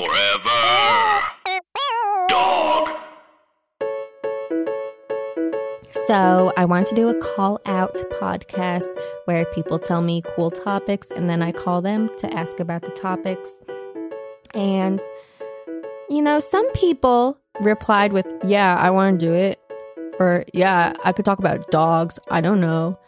Forever. 0.00 1.20
Dog. 2.28 2.88
So, 6.06 6.52
I 6.56 6.64
want 6.64 6.86
to 6.86 6.94
do 6.94 7.10
a 7.10 7.14
call 7.20 7.60
out 7.66 7.94
podcast 8.18 8.88
where 9.26 9.44
people 9.46 9.78
tell 9.78 10.00
me 10.00 10.22
cool 10.34 10.50
topics 10.50 11.10
and 11.10 11.28
then 11.28 11.42
I 11.42 11.52
call 11.52 11.82
them 11.82 12.08
to 12.16 12.32
ask 12.32 12.60
about 12.60 12.80
the 12.80 12.92
topics. 12.92 13.60
And, 14.54 15.00
you 16.08 16.22
know, 16.22 16.40
some 16.40 16.70
people 16.72 17.36
replied 17.60 18.14
with, 18.14 18.32
Yeah, 18.42 18.76
I 18.76 18.88
want 18.88 19.20
to 19.20 19.26
do 19.26 19.34
it. 19.34 19.60
Or, 20.18 20.46
Yeah, 20.54 20.94
I 21.04 21.12
could 21.12 21.26
talk 21.26 21.40
about 21.40 21.70
dogs. 21.70 22.18
I 22.30 22.40
don't 22.40 22.60
know. 22.60 22.98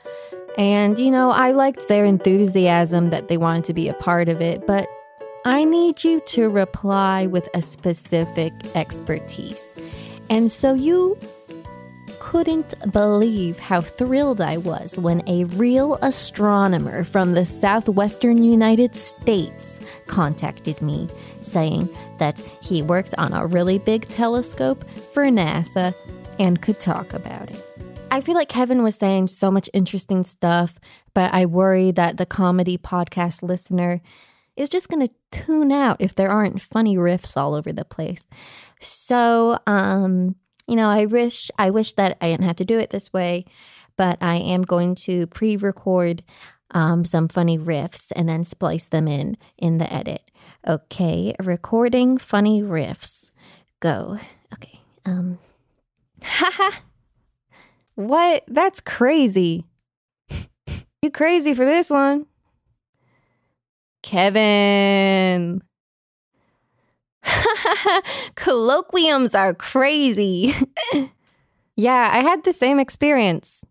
And, 0.59 0.99
you 0.99 1.11
know, 1.11 1.31
I 1.31 1.53
liked 1.53 1.89
their 1.89 2.05
enthusiasm 2.05 3.09
that 3.11 3.29
they 3.29 3.39
wanted 3.39 3.65
to 3.65 3.73
be 3.73 3.89
a 3.89 3.95
part 3.95 4.29
of 4.29 4.43
it, 4.43 4.67
but 4.67 4.87
I 5.45 5.65
need 5.65 6.05
you 6.05 6.21
to 6.27 6.49
reply 6.49 7.27
with 7.27 7.49
a 7.53 7.63
specific 7.63 8.53
expertise. 8.77 9.75
And 10.31 10.53
so 10.53 10.73
you 10.73 11.19
couldn't 12.21 12.75
believe 12.93 13.59
how 13.59 13.81
thrilled 13.81 14.41
I 14.41 14.59
was 14.59 15.01
when 15.01 15.29
a 15.29 15.43
real 15.45 15.97
astronomer 15.97 17.03
from 17.03 17.33
the 17.33 17.45
southwestern 17.45 18.45
United 18.45 18.95
States 18.95 19.81
contacted 20.07 20.81
me 20.81 21.09
saying 21.41 21.89
that 22.19 22.39
he 22.61 22.81
worked 22.81 23.15
on 23.19 23.33
a 23.33 23.45
really 23.45 23.81
big 23.81 24.07
telescope 24.07 24.89
for 25.13 25.25
NASA 25.25 25.93
and 26.39 26.63
could 26.63 26.79
talk 26.79 27.13
about 27.13 27.51
it. 27.51 27.61
I 28.13 28.21
feel 28.21 28.37
like 28.37 28.49
Kevin 28.49 28.85
was 28.85 28.95
saying 28.95 29.27
so 29.27 29.51
much 29.51 29.69
interesting 29.73 30.23
stuff, 30.23 30.79
but 31.15 31.35
I 31.35 31.47
worry 31.47 31.91
that 31.91 32.17
the 32.17 32.27
comedy 32.27 32.79
podcast 32.79 33.43
listener 33.43 34.01
is 34.57 34.69
just 34.69 34.89
going 34.89 35.07
to 35.07 35.15
tune 35.31 35.73
out 35.73 35.97
if 36.01 36.15
there 36.15 36.31
aren't 36.31 36.61
funny 36.61 36.97
riffs 36.97 37.37
all 37.37 37.55
over 37.55 37.73
the 37.73 37.85
place. 37.85 38.27
So, 38.81 39.59
um, 39.67 40.37
you 40.67 40.77
know, 40.77 40.89
I 40.89 41.07
wish 41.07 41.51
I 41.59 41.71
wish 41.71 41.95
that 41.95 42.17
I 42.21 42.31
didn't 42.31 42.47
have 42.47 42.57
to 42.57 42.65
do 42.65 42.79
it 42.79 42.91
this 42.91 43.13
way, 43.13 43.45
but 43.97 44.19
I 44.21 44.37
am 44.37 44.63
going 44.63 44.95
to 44.97 45.27
pre-record 45.29 46.23
um, 46.73 47.05
some 47.05 47.29
funny 47.29 47.59
riffs 47.59 48.13
and 48.15 48.29
then 48.29 48.45
splice 48.45 48.87
them 48.87 49.09
in 49.09 49.37
in 49.59 49.79
the 49.79 49.93
edit. 49.93 50.23
Okay, 50.67 51.35
recording 51.41 52.19
funny 52.19 52.63
riffs. 52.63 53.31
Go. 53.81 54.19
Okay. 54.55 54.81
Um. 55.05 55.39
Haha. 56.23 56.77
what? 57.95 58.45
That's 58.47 58.81
crazy. 58.81 59.67
you 61.03 61.11
crazy 61.11 61.55
for 61.55 61.65
this 61.65 61.91
one. 61.91 62.27
Kevin. 64.03 65.63
Colloquiums 68.35 69.39
are 69.39 69.55
crazy. 69.55 70.55
yeah, 71.77 72.11
I 72.13 72.21
had 72.23 72.45
the 72.45 72.53
same 72.53 72.79
experience. 72.79 73.65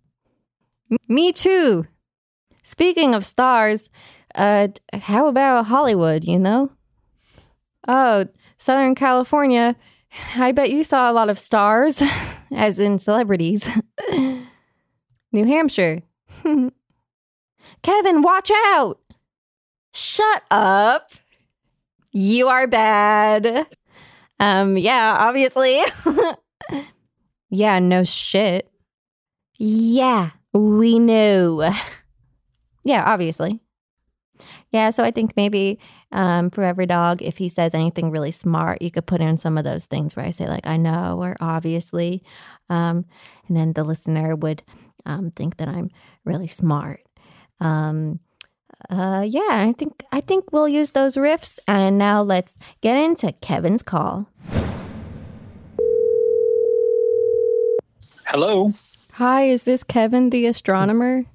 M- 0.90 0.98
me 1.08 1.32
too. 1.34 1.86
Speaking 2.64 3.14
of 3.14 3.26
stars, 3.26 3.90
uh, 4.36 4.70
how 4.94 5.28
about 5.28 5.66
Hollywood, 5.66 6.24
you 6.24 6.40
know? 6.40 6.72
Oh, 7.88 8.26
Southern 8.58 8.96
California. 8.96 9.76
I 10.36 10.52
bet 10.52 10.70
you 10.72 10.84
saw 10.84 11.12
a 11.12 11.14
lot 11.14 11.30
of 11.30 11.40
stars, 11.40 12.02
as 12.52 12.80
in 12.80 13.00
celebrities. 13.00 13.70
New 15.34 15.46
Hampshire. 15.46 16.02
Kevin, 17.82 18.22
watch 18.22 18.52
out! 18.54 19.00
Shut 20.12 20.44
up. 20.52 21.14
You 22.12 22.50
are 22.50 22.67
bad. 22.67 23.66
Um, 24.42 24.78
yeah, 24.78 25.16
obviously. 25.18 25.80
yeah, 27.50 27.80
no 27.80 28.03
shit. 28.03 28.70
Yeah, 29.58 30.31
we 30.52 31.00
know. 31.00 31.74
yeah, 32.84 33.06
obviously. 33.06 33.62
Yeah, 34.72 34.90
so 34.90 35.02
I 35.02 35.12
think 35.12 35.38
maybe 35.38 35.80
um, 36.12 36.50
Forever 36.50 36.86
Dog, 36.86 37.22
if 37.22 37.38
he 37.38 37.47
says 37.47 37.74
anything 37.74 38.12
really 38.12 38.31
smart, 38.31 38.81
you 38.81 38.91
could 38.91 39.06
put 39.06 39.22
in 39.22 39.38
some 39.38 39.57
of 39.57 39.63
those 39.63 39.86
things 39.86 40.18
where 40.18 40.25
I 40.25 40.31
say, 40.31 40.46
like, 40.46 40.68
I 40.68 40.75
know, 40.75 41.22
or 41.24 41.38
obviously. 41.40 42.22
Um, 42.69 43.06
and 43.47 43.56
then 43.56 43.72
the 43.72 43.86
listener 43.86 44.36
would 44.36 44.62
um, 45.06 45.31
think 45.31 45.56
that 45.56 45.69
I'm 45.69 45.90
really 46.25 46.50
smart. 46.50 47.00
Um, 47.62 48.19
uh, 48.90 49.25
yeah, 49.28 49.50
I 49.52 49.74
think 49.78 50.03
I 50.12 50.22
think 50.22 50.52
we'll 50.52 50.68
use 50.68 50.92
those 50.92 51.16
riffs. 51.16 51.59
And 51.68 51.97
now 51.97 52.22
let's 52.22 52.58
get 52.81 52.97
into 52.97 53.31
Kevin's 53.34 53.81
call. 53.81 54.28
Hello. 58.28 58.74
Hi, 59.14 59.44
is 59.44 59.66
this 59.66 59.84
Kevin 59.84 60.30
the 60.30 60.46
astronomer? 60.46 61.25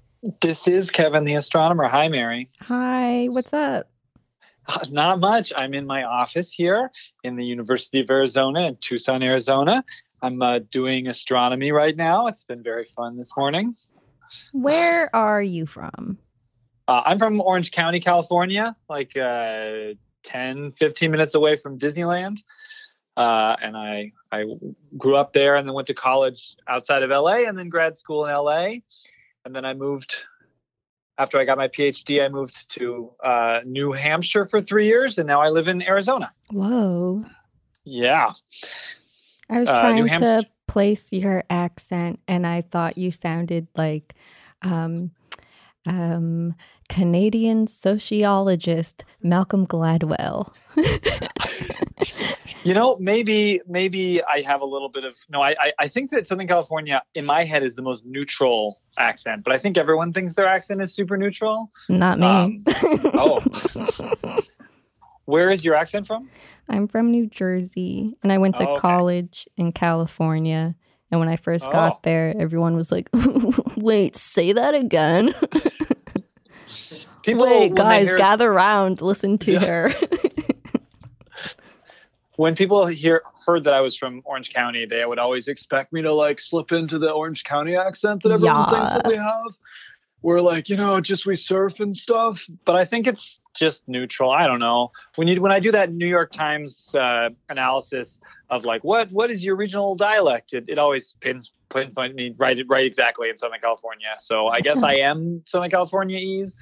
This 0.40 0.66
is 0.66 0.90
Kevin 0.90 1.24
the 1.24 1.34
astronomer. 1.34 1.84
Hi, 1.88 2.08
Mary. 2.08 2.48
Hi, 2.62 3.26
what's 3.26 3.52
up? 3.52 3.88
Uh, 4.66 4.78
Not 4.90 5.20
much. 5.20 5.52
I'm 5.56 5.74
in 5.74 5.86
my 5.86 6.04
office 6.04 6.50
here 6.50 6.90
in 7.22 7.36
the 7.36 7.44
University 7.44 8.00
of 8.00 8.10
Arizona 8.10 8.62
in 8.62 8.76
Tucson, 8.76 9.22
Arizona. 9.22 9.84
I'm 10.22 10.40
uh, 10.42 10.60
doing 10.70 11.06
astronomy 11.06 11.70
right 11.70 11.96
now. 11.96 12.26
It's 12.26 12.44
been 12.44 12.62
very 12.62 12.84
fun 12.84 13.16
this 13.16 13.36
morning. 13.36 13.76
Where 14.52 15.14
are 15.14 15.42
you 15.42 15.66
from? 15.66 16.18
Uh, 16.88 17.02
I'm 17.04 17.18
from 17.18 17.40
Orange 17.40 17.70
County, 17.72 18.00
California, 18.00 18.76
like 18.88 19.16
uh, 19.16 19.94
10, 20.22 20.70
15 20.70 21.10
minutes 21.10 21.34
away 21.34 21.56
from 21.56 21.78
Disneyland. 21.78 22.42
Uh, 23.16 23.56
and 23.62 23.76
I, 23.76 24.12
I 24.30 24.44
grew 24.96 25.16
up 25.16 25.32
there 25.32 25.56
and 25.56 25.66
then 25.66 25.74
went 25.74 25.88
to 25.88 25.94
college 25.94 26.56
outside 26.68 27.02
of 27.02 27.10
LA 27.10 27.46
and 27.48 27.56
then 27.58 27.68
grad 27.68 27.96
school 27.96 28.26
in 28.26 28.32
LA. 28.34 28.80
And 29.44 29.54
then 29.54 29.64
I 29.64 29.74
moved, 29.74 30.22
after 31.18 31.38
I 31.38 31.44
got 31.44 31.56
my 31.56 31.68
PhD, 31.68 32.24
I 32.24 32.28
moved 32.28 32.70
to 32.72 33.12
uh, 33.24 33.60
New 33.64 33.92
Hampshire 33.92 34.46
for 34.46 34.60
three 34.60 34.86
years. 34.86 35.18
And 35.18 35.26
now 35.26 35.40
I 35.40 35.48
live 35.48 35.66
in 35.68 35.82
Arizona. 35.82 36.32
Whoa. 36.50 37.24
Yeah. 37.84 38.32
I 39.48 39.60
was 39.60 39.68
Uh, 39.68 39.80
trying 39.80 40.08
to 40.08 40.44
place 40.66 41.12
your 41.12 41.42
accent 41.48 42.20
and 42.28 42.46
I 42.46 42.60
thought 42.60 42.98
you 42.98 43.10
sounded 43.10 43.68
like 43.76 44.14
um 44.62 45.12
um 45.86 46.54
Canadian 46.88 47.66
sociologist 47.66 49.04
Malcolm 49.22 49.66
Gladwell. 49.66 50.52
You 52.62 52.74
know, 52.74 52.96
maybe 52.98 53.60
maybe 53.68 54.20
I 54.24 54.42
have 54.42 54.60
a 54.60 54.64
little 54.64 54.88
bit 54.88 55.04
of 55.04 55.16
no. 55.30 55.40
I 55.40 55.50
I, 55.50 55.72
I 55.78 55.88
think 55.88 56.10
that 56.10 56.26
Southern 56.26 56.48
California 56.48 57.00
in 57.14 57.24
my 57.24 57.44
head 57.44 57.62
is 57.62 57.76
the 57.76 57.82
most 57.82 58.04
neutral 58.04 58.80
accent, 58.98 59.44
but 59.44 59.52
I 59.52 59.58
think 59.58 59.78
everyone 59.78 60.12
thinks 60.12 60.34
their 60.34 60.48
accent 60.48 60.82
is 60.82 60.92
super 60.92 61.16
neutral. 61.16 61.70
Not 61.88 62.18
me. 62.18 62.26
Um, 62.26 62.58
oh, 63.14 63.40
where 65.26 65.50
is 65.50 65.64
your 65.64 65.76
accent 65.76 66.08
from? 66.08 66.28
I'm 66.68 66.88
from 66.88 67.12
New 67.12 67.28
Jersey 67.28 68.16
and 68.24 68.32
I 68.32 68.38
went 68.38 68.56
to 68.56 68.66
Oh, 68.68 68.72
okay. 68.72 68.80
college 68.80 69.46
in 69.56 69.70
California. 69.70 70.74
And 71.10 71.20
when 71.20 71.28
I 71.28 71.36
first 71.36 71.66
Oh. 71.68 71.72
got 71.72 72.02
there, 72.02 72.34
everyone 72.38 72.74
was 72.76 72.90
like, 72.90 73.08
wait, 73.76 74.16
say 74.16 74.52
that 74.52 74.74
again. 74.74 75.32
People, 77.22 77.46
wait, 77.46 77.74
guys, 77.74 78.06
hear- 78.08 78.16
gather 78.16 78.50
around, 78.52 79.02
listen 79.02 79.38
to 79.38 79.52
Yeah. 79.52 79.64
her. 79.66 79.90
when 82.36 82.54
people 82.54 82.86
hear 82.86 83.22
heard 83.46 83.64
that 83.64 83.72
I 83.72 83.80
was 83.80 83.96
from 83.96 84.22
Orange 84.24 84.52
County, 84.52 84.84
they 84.86 85.04
would 85.04 85.18
always 85.18 85.48
expect 85.48 85.92
me 85.92 86.02
to 86.02 86.12
like 86.12 86.38
slip 86.38 86.72
into 86.72 86.98
the 86.98 87.10
Orange 87.10 87.44
County 87.44 87.76
accent 87.76 88.22
that 88.24 88.32
everyone 88.32 88.68
thinks 88.68 88.92
that 88.92 89.06
we 89.06 89.16
have. 89.16 89.58
We're 90.22 90.40
like, 90.40 90.68
you 90.68 90.76
know, 90.76 91.00
just 91.00 91.26
we 91.26 91.36
surf 91.36 91.78
and 91.80 91.96
stuff. 91.96 92.46
But 92.64 92.74
I 92.74 92.84
think 92.84 93.06
it's 93.06 93.40
just 93.54 93.88
neutral. 93.88 94.30
I 94.30 94.46
don't 94.46 94.58
know. 94.58 94.90
When 95.16 95.28
you 95.28 95.40
when 95.40 95.52
I 95.52 95.60
do 95.60 95.70
that 95.72 95.92
New 95.92 96.06
York 96.06 96.32
Times 96.32 96.94
uh, 96.94 97.30
analysis 97.48 98.20
of 98.50 98.64
like 98.64 98.82
what 98.82 99.10
what 99.12 99.30
is 99.30 99.44
your 99.44 99.56
regional 99.56 99.94
dialect, 99.94 100.52
it, 100.52 100.64
it 100.68 100.78
always 100.78 101.16
pins 101.20 101.52
pinpoint 101.68 102.14
me 102.14 102.34
right 102.38 102.58
right 102.68 102.86
exactly 102.86 103.28
in 103.28 103.38
Southern 103.38 103.60
California. 103.60 104.14
So 104.18 104.48
I 104.48 104.60
guess 104.60 104.82
I 104.82 104.94
am 104.94 105.42
Southern 105.46 105.70
California 105.70 106.18
ease. 106.18 106.56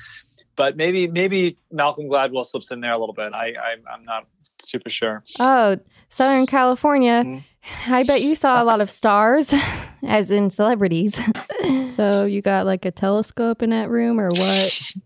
But 0.56 0.76
maybe 0.76 1.06
maybe 1.06 1.56
Malcolm 1.72 2.04
Gladwell 2.04 2.44
slips 2.46 2.70
in 2.70 2.80
there 2.80 2.92
a 2.92 2.98
little 2.98 3.14
bit. 3.14 3.32
I, 3.32 3.48
I 3.48 3.76
I'm 3.92 4.04
not 4.04 4.26
super 4.62 4.90
sure. 4.90 5.22
oh, 5.40 5.78
Southern 6.08 6.46
California. 6.46 7.24
Mhm. 7.24 7.42
I 7.88 8.02
bet 8.02 8.20
you 8.22 8.34
saw 8.34 8.62
a 8.62 8.64
lot 8.64 8.80
of 8.82 8.90
stars, 8.90 9.54
as 10.06 10.30
in 10.30 10.50
celebrities. 10.50 11.18
so 11.90 12.24
you 12.24 12.42
got 12.42 12.66
like 12.66 12.84
a 12.84 12.90
telescope 12.90 13.62
in 13.62 13.70
that 13.70 13.88
room 13.88 14.20
or 14.20 14.28
what? 14.28 14.92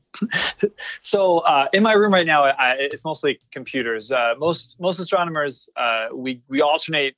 So 1.01 1.39
uh, 1.41 1.69
in 1.73 1.83
my 1.85 1.93
room 1.93 2.13
right 2.13 2.27
now, 2.27 2.43
I, 2.43 2.75
it's 2.79 3.05
mostly 3.05 3.39
computers. 3.53 4.11
Uh, 4.11 4.35
most 4.39 4.79
most 4.81 4.99
astronomers, 4.99 5.69
uh, 5.77 6.09
we 6.13 6.43
we 6.49 6.61
alternate 6.61 7.15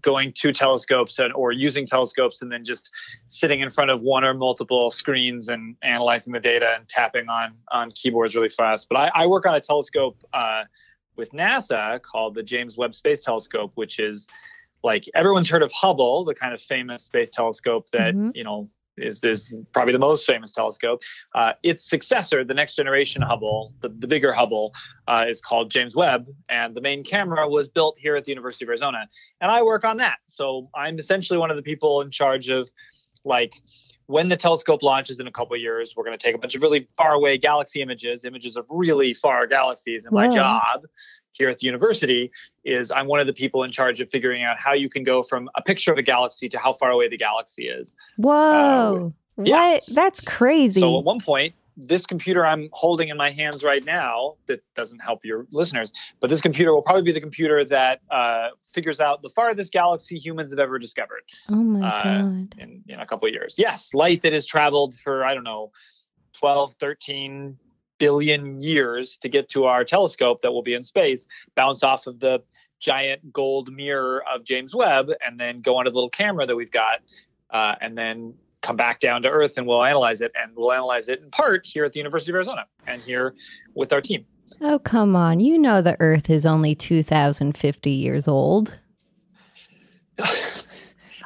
going 0.00 0.32
to 0.32 0.52
telescopes 0.52 1.18
and, 1.18 1.32
or 1.32 1.52
using 1.52 1.86
telescopes, 1.86 2.42
and 2.42 2.52
then 2.52 2.64
just 2.64 2.92
sitting 3.28 3.60
in 3.60 3.70
front 3.70 3.90
of 3.90 4.02
one 4.02 4.24
or 4.24 4.34
multiple 4.34 4.90
screens 4.90 5.48
and 5.48 5.76
analyzing 5.82 6.32
the 6.32 6.40
data 6.40 6.74
and 6.76 6.88
tapping 6.88 7.28
on 7.28 7.54
on 7.72 7.90
keyboards 7.92 8.34
really 8.34 8.48
fast. 8.48 8.88
But 8.88 8.96
I, 8.98 9.22
I 9.22 9.26
work 9.26 9.46
on 9.46 9.54
a 9.54 9.60
telescope 9.60 10.22
uh, 10.32 10.64
with 11.16 11.32
NASA 11.32 12.00
called 12.02 12.34
the 12.34 12.42
James 12.42 12.76
Webb 12.76 12.94
Space 12.94 13.22
Telescope, 13.22 13.72
which 13.74 13.98
is 13.98 14.28
like 14.84 15.04
everyone's 15.14 15.48
heard 15.48 15.62
of 15.62 15.72
Hubble, 15.72 16.24
the 16.24 16.34
kind 16.34 16.52
of 16.52 16.60
famous 16.60 17.04
space 17.04 17.30
telescope 17.30 17.88
that 17.90 18.14
Mhm. 18.14 18.32
you 18.34 18.44
know 18.44 18.68
is 18.96 19.22
is 19.24 19.56
probably 19.72 19.92
the 19.92 19.98
most 19.98 20.26
famous 20.26 20.52
telescope. 20.52 21.02
Uh, 21.34 21.52
its 21.62 21.88
successor, 21.88 22.44
the 22.44 22.54
next 22.54 22.76
generation 22.76 23.22
Hubble, 23.22 23.72
the, 23.80 23.88
the 23.88 24.06
bigger 24.06 24.32
Hubble, 24.32 24.74
uh, 25.08 25.24
is 25.28 25.40
called 25.40 25.70
James 25.70 25.94
Webb, 25.94 26.26
and 26.48 26.74
the 26.74 26.80
main 26.80 27.04
camera 27.04 27.48
was 27.48 27.68
built 27.68 27.96
here 27.98 28.16
at 28.16 28.24
the 28.24 28.30
University 28.30 28.64
of 28.64 28.68
Arizona, 28.68 29.08
and 29.40 29.50
I 29.50 29.62
work 29.62 29.84
on 29.84 29.98
that. 29.98 30.18
So 30.26 30.70
I'm 30.74 30.98
essentially 30.98 31.38
one 31.38 31.50
of 31.50 31.56
the 31.56 31.62
people 31.62 32.00
in 32.00 32.10
charge 32.10 32.48
of 32.48 32.70
like 33.24 33.54
when 34.06 34.28
the 34.28 34.36
telescope 34.36 34.82
launches 34.82 35.18
in 35.18 35.26
a 35.26 35.32
couple 35.32 35.54
of 35.54 35.60
years, 35.60 35.94
we're 35.96 36.04
going 36.04 36.16
to 36.16 36.22
take 36.24 36.34
a 36.34 36.38
bunch 36.38 36.54
of 36.54 36.62
really 36.62 36.86
far 36.96 37.12
away 37.12 37.36
galaxy 37.36 37.82
images, 37.82 38.24
images 38.24 38.56
of 38.56 38.64
really 38.68 39.12
far 39.12 39.46
galaxies. 39.48 40.04
And 40.04 40.14
my 40.14 40.28
job 40.28 40.82
here 41.36 41.48
at 41.48 41.58
the 41.58 41.66
university 41.66 42.30
is 42.64 42.90
I'm 42.90 43.06
one 43.06 43.20
of 43.20 43.26
the 43.26 43.32
people 43.32 43.62
in 43.62 43.70
charge 43.70 44.00
of 44.00 44.10
figuring 44.10 44.42
out 44.42 44.58
how 44.58 44.72
you 44.72 44.88
can 44.88 45.04
go 45.04 45.22
from 45.22 45.48
a 45.54 45.62
picture 45.62 45.92
of 45.92 45.98
a 45.98 46.02
galaxy 46.02 46.48
to 46.48 46.58
how 46.58 46.72
far 46.72 46.90
away 46.90 47.08
the 47.08 47.18
galaxy 47.18 47.68
is. 47.68 47.94
Whoa. 48.16 49.12
yeah. 49.42 49.72
What? 49.74 49.84
That's 49.88 50.20
crazy. 50.20 50.80
So 50.80 50.98
at 50.98 51.04
one 51.04 51.20
point, 51.20 51.54
this 51.76 52.06
computer 52.06 52.46
I'm 52.46 52.70
holding 52.72 53.10
in 53.10 53.16
my 53.16 53.30
hands 53.30 53.62
right 53.62 53.84
now, 53.84 54.36
that 54.46 54.62
doesn't 54.74 55.00
help 55.00 55.24
your 55.24 55.46
listeners, 55.52 55.92
but 56.20 56.30
this 56.30 56.40
computer 56.40 56.72
will 56.72 56.82
probably 56.82 57.02
be 57.02 57.12
the 57.12 57.20
computer 57.20 57.64
that 57.66 58.00
uh, 58.10 58.48
figures 58.72 58.98
out 58.98 59.20
the 59.22 59.28
farthest 59.28 59.72
galaxy 59.72 60.18
humans 60.18 60.50
have 60.50 60.58
ever 60.58 60.78
discovered 60.78 61.22
oh 61.50 61.56
my 61.56 61.86
uh, 61.86 62.02
god. 62.02 62.54
in, 62.58 62.82
in 62.88 63.00
a 63.00 63.06
couple 63.06 63.28
of 63.28 63.34
years. 63.34 63.56
Yes, 63.58 63.92
light 63.92 64.22
that 64.22 64.32
has 64.32 64.46
traveled 64.46 64.94
for, 64.94 65.24
I 65.24 65.34
don't 65.34 65.44
know, 65.44 65.70
12, 66.38 66.74
13 66.74 67.58
billion 67.98 68.60
years 68.60 69.18
to 69.18 69.28
get 69.28 69.48
to 69.50 69.64
our 69.64 69.84
telescope 69.84 70.42
that 70.42 70.52
will 70.52 70.62
be 70.62 70.74
in 70.74 70.84
space, 70.84 71.26
bounce 71.54 71.82
off 71.82 72.06
of 72.06 72.20
the 72.20 72.42
giant 72.78 73.32
gold 73.32 73.72
mirror 73.72 74.22
of 74.32 74.44
James 74.44 74.74
Webb, 74.74 75.10
and 75.26 75.40
then 75.40 75.60
go 75.60 75.76
onto 75.76 75.90
the 75.90 75.94
little 75.94 76.10
camera 76.10 76.46
that 76.46 76.56
we've 76.56 76.70
got, 76.70 77.00
uh, 77.50 77.74
and 77.80 77.96
then 77.96 78.34
come 78.62 78.76
back 78.76 78.98
down 78.98 79.22
to 79.22 79.28
Earth 79.28 79.56
and 79.56 79.66
we'll 79.66 79.84
analyze 79.84 80.20
it. 80.20 80.32
And 80.40 80.52
we'll 80.56 80.72
analyze 80.72 81.08
it 81.08 81.20
in 81.20 81.30
part 81.30 81.64
here 81.64 81.84
at 81.84 81.92
the 81.92 81.98
University 81.98 82.32
of 82.32 82.34
Arizona 82.34 82.66
and 82.86 83.00
here 83.02 83.34
with 83.74 83.92
our 83.92 84.00
team. 84.00 84.26
Oh, 84.60 84.78
come 84.78 85.14
on. 85.14 85.40
You 85.40 85.58
know 85.58 85.82
the 85.82 85.96
Earth 86.00 86.30
is 86.30 86.46
only 86.46 86.74
2,050 86.74 87.90
years 87.90 88.26
old. 88.26 88.78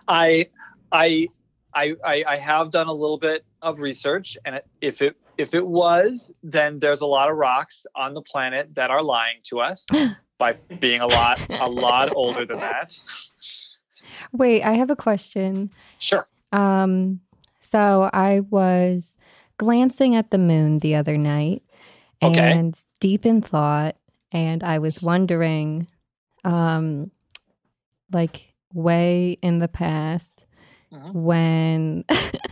I, 0.09 0.49
I, 0.93 1.29
I, 1.75 1.95
I, 2.05 2.25
I 2.29 2.37
have 2.37 2.71
done 2.71 2.89
a 2.89 2.93
little 2.93 3.19
bit 3.19 3.45
of 3.63 3.79
research, 3.79 4.37
and 4.45 4.61
if 4.81 5.01
it 5.01 5.17
if 5.41 5.55
it 5.55 5.67
was, 5.67 6.31
then 6.43 6.79
there's 6.79 7.01
a 7.01 7.07
lot 7.07 7.31
of 7.31 7.37
rocks 7.37 7.87
on 7.95 8.15
the 8.15 8.21
planet 8.23 8.75
that 8.75 8.91
are 8.91 9.03
lying 9.03 9.39
to 9.45 9.61
us 9.61 9.87
by 10.39 10.53
being 10.79 11.01
a 11.01 11.07
lot 11.07 11.41
a 11.61 11.69
lot 11.69 12.13
older 12.15 12.45
than 12.45 12.59
that. 12.59 12.99
Wait, 14.33 14.63
I 14.63 14.73
have 14.75 14.91
a 14.91 14.97
question. 14.97 15.71
Sure. 15.99 16.27
Um, 16.53 17.21
so 17.61 18.11
I 18.13 18.41
was 18.41 19.17
glancing 19.57 20.15
at 20.15 20.31
the 20.31 20.39
moon 20.39 20.79
the 20.81 20.95
other 20.95 21.17
night 21.19 21.63
Okay. 22.23 22.53
and 22.53 22.79
deep 23.01 23.25
in 23.25 23.41
thought, 23.41 23.97
and 24.33 24.63
I 24.63 24.79
was 24.79 25.01
wondering, 25.03 25.87
um, 26.45 27.11
like 28.13 28.53
way 28.75 29.39
in 29.43 29.59
the 29.59 29.69
past 29.69 30.47
Mhm. 30.93 31.13
when 31.15 32.05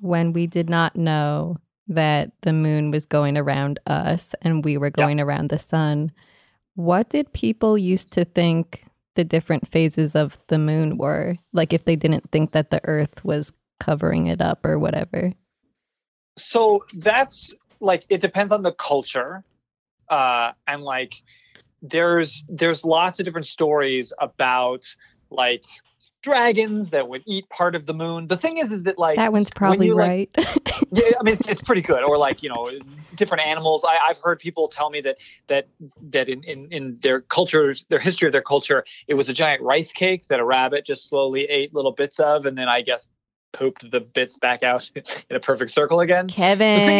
when 0.00 0.32
we 0.32 0.46
did 0.46 0.68
not 0.68 0.96
know 0.96 1.56
that 1.88 2.32
the 2.42 2.52
moon 2.52 2.90
was 2.90 3.06
going 3.06 3.36
around 3.36 3.78
us 3.86 4.34
and 4.42 4.64
we 4.64 4.76
were 4.76 4.90
going 4.90 5.20
around 5.20 5.48
the 5.48 5.58
sun, 5.58 6.12
what 6.74 7.08
did 7.08 7.32
people 7.32 7.78
used 7.78 8.12
to 8.12 8.24
think 8.24 8.84
the 9.14 9.24
different 9.24 9.66
phases 9.66 10.14
of 10.14 10.38
the 10.48 10.58
moon 10.58 10.98
were? 10.98 11.34
Like 11.52 11.72
if 11.72 11.84
they 11.84 11.96
didn't 11.96 12.30
think 12.30 12.52
that 12.52 12.70
the 12.70 12.80
earth 12.84 13.24
was 13.24 13.52
covering 13.80 14.26
it 14.26 14.40
up 14.40 14.64
or 14.64 14.78
whatever. 14.78 15.32
So 16.36 16.84
that's 16.94 17.54
like 17.80 18.04
it 18.08 18.20
depends 18.20 18.52
on 18.52 18.62
the 18.62 18.72
culture, 18.72 19.44
uh, 20.08 20.52
and 20.66 20.82
like 20.82 21.14
there's 21.82 22.44
there's 22.48 22.84
lots 22.84 23.18
of 23.18 23.24
different 23.24 23.46
stories 23.46 24.12
about 24.20 24.84
like 25.30 25.64
dragons 26.22 26.90
that 26.90 27.08
would 27.08 27.22
eat 27.26 27.48
part 27.48 27.74
of 27.74 27.86
the 27.86 27.94
moon. 27.94 28.28
The 28.28 28.36
thing 28.36 28.58
is, 28.58 28.72
is 28.72 28.82
that 28.84 28.98
like 28.98 29.16
That 29.16 29.32
one's 29.32 29.50
probably 29.50 29.86
you, 29.86 29.94
like- 29.94 30.30
right. 30.36 30.46
yeah, 30.92 31.10
I 31.18 31.22
mean, 31.22 31.34
it's, 31.34 31.48
it's 31.48 31.62
pretty 31.62 31.82
good. 31.82 32.02
Or 32.02 32.18
like, 32.18 32.42
you 32.42 32.48
know, 32.48 32.70
different 33.14 33.46
animals. 33.46 33.84
I, 33.84 34.10
I've 34.10 34.18
heard 34.18 34.38
people 34.38 34.68
tell 34.68 34.90
me 34.90 35.00
that 35.02 35.18
that 35.48 35.68
that 36.10 36.28
in, 36.28 36.42
in 36.44 36.68
in 36.72 36.98
their 37.02 37.20
cultures, 37.20 37.86
their 37.88 37.98
history 37.98 38.26
of 38.28 38.32
their 38.32 38.42
culture, 38.42 38.84
it 39.06 39.14
was 39.14 39.28
a 39.28 39.32
giant 39.32 39.62
rice 39.62 39.92
cake 39.92 40.26
that 40.28 40.40
a 40.40 40.44
rabbit 40.44 40.84
just 40.84 41.08
slowly 41.08 41.44
ate 41.44 41.74
little 41.74 41.92
bits 41.92 42.18
of, 42.18 42.46
and 42.46 42.56
then 42.58 42.68
I 42.68 42.82
guess 42.82 43.08
pooped 43.52 43.90
the 43.90 44.00
bits 44.00 44.36
back 44.38 44.62
out 44.62 44.90
in 45.30 45.36
a 45.36 45.40
perfect 45.40 45.70
circle 45.70 46.00
again. 46.00 46.28
Kevin. 46.28 46.80
The 46.80 46.86
thing 46.86 46.98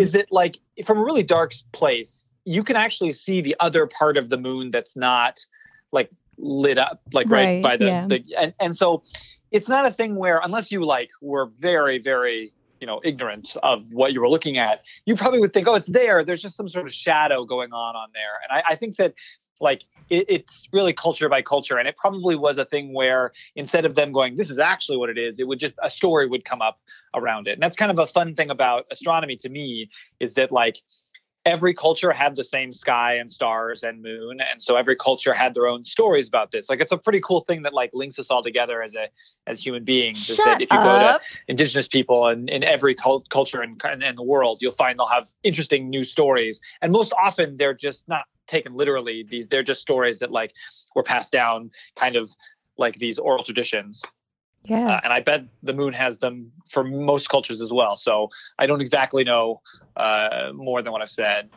is, 0.00 0.08
Is 0.08 0.12
that 0.12 0.30
like 0.30 0.58
from 0.84 0.98
a 0.98 1.02
really 1.04 1.22
dark 1.22 1.52
place, 1.72 2.24
you 2.44 2.62
can 2.64 2.76
actually 2.76 3.12
see 3.12 3.40
the 3.40 3.56
other 3.60 3.86
part 3.86 4.16
of 4.16 4.28
the 4.28 4.36
moon 4.36 4.70
that's 4.70 4.96
not 4.96 5.44
like 5.92 6.10
lit 6.38 6.78
up, 6.78 7.00
like 7.12 7.28
right, 7.28 7.42
Right, 7.42 7.62
by 7.62 7.76
the, 7.76 7.84
yeah. 7.84 8.06
the 8.06 8.24
and, 8.38 8.54
and 8.60 8.76
so 8.76 9.02
it's 9.50 9.68
not 9.68 9.86
a 9.86 9.90
thing 9.90 10.16
where 10.16 10.40
unless 10.42 10.72
you 10.72 10.84
like 10.84 11.10
were 11.20 11.46
very 11.58 11.98
very 11.98 12.52
you 12.80 12.86
know 12.86 13.00
ignorant 13.04 13.56
of 13.62 13.92
what 13.92 14.12
you 14.12 14.20
were 14.20 14.28
looking 14.28 14.58
at 14.58 14.84
you 15.06 15.14
probably 15.14 15.38
would 15.38 15.52
think 15.52 15.68
oh 15.68 15.74
it's 15.74 15.88
there. 15.88 16.24
There's 16.24 16.42
just 16.42 16.56
some 16.56 16.68
sort 16.68 16.86
of 16.86 16.92
shadow 16.92 17.44
going 17.44 17.72
on 17.72 17.96
on 17.96 18.08
there. 18.12 18.40
And 18.42 18.62
i, 18.64 18.72
I 18.72 18.74
think 18.74 18.96
that 18.96 19.14
like 19.60 19.84
it, 20.10 20.26
it's 20.28 20.68
really 20.72 20.92
culture 20.92 21.28
by 21.28 21.42
culture. 21.42 21.78
And 21.78 21.86
it 21.86 21.96
probably 21.96 22.34
was 22.34 22.58
a 22.58 22.64
thing 22.64 22.92
where 22.92 23.32
instead 23.54 23.84
of 23.84 23.94
them 23.94 24.10
going 24.12 24.36
this 24.36 24.50
is 24.50 24.58
actually 24.58 24.98
what 24.98 25.10
it 25.10 25.18
is 25.18 25.38
it 25.38 25.46
would 25.46 25.60
just 25.60 25.74
a 25.82 25.90
story 25.90 26.26
would 26.26 26.44
come 26.44 26.62
up 26.62 26.78
around 27.14 27.46
it. 27.46 27.52
And 27.52 27.62
that's 27.62 27.76
kind 27.76 27.90
of 27.90 27.98
a 27.98 28.06
fun 28.06 28.34
thing 28.34 28.50
about 28.50 28.86
astronomy 28.90 29.36
to 29.36 29.48
me 29.48 29.88
is 30.18 30.34
that 30.34 30.50
like 30.50 30.78
every 31.44 31.74
culture 31.74 32.12
had 32.12 32.36
the 32.36 32.44
same 32.44 32.72
sky 32.72 33.14
and 33.14 33.30
stars 33.30 33.82
and 33.82 34.00
moon 34.00 34.40
and 34.40 34.62
so 34.62 34.76
every 34.76 34.94
culture 34.94 35.34
had 35.34 35.54
their 35.54 35.66
own 35.66 35.84
stories 35.84 36.28
about 36.28 36.50
this. 36.52 36.68
Like 36.68 36.80
it's 36.80 36.92
a 36.92 36.98
pretty 36.98 37.20
cool 37.20 37.40
thing 37.40 37.62
that 37.62 37.74
like 37.74 37.90
links 37.92 38.18
us 38.18 38.30
all 38.30 38.42
together 38.42 38.82
as 38.82 38.94
a 38.94 39.08
as 39.46 39.64
human 39.64 39.84
beings 39.84 40.28
is 40.28 40.36
that 40.38 40.60
if 40.60 40.70
you 40.70 40.78
go 40.78 40.98
to 40.98 41.18
indigenous 41.48 41.88
people 41.88 42.28
and 42.28 42.48
in 42.48 42.62
every 42.62 42.94
cult- 42.94 43.28
culture 43.28 43.62
in, 43.62 43.76
in, 43.92 44.02
in 44.02 44.14
the 44.14 44.22
world 44.22 44.58
you'll 44.60 44.72
find 44.72 44.98
they'll 44.98 45.06
have 45.06 45.28
interesting 45.42 45.90
new 45.90 46.04
stories. 46.04 46.60
And 46.80 46.92
most 46.92 47.12
often 47.20 47.56
they're 47.56 47.74
just 47.74 48.08
not 48.08 48.24
taken 48.46 48.74
literally. 48.74 49.24
These 49.28 49.48
they're 49.48 49.62
just 49.62 49.80
stories 49.80 50.20
that 50.20 50.30
like 50.30 50.52
were 50.94 51.02
passed 51.02 51.32
down 51.32 51.70
kind 51.96 52.16
of 52.16 52.30
like 52.78 52.96
these 52.96 53.18
oral 53.18 53.42
traditions 53.42 54.02
Yeah. 54.64 54.88
uh, 54.88 55.00
and 55.04 55.12
I 55.12 55.20
bet 55.20 55.44
the 55.62 55.72
moon 55.72 55.92
has 55.92 56.18
them 56.18 56.52
for 56.68 56.84
most 56.84 57.28
cultures 57.28 57.60
as 57.60 57.72
well. 57.72 57.96
So 57.96 58.30
I 58.58 58.66
don't 58.66 58.80
exactly 58.80 59.24
know 59.24 59.60
uh, 59.96 60.50
more 60.54 60.82
than 60.82 60.92
what 60.92 61.02
I've 61.02 61.10
said. 61.10 61.50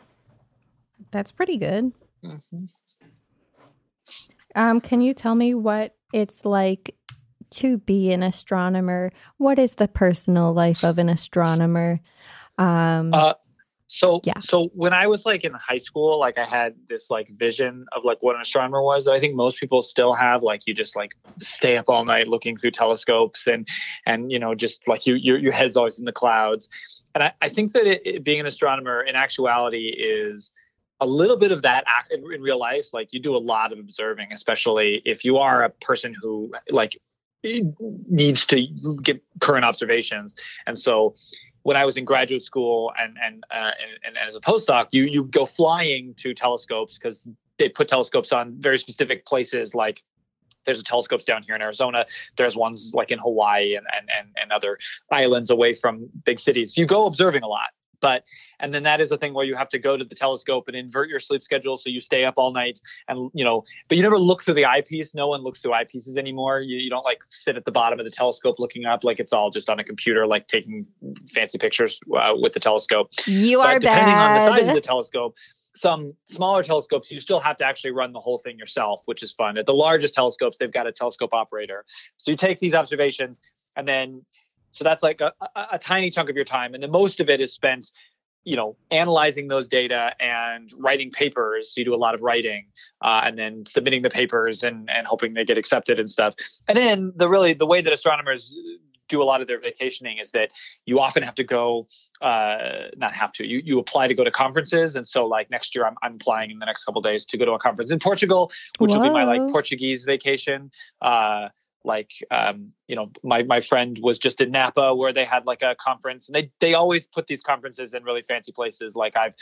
That's 1.10 1.30
pretty 1.30 1.58
good. 1.58 1.92
Mm-hmm. 2.24 2.64
Um, 4.54 4.80
can 4.80 5.00
you 5.00 5.14
tell 5.14 5.34
me 5.34 5.54
what 5.54 5.94
it's 6.12 6.44
like 6.44 6.96
to 7.50 7.78
be 7.78 8.12
an 8.12 8.22
astronomer? 8.22 9.12
What 9.36 9.58
is 9.58 9.74
the 9.76 9.88
personal 9.88 10.52
life 10.52 10.82
of 10.82 10.98
an 10.98 11.08
astronomer? 11.08 12.00
Um, 12.58 13.12
Uh, 13.12 13.34
So 13.96 14.20
Yeah. 14.24 14.40
so 14.40 14.66
when 14.74 14.92
I 14.92 15.06
was 15.06 15.24
like 15.24 15.42
in 15.42 15.54
high 15.54 15.78
school, 15.78 16.20
like 16.20 16.36
I 16.36 16.44
had 16.44 16.74
this 16.86 17.08
like 17.08 17.30
vision 17.30 17.86
of 17.92 18.04
like 18.04 18.22
what 18.22 18.34
an 18.34 18.42
astronomer 18.42 18.82
was 18.82 19.06
that 19.06 19.12
I 19.12 19.20
think 19.20 19.34
most 19.34 19.58
people 19.58 19.80
still 19.80 20.12
have. 20.12 20.42
Like 20.42 20.66
you 20.66 20.74
just 20.74 20.96
like 20.96 21.12
stay 21.38 21.78
up 21.78 21.88
all 21.88 22.04
night 22.04 22.28
looking 22.28 22.58
through 22.58 22.72
telescopes 22.72 23.46
and 23.46 23.66
and 24.04 24.30
you 24.30 24.38
know 24.38 24.54
just 24.54 24.86
like 24.86 25.06
you 25.06 25.14
your 25.14 25.38
your 25.38 25.52
head's 25.52 25.78
always 25.78 25.98
in 25.98 26.04
the 26.04 26.12
clouds. 26.12 26.68
And 27.14 27.24
I, 27.24 27.32
I 27.40 27.48
think 27.48 27.72
that 27.72 27.86
it, 27.86 28.02
it, 28.04 28.22
being 28.22 28.38
an 28.38 28.44
astronomer 28.44 29.00
in 29.00 29.16
actuality 29.16 29.86
is 29.98 30.52
a 31.00 31.06
little 31.06 31.38
bit 31.38 31.50
of 31.50 31.62
that 31.62 31.84
in, 32.10 32.20
in 32.34 32.42
real 32.42 32.58
life. 32.58 32.88
Like 32.92 33.14
you 33.14 33.20
do 33.20 33.34
a 33.34 33.38
lot 33.38 33.72
of 33.72 33.78
observing, 33.78 34.30
especially 34.30 35.00
if 35.06 35.24
you 35.24 35.38
are 35.38 35.64
a 35.64 35.70
person 35.70 36.14
who 36.20 36.52
like 36.68 36.98
needs 37.42 38.44
to 38.46 38.66
get 39.02 39.22
current 39.40 39.64
observations. 39.64 40.34
And 40.66 40.78
so 40.78 41.14
when 41.66 41.76
I 41.76 41.84
was 41.84 41.96
in 41.96 42.04
graduate 42.04 42.44
school 42.44 42.92
and 42.96 43.16
and 43.20 43.42
uh, 43.50 43.72
and, 43.82 44.16
and 44.16 44.28
as 44.28 44.36
a 44.36 44.40
postdoc, 44.40 44.86
you 44.92 45.02
you 45.02 45.24
go 45.24 45.44
flying 45.44 46.14
to 46.18 46.32
telescopes 46.32 46.96
because 46.96 47.26
they 47.58 47.68
put 47.68 47.88
telescopes 47.88 48.32
on 48.32 48.54
very 48.60 48.78
specific 48.78 49.26
places. 49.26 49.74
Like 49.74 50.00
there's 50.64 50.80
telescopes 50.84 51.24
down 51.24 51.42
here 51.42 51.56
in 51.56 51.62
Arizona. 51.62 52.06
There's 52.36 52.56
ones 52.56 52.92
like 52.94 53.10
in 53.10 53.18
Hawaii 53.18 53.74
and 53.74 53.84
and 53.98 54.08
and, 54.16 54.28
and 54.40 54.52
other 54.52 54.78
islands 55.10 55.50
away 55.50 55.74
from 55.74 56.08
big 56.24 56.38
cities. 56.38 56.78
You 56.78 56.86
go 56.86 57.04
observing 57.04 57.42
a 57.42 57.48
lot. 57.48 57.70
But 58.06 58.22
and 58.60 58.72
then 58.72 58.84
that 58.84 59.00
is 59.00 59.10
a 59.10 59.18
thing 59.18 59.34
where 59.34 59.44
you 59.44 59.56
have 59.56 59.68
to 59.70 59.80
go 59.80 59.96
to 59.96 60.04
the 60.04 60.14
telescope 60.14 60.68
and 60.68 60.76
invert 60.76 61.08
your 61.08 61.18
sleep 61.18 61.42
schedule 61.42 61.76
so 61.76 61.90
you 61.90 61.98
stay 61.98 62.24
up 62.24 62.34
all 62.36 62.52
night 62.52 62.80
and 63.08 63.32
you 63.34 63.44
know 63.44 63.64
but 63.88 63.96
you 63.96 64.02
never 64.04 64.16
look 64.16 64.44
through 64.44 64.54
the 64.54 64.64
eyepiece 64.64 65.12
no 65.12 65.26
one 65.26 65.40
looks 65.40 65.58
through 65.58 65.72
eyepieces 65.72 66.16
anymore 66.16 66.60
you, 66.60 66.76
you 66.76 66.88
don't 66.88 67.02
like 67.02 67.24
sit 67.24 67.56
at 67.56 67.64
the 67.64 67.72
bottom 67.72 67.98
of 67.98 68.04
the 68.04 68.10
telescope 68.12 68.60
looking 68.60 68.84
up 68.84 69.02
like 69.02 69.18
it's 69.18 69.32
all 69.32 69.50
just 69.50 69.68
on 69.68 69.80
a 69.80 69.84
computer 69.84 70.24
like 70.24 70.46
taking 70.46 70.86
fancy 71.28 71.58
pictures 71.58 71.98
uh, 72.16 72.32
with 72.36 72.52
the 72.52 72.60
telescope 72.60 73.10
you 73.26 73.58
but 73.58 73.66
are 73.66 73.78
depending 73.80 74.14
on 74.14 74.34
the 74.34 74.46
size 74.46 74.68
of 74.68 74.74
the 74.74 74.80
telescope 74.80 75.34
some 75.74 76.14
smaller 76.24 76.62
telescopes, 76.62 77.10
you 77.10 77.20
still 77.20 77.38
have 77.38 77.56
to 77.56 77.64
actually 77.66 77.90
run 77.90 78.14
the 78.14 78.18
whole 78.18 78.38
thing 78.38 78.58
yourself, 78.58 79.02
which 79.04 79.22
is 79.22 79.32
fun. 79.32 79.58
At 79.58 79.66
the 79.66 79.74
largest 79.74 80.14
telescopes, 80.14 80.56
they've 80.56 80.72
got 80.72 80.86
a 80.86 80.92
telescope 80.92 81.34
operator. 81.34 81.84
So 82.16 82.30
you 82.30 82.36
take 82.38 82.60
these 82.60 82.72
observations, 82.72 83.38
and 83.76 83.86
then 83.86 84.24
so 84.76 84.84
that's 84.84 85.02
like 85.02 85.22
a, 85.22 85.32
a, 85.40 85.66
a 85.72 85.78
tiny 85.78 86.10
chunk 86.10 86.28
of 86.28 86.36
your 86.36 86.44
time, 86.44 86.74
and 86.74 86.82
then 86.82 86.90
most 86.90 87.18
of 87.18 87.30
it 87.30 87.40
is 87.40 87.52
spent 87.52 87.92
you 88.44 88.56
know 88.56 88.76
analyzing 88.90 89.48
those 89.48 89.68
data 89.68 90.12
and 90.20 90.70
writing 90.78 91.10
papers. 91.10 91.74
So 91.74 91.80
you 91.80 91.86
do 91.86 91.94
a 91.94 91.96
lot 91.96 92.14
of 92.14 92.20
writing 92.20 92.66
uh, 93.02 93.22
and 93.24 93.38
then 93.38 93.64
submitting 93.66 94.02
the 94.02 94.10
papers 94.10 94.62
and 94.62 94.90
and 94.90 95.06
hoping 95.06 95.32
they 95.32 95.46
get 95.46 95.56
accepted 95.56 95.98
and 95.98 96.10
stuff. 96.10 96.34
And 96.68 96.76
then 96.76 97.14
the 97.16 97.26
really 97.26 97.54
the 97.54 97.64
way 97.64 97.80
that 97.80 97.90
astronomers 97.90 98.54
do 99.08 99.22
a 99.22 99.24
lot 99.24 99.40
of 99.40 99.46
their 99.46 99.60
vacationing 99.60 100.18
is 100.18 100.32
that 100.32 100.50
you 100.84 100.98
often 100.98 101.22
have 101.22 101.36
to 101.36 101.44
go 101.44 101.86
uh, 102.20 102.88
not 102.98 103.14
have 103.14 103.32
to 103.32 103.46
you 103.46 103.62
you 103.64 103.78
apply 103.78 104.08
to 104.08 104.14
go 104.14 104.24
to 104.24 104.30
conferences. 104.30 104.94
And 104.94 105.08
so 105.08 105.24
like 105.24 105.50
next 105.50 105.74
year 105.74 105.86
i'm, 105.86 105.96
I'm 106.02 106.16
applying 106.16 106.50
in 106.50 106.58
the 106.58 106.66
next 106.66 106.84
couple 106.84 107.00
days 107.00 107.24
to 107.26 107.38
go 107.38 107.46
to 107.46 107.52
a 107.52 107.58
conference 107.58 107.90
in 107.90 107.98
portugal 107.98 108.52
which 108.78 108.92
will 108.92 109.02
be 109.02 109.08
my 109.10 109.24
like 109.24 109.50
portuguese 109.50 110.04
vacation. 110.04 110.70
Uh, 111.00 111.48
like 111.86 112.10
um, 112.30 112.72
you 112.88 112.96
know 112.96 113.10
my 113.22 113.42
my 113.44 113.60
friend 113.60 113.98
was 114.02 114.18
just 114.18 114.40
in 114.40 114.50
napa 114.50 114.94
where 114.94 115.12
they 115.12 115.24
had 115.24 115.46
like 115.46 115.62
a 115.62 115.74
conference 115.80 116.28
and 116.28 116.34
they 116.34 116.50
they 116.60 116.74
always 116.74 117.06
put 117.06 117.26
these 117.28 117.42
conferences 117.42 117.94
in 117.94 118.02
really 118.02 118.22
fancy 118.22 118.52
places 118.52 118.96
like 118.96 119.16
i've 119.16 119.34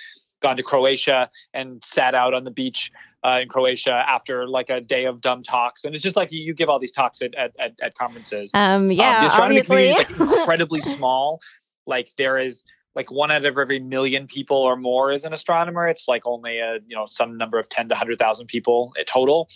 gone 0.42 0.56
to 0.56 0.62
croatia 0.62 1.30
and 1.54 1.82
sat 1.82 2.14
out 2.14 2.34
on 2.34 2.44
the 2.44 2.50
beach 2.50 2.92
uh, 3.24 3.40
in 3.40 3.48
croatia 3.48 4.04
after 4.06 4.46
like 4.46 4.68
a 4.68 4.80
day 4.80 5.06
of 5.06 5.22
dumb 5.22 5.42
talks 5.42 5.84
and 5.84 5.94
it's 5.94 6.04
just 6.04 6.16
like 6.16 6.30
you, 6.30 6.40
you 6.40 6.52
give 6.52 6.68
all 6.68 6.78
these 6.78 6.92
talks 6.92 7.22
at 7.22 7.34
at, 7.34 7.52
at, 7.58 7.72
at 7.80 7.94
conferences 7.94 8.50
Um, 8.52 8.74
um, 8.74 8.90
yeah, 8.90 9.20
the 9.20 9.26
astronomy 9.26 9.60
obviously. 9.60 9.94
community 9.94 10.12
is 10.12 10.20
like 10.20 10.38
incredibly 10.38 10.80
small. 10.96 11.40
Like 11.86 12.08
there 12.18 12.38
is 12.38 12.64
like 12.94 13.10
one 13.10 13.30
out 13.30 13.44
of 13.44 13.58
every 13.58 13.80
million 13.80 14.26
people 14.26 14.56
or 14.56 14.76
more 14.76 15.12
is 15.12 15.24
an 15.24 15.32
astronomer. 15.32 15.88
It's 15.88 16.08
like 16.08 16.22
only 16.26 16.58
a 16.58 16.78
you 16.86 16.96
know 16.96 17.06
some 17.06 17.36
number 17.36 17.58
of 17.58 17.68
ten 17.68 17.88
to 17.88 17.94
hundred 17.94 18.18
thousand 18.18 18.46
people 18.46 18.92
total. 19.06 19.48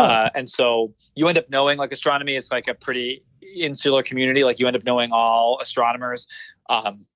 Uh, 0.00 0.30
and 0.34 0.48
so 0.48 0.92
you 1.14 1.28
end 1.28 1.38
up 1.38 1.48
knowing 1.50 1.78
like 1.78 1.92
astronomy 1.92 2.36
is 2.36 2.50
like 2.50 2.68
a 2.68 2.74
pretty 2.74 3.22
insular 3.54 4.02
community. 4.02 4.44
Like 4.44 4.58
you 4.58 4.66
end 4.66 4.76
up 4.76 4.84
knowing 4.84 5.10
all 5.12 5.58
astronomers. 5.60 6.26
Um, 6.68 7.06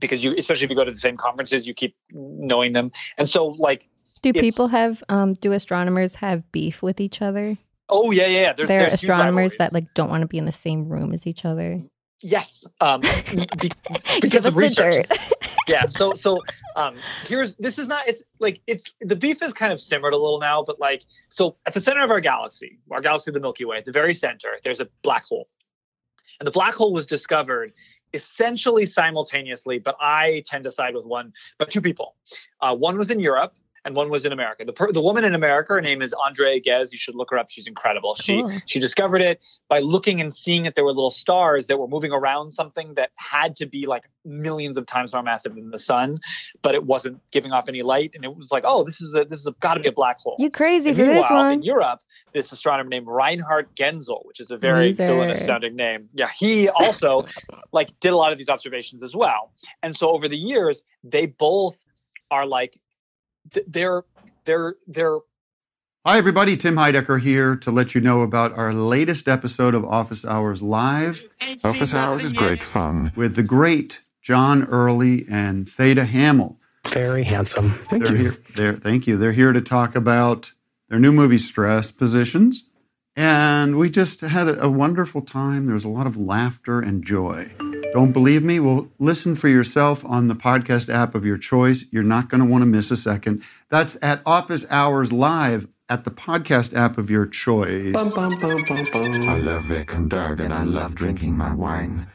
because 0.00 0.22
you, 0.22 0.32
especially 0.38 0.64
if 0.64 0.70
you 0.70 0.76
go 0.76 0.84
to 0.84 0.92
the 0.92 0.98
same 0.98 1.16
conferences, 1.16 1.66
you 1.66 1.74
keep 1.74 1.96
knowing 2.12 2.72
them. 2.72 2.92
And 3.16 3.28
so, 3.28 3.46
like, 3.46 3.88
do 4.22 4.32
people 4.32 4.68
have 4.68 5.02
um 5.08 5.32
do 5.34 5.52
astronomers 5.52 6.14
have 6.16 6.50
beef 6.52 6.82
with 6.82 7.00
each 7.00 7.20
other? 7.20 7.56
oh 7.88 8.10
yeah, 8.10 8.26
yeah, 8.26 8.40
yeah. 8.40 8.52
There's, 8.52 8.68
there 8.68 8.84
are 8.84 8.88
astronomers 8.88 9.56
that 9.56 9.72
like 9.72 9.92
don't 9.94 10.10
want 10.10 10.22
to 10.22 10.26
be 10.26 10.38
in 10.38 10.44
the 10.44 10.52
same 10.52 10.88
room 10.88 11.12
as 11.12 11.26
each 11.26 11.44
other. 11.44 11.82
Yes, 12.20 12.64
um, 12.80 13.00
be, 13.00 13.70
because 14.20 14.46
us 14.46 14.48
of 14.48 14.54
the 14.54 14.60
research. 14.60 15.06
yeah 15.68 15.86
so 15.86 16.14
so 16.14 16.40
um 16.76 16.96
here's 17.26 17.54
this 17.56 17.78
is 17.78 17.88
not 17.88 18.08
it's 18.08 18.22
like 18.38 18.60
it's 18.66 18.94
the 19.00 19.14
beef 19.14 19.42
is 19.42 19.52
kind 19.52 19.72
of 19.72 19.80
simmered 19.80 20.12
a 20.12 20.16
little 20.16 20.40
now 20.40 20.62
but 20.62 20.80
like 20.80 21.04
so 21.28 21.56
at 21.66 21.74
the 21.74 21.80
center 21.80 22.02
of 22.02 22.10
our 22.10 22.20
galaxy 22.20 22.78
our 22.90 23.00
galaxy 23.00 23.30
the 23.30 23.40
milky 23.40 23.64
way 23.64 23.76
at 23.76 23.84
the 23.84 23.92
very 23.92 24.14
center 24.14 24.56
there's 24.64 24.80
a 24.80 24.88
black 25.02 25.24
hole. 25.24 25.48
And 26.40 26.46
the 26.46 26.52
black 26.52 26.74
hole 26.74 26.92
was 26.92 27.06
discovered 27.06 27.72
essentially 28.14 28.86
simultaneously 28.86 29.78
but 29.78 29.96
i 30.00 30.42
tend 30.46 30.64
to 30.64 30.70
side 30.70 30.94
with 30.94 31.04
one 31.04 31.32
but 31.58 31.70
two 31.70 31.82
people. 31.82 32.16
Uh, 32.60 32.74
one 32.74 32.96
was 32.96 33.10
in 33.10 33.20
europe 33.20 33.54
and 33.88 33.96
one 33.96 34.10
was 34.10 34.26
in 34.26 34.32
America. 34.32 34.66
The 34.66 34.72
per- 34.74 34.92
the 34.92 35.00
woman 35.00 35.24
in 35.24 35.34
America, 35.34 35.72
her 35.72 35.80
name 35.80 36.02
is 36.02 36.14
Andrea 36.26 36.60
Ghez. 36.60 36.92
You 36.92 36.98
should 36.98 37.14
look 37.14 37.30
her 37.30 37.38
up. 37.38 37.48
She's 37.48 37.66
incredible. 37.66 38.14
Cool. 38.14 38.50
She 38.50 38.58
she 38.66 38.78
discovered 38.78 39.22
it 39.22 39.42
by 39.68 39.78
looking 39.80 40.20
and 40.20 40.32
seeing 40.34 40.64
that 40.64 40.74
there 40.74 40.84
were 40.84 40.92
little 40.92 41.10
stars 41.10 41.66
that 41.68 41.78
were 41.78 41.88
moving 41.88 42.12
around 42.12 42.52
something 42.52 42.92
that 42.94 43.10
had 43.16 43.56
to 43.56 43.66
be 43.66 43.86
like 43.86 44.04
millions 44.26 44.76
of 44.76 44.84
times 44.84 45.14
more 45.14 45.22
massive 45.22 45.54
than 45.54 45.70
the 45.70 45.78
sun, 45.78 46.18
but 46.60 46.74
it 46.74 46.84
wasn't 46.84 47.18
giving 47.32 47.50
off 47.50 47.66
any 47.66 47.80
light. 47.82 48.10
And 48.14 48.24
it 48.24 48.36
was 48.36 48.52
like, 48.52 48.64
oh, 48.66 48.84
this 48.84 49.00
is 49.00 49.14
a 49.14 49.24
this 49.24 49.40
is 49.40 49.48
got 49.60 49.74
to 49.74 49.80
be 49.80 49.88
a 49.88 49.92
black 49.92 50.18
hole. 50.18 50.36
You 50.38 50.50
crazy 50.50 50.90
And 50.90 50.98
for 50.98 51.04
this 51.06 51.30
one. 51.30 51.52
in 51.54 51.62
Europe, 51.62 52.00
this 52.34 52.52
astronomer 52.52 52.90
named 52.90 53.06
Reinhard 53.06 53.74
Genzel, 53.74 54.20
which 54.26 54.38
is 54.38 54.50
a 54.50 54.58
very 54.58 54.92
villainous 54.92 55.44
sounding 55.46 55.76
name. 55.76 56.10
Yeah, 56.12 56.28
he 56.28 56.68
also 56.68 57.24
like 57.72 57.98
did 58.00 58.12
a 58.12 58.16
lot 58.16 58.32
of 58.32 58.38
these 58.38 58.50
observations 58.50 59.02
as 59.02 59.16
well. 59.16 59.52
And 59.82 59.96
so 59.96 60.10
over 60.10 60.28
the 60.28 60.36
years, 60.36 60.84
they 61.02 61.24
both 61.24 61.82
are 62.30 62.44
like 62.44 62.78
th- 63.52 63.66
they're 63.68 64.04
they're 64.44 64.74
they're 64.86 65.18
Hi, 66.06 66.16
everybody. 66.16 66.56
Tim 66.56 66.76
Heidecker 66.76 67.20
here 67.20 67.54
to 67.56 67.70
let 67.70 67.94
you 67.94 68.00
know 68.00 68.22
about 68.22 68.52
our 68.56 68.72
latest 68.72 69.28
episode 69.28 69.74
of 69.74 69.84
Office 69.84 70.24
Hours 70.24 70.62
Live 70.62 71.22
Office 71.64 71.92
hours 71.92 72.24
is 72.24 72.32
great 72.32 72.64
fun. 72.64 73.12
with 73.14 73.36
the 73.36 73.42
great 73.42 74.00
John 74.22 74.64
Early 74.64 75.26
and 75.30 75.68
Theda 75.68 76.06
Hammel. 76.06 76.56
Very 76.86 77.24
handsome. 77.24 77.70
Thank 77.70 78.06
They're 78.06 78.16
you. 78.16 78.22
here. 78.22 78.36
They're, 78.54 78.72
thank 78.74 79.06
you. 79.06 79.18
They're 79.18 79.32
here 79.32 79.52
to 79.52 79.60
talk 79.60 79.94
about 79.94 80.52
their 80.88 80.98
new 80.98 81.12
movie, 81.12 81.36
Stress 81.36 81.90
Positions. 81.90 82.64
And 83.14 83.76
we 83.76 83.90
just 83.90 84.20
had 84.22 84.48
a, 84.48 84.62
a 84.64 84.68
wonderful 84.70 85.20
time. 85.20 85.66
There 85.66 85.74
was 85.74 85.84
a 85.84 85.90
lot 85.90 86.06
of 86.06 86.16
laughter 86.16 86.80
and 86.80 87.04
joy. 87.04 87.48
Don't 87.92 88.12
believe 88.12 88.42
me? 88.42 88.60
Well, 88.60 88.88
listen 88.98 89.34
for 89.34 89.48
yourself 89.48 90.04
on 90.04 90.28
the 90.28 90.34
podcast 90.34 90.92
app 90.92 91.14
of 91.14 91.24
your 91.24 91.38
choice. 91.38 91.86
You're 91.90 92.02
not 92.02 92.28
going 92.28 92.42
to 92.42 92.46
want 92.46 92.62
to 92.62 92.66
miss 92.66 92.90
a 92.90 92.96
second. 92.96 93.42
That's 93.70 93.96
at 94.02 94.20
Office 94.26 94.66
Hours 94.70 95.10
Live 95.12 95.66
at 95.88 96.04
the 96.04 96.10
podcast 96.10 96.74
app 96.76 96.98
of 96.98 97.10
your 97.10 97.26
choice. 97.26 97.94
Bum, 97.94 98.10
bum, 98.10 98.38
bum, 98.38 98.62
bum, 98.68 98.86
bum. 98.92 99.28
I 99.28 99.38
love 99.38 99.64
Vic 99.64 99.94
and 99.94 100.10
Doug 100.10 100.38
and 100.38 100.52
I 100.52 100.64
love 100.64 100.94
drinking 100.94 101.36
my 101.36 101.54
wine. 101.54 102.08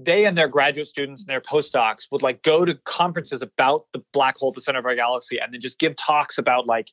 they 0.00 0.24
and 0.26 0.38
their 0.38 0.48
graduate 0.48 0.86
students 0.86 1.22
and 1.22 1.28
their 1.28 1.40
postdocs 1.40 2.06
would 2.12 2.22
like 2.22 2.42
go 2.42 2.64
to 2.64 2.74
conferences 2.84 3.42
about 3.42 3.84
the 3.92 4.00
black 4.12 4.36
hole 4.38 4.50
at 4.50 4.54
the 4.54 4.60
center 4.60 4.78
of 4.78 4.86
our 4.86 4.94
galaxy 4.94 5.38
and 5.40 5.52
then 5.52 5.60
just 5.60 5.78
give 5.80 5.96
talks 5.96 6.38
about 6.38 6.66
like 6.66 6.88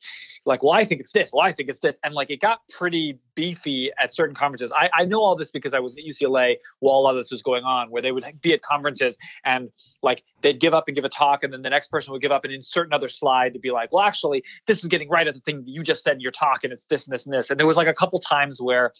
like 0.46 0.62
well 0.62 0.72
i 0.72 0.84
think 0.84 1.00
it's 1.00 1.12
this 1.12 1.30
well 1.32 1.44
i 1.44 1.52
think 1.52 1.68
it's 1.68 1.80
this. 1.80 1.98
And 2.02 2.14
like 2.14 2.30
it 2.30 2.40
got 2.40 2.60
pretty 2.68 3.18
beefy 3.34 3.90
at 4.00 4.14
certain 4.14 4.34
conferences. 4.34 4.72
I, 4.76 4.88
I 4.94 5.04
know 5.04 5.20
all 5.20 5.36
this 5.36 5.50
because 5.50 5.74
i 5.74 5.78
was 5.78 5.96
at 5.96 6.04
ucla 6.04 6.56
while 6.80 6.94
all 6.94 7.08
of 7.08 7.16
this 7.16 7.30
was 7.30 7.42
going 7.42 7.64
on 7.64 7.90
where 7.90 8.02
they 8.02 8.12
would 8.12 8.24
be 8.40 8.54
at 8.54 8.62
conferences 8.62 9.16
and 9.44 9.70
like 10.02 10.22
they'd 10.42 10.60
give 10.60 10.74
up 10.74 10.84
and 10.88 10.94
give 10.94 11.04
a 11.04 11.08
talk 11.08 11.44
and 11.44 11.52
then 11.52 11.62
the 11.62 11.70
next 11.70 11.88
person 11.88 12.12
would 12.12 12.22
give 12.22 12.32
up 12.32 12.44
and 12.44 12.52
insert 12.52 12.86
another 12.86 13.08
slide 13.08 13.52
to 13.52 13.58
be 13.58 13.70
like 13.70 13.92
well 13.92 14.04
actually 14.04 14.42
this 14.66 14.82
is 14.82 14.88
getting 14.88 15.08
right 15.08 15.26
at 15.26 15.34
the 15.34 15.40
thing 15.40 15.58
that 15.58 15.68
you 15.68 15.82
just 15.82 16.02
said 16.02 16.14
in 16.14 16.20
your 16.20 16.30
talk 16.30 16.64
and 16.64 16.72
it's 16.72 16.86
this 16.86 17.06
and 17.06 17.14
this 17.14 17.26
and 17.26 17.34
this. 17.34 17.50
And 17.50 17.58
there 17.58 17.66
was 17.66 17.76
like 17.76 17.88
a 17.88 17.94
couple 17.94 18.18
times 18.20 18.60
where 18.60 18.92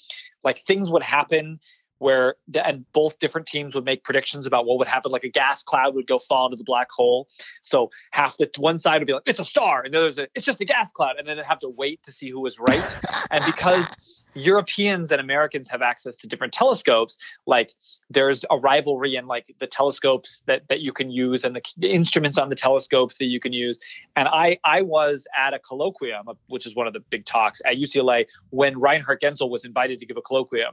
like 0.44 0.58
things 0.58 0.90
would 0.90 1.02
happen 1.02 1.60
where 1.98 2.36
and 2.62 2.84
both 2.92 3.18
different 3.18 3.46
teams 3.46 3.74
would 3.74 3.84
make 3.84 4.04
predictions 4.04 4.46
about 4.46 4.66
what 4.66 4.78
would 4.78 4.88
happen. 4.88 5.10
Like 5.10 5.24
a 5.24 5.30
gas 5.30 5.62
cloud 5.62 5.94
would 5.94 6.06
go 6.06 6.18
fall 6.18 6.46
into 6.46 6.56
the 6.56 6.64
black 6.64 6.90
hole. 6.90 7.28
So 7.62 7.90
half 8.10 8.36
the 8.36 8.50
one 8.58 8.78
side 8.78 9.00
would 9.00 9.06
be 9.06 9.12
like 9.12 9.22
it's 9.26 9.40
a 9.40 9.44
star. 9.44 9.82
And 9.82 9.94
the 9.94 9.98
other's 9.98 10.18
a, 10.18 10.28
it's 10.34 10.46
just 10.46 10.60
a 10.60 10.64
gas 10.64 10.92
cloud. 10.92 11.16
And 11.18 11.26
then 11.26 11.36
they'd 11.36 11.44
have 11.44 11.60
to 11.60 11.68
wait 11.68 12.02
to 12.04 12.12
see 12.12 12.30
who 12.30 12.40
was 12.40 12.58
right. 12.58 13.00
And 13.30 13.44
because 13.44 13.90
europeans 14.36 15.10
and 15.10 15.20
americans 15.20 15.68
have 15.68 15.82
access 15.82 16.16
to 16.16 16.26
different 16.26 16.52
telescopes. 16.52 17.18
Like 17.46 17.72
there's 18.10 18.44
a 18.50 18.58
rivalry 18.58 19.16
in 19.16 19.26
like 19.26 19.54
the 19.58 19.66
telescopes 19.66 20.42
that 20.46 20.68
that 20.68 20.80
you 20.80 20.92
can 20.92 21.10
use 21.10 21.44
and 21.44 21.56
the, 21.56 21.62
the 21.76 21.90
instruments 21.90 22.38
on 22.38 22.48
the 22.48 22.54
telescopes 22.54 23.18
that 23.18 23.26
you 23.26 23.40
can 23.40 23.52
use. 23.52 23.80
And 24.14 24.28
i 24.28 24.58
i 24.64 24.82
was 24.82 25.26
at 25.36 25.54
a 25.54 25.58
colloquium 25.58 26.36
which 26.48 26.66
is 26.66 26.74
one 26.74 26.86
of 26.86 26.92
the 26.92 27.00
big 27.00 27.24
talks 27.24 27.60
at 27.64 27.76
ucla 27.76 28.26
when 28.50 28.78
reinhard 28.78 29.20
genzel 29.20 29.50
was 29.50 29.64
invited 29.64 30.00
to 30.00 30.06
give 30.06 30.16
a 30.16 30.22
colloquium. 30.22 30.72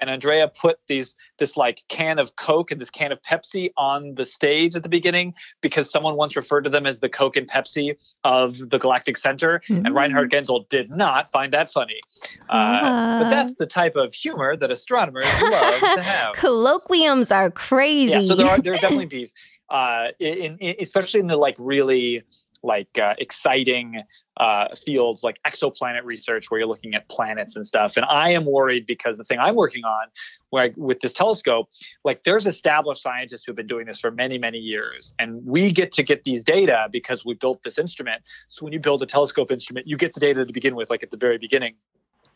And 0.00 0.10
andrea 0.10 0.48
put 0.48 0.78
these 0.88 1.16
this 1.38 1.56
like 1.56 1.82
can 1.88 2.18
of 2.18 2.36
coke 2.36 2.70
and 2.70 2.80
this 2.80 2.90
can 2.90 3.12
of 3.12 3.20
pepsi 3.22 3.70
on 3.76 4.14
the 4.14 4.24
stage 4.24 4.76
at 4.76 4.82
the 4.82 4.88
beginning 4.88 5.34
because 5.60 5.90
someone 5.90 6.16
once 6.16 6.36
referred 6.36 6.64
to 6.64 6.70
them 6.70 6.86
as 6.86 7.00
the 7.00 7.08
coke 7.08 7.36
and 7.36 7.48
pepsi 7.48 7.96
of 8.24 8.58
the 8.70 8.78
galactic 8.78 9.16
center. 9.16 9.62
Mm. 9.68 9.86
and 9.86 9.94
reinhard 9.94 10.30
genzel 10.30 10.68
did 10.68 10.90
not 10.90 11.30
find 11.30 11.52
that 11.52 11.70
funny. 11.70 12.00
Uh, 12.48 13.03
but 13.04 13.30
that's 13.30 13.54
the 13.54 13.66
type 13.66 13.96
of 13.96 14.14
humor 14.14 14.56
that 14.56 14.70
astronomers 14.70 15.24
love 15.42 15.80
to 15.80 16.02
have. 16.02 16.34
Colloquiums 16.34 17.34
are 17.34 17.50
crazy. 17.50 18.12
yeah 18.12 18.20
so 18.20 18.34
there 18.34 18.46
are 18.46 18.58
there's 18.58 18.80
definitely 18.80 19.06
beef 19.18 19.30
uh 19.70 20.08
in, 20.18 20.58
in 20.58 20.76
especially 20.80 21.20
in 21.20 21.26
the 21.26 21.36
like 21.36 21.56
really 21.58 22.22
like 22.64 22.98
uh, 22.98 23.14
exciting 23.18 24.02
uh, 24.38 24.68
fields 24.74 25.22
like 25.22 25.36
exoplanet 25.46 26.02
research 26.04 26.50
where 26.50 26.58
you're 26.58 26.68
looking 26.68 26.94
at 26.94 27.08
planets 27.08 27.54
and 27.56 27.66
stuff. 27.66 27.96
And 27.96 28.06
i 28.06 28.30
am 28.30 28.46
worried 28.46 28.86
because 28.86 29.18
the 29.18 29.24
thing 29.24 29.38
i'm 29.38 29.54
working 29.54 29.84
on 29.84 30.06
where 30.50 30.64
I, 30.64 30.72
with 30.76 31.00
this 31.00 31.12
telescope 31.12 31.68
like 32.04 32.24
there's 32.24 32.46
established 32.46 33.02
scientists 33.02 33.44
who've 33.44 33.54
been 33.54 33.66
doing 33.66 33.86
this 33.86 34.00
for 34.00 34.10
many 34.10 34.38
many 34.38 34.58
years. 34.58 35.12
And 35.18 35.44
we 35.44 35.70
get 35.72 35.92
to 35.92 36.02
get 36.02 36.24
these 36.24 36.42
data 36.42 36.88
because 36.90 37.24
we 37.24 37.34
built 37.34 37.62
this 37.62 37.78
instrument. 37.78 38.22
So 38.48 38.64
when 38.64 38.72
you 38.72 38.80
build 38.80 39.02
a 39.02 39.06
telescope 39.06 39.52
instrument 39.52 39.86
you 39.86 39.96
get 39.96 40.14
the 40.14 40.20
data 40.20 40.44
to 40.44 40.52
begin 40.52 40.74
with 40.74 40.90
like 40.90 41.02
at 41.02 41.10
the 41.10 41.18
very 41.18 41.38
beginning 41.38 41.74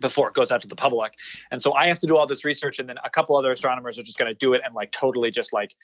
before 0.00 0.28
it 0.28 0.34
goes 0.34 0.50
out 0.50 0.60
to 0.62 0.68
the 0.68 0.76
public. 0.76 1.14
And 1.50 1.62
so 1.62 1.74
I 1.74 1.86
have 1.88 1.98
to 2.00 2.06
do 2.06 2.16
all 2.16 2.26
this 2.26 2.44
research 2.44 2.78
and 2.78 2.88
then 2.88 2.96
a 3.04 3.10
couple 3.10 3.36
other 3.36 3.52
astronomers 3.52 3.98
are 3.98 4.02
just 4.02 4.18
going 4.18 4.30
to 4.30 4.34
do 4.34 4.54
it 4.54 4.62
and 4.64 4.74
like 4.74 4.92
totally 4.92 5.30
just 5.30 5.52
like 5.52 5.74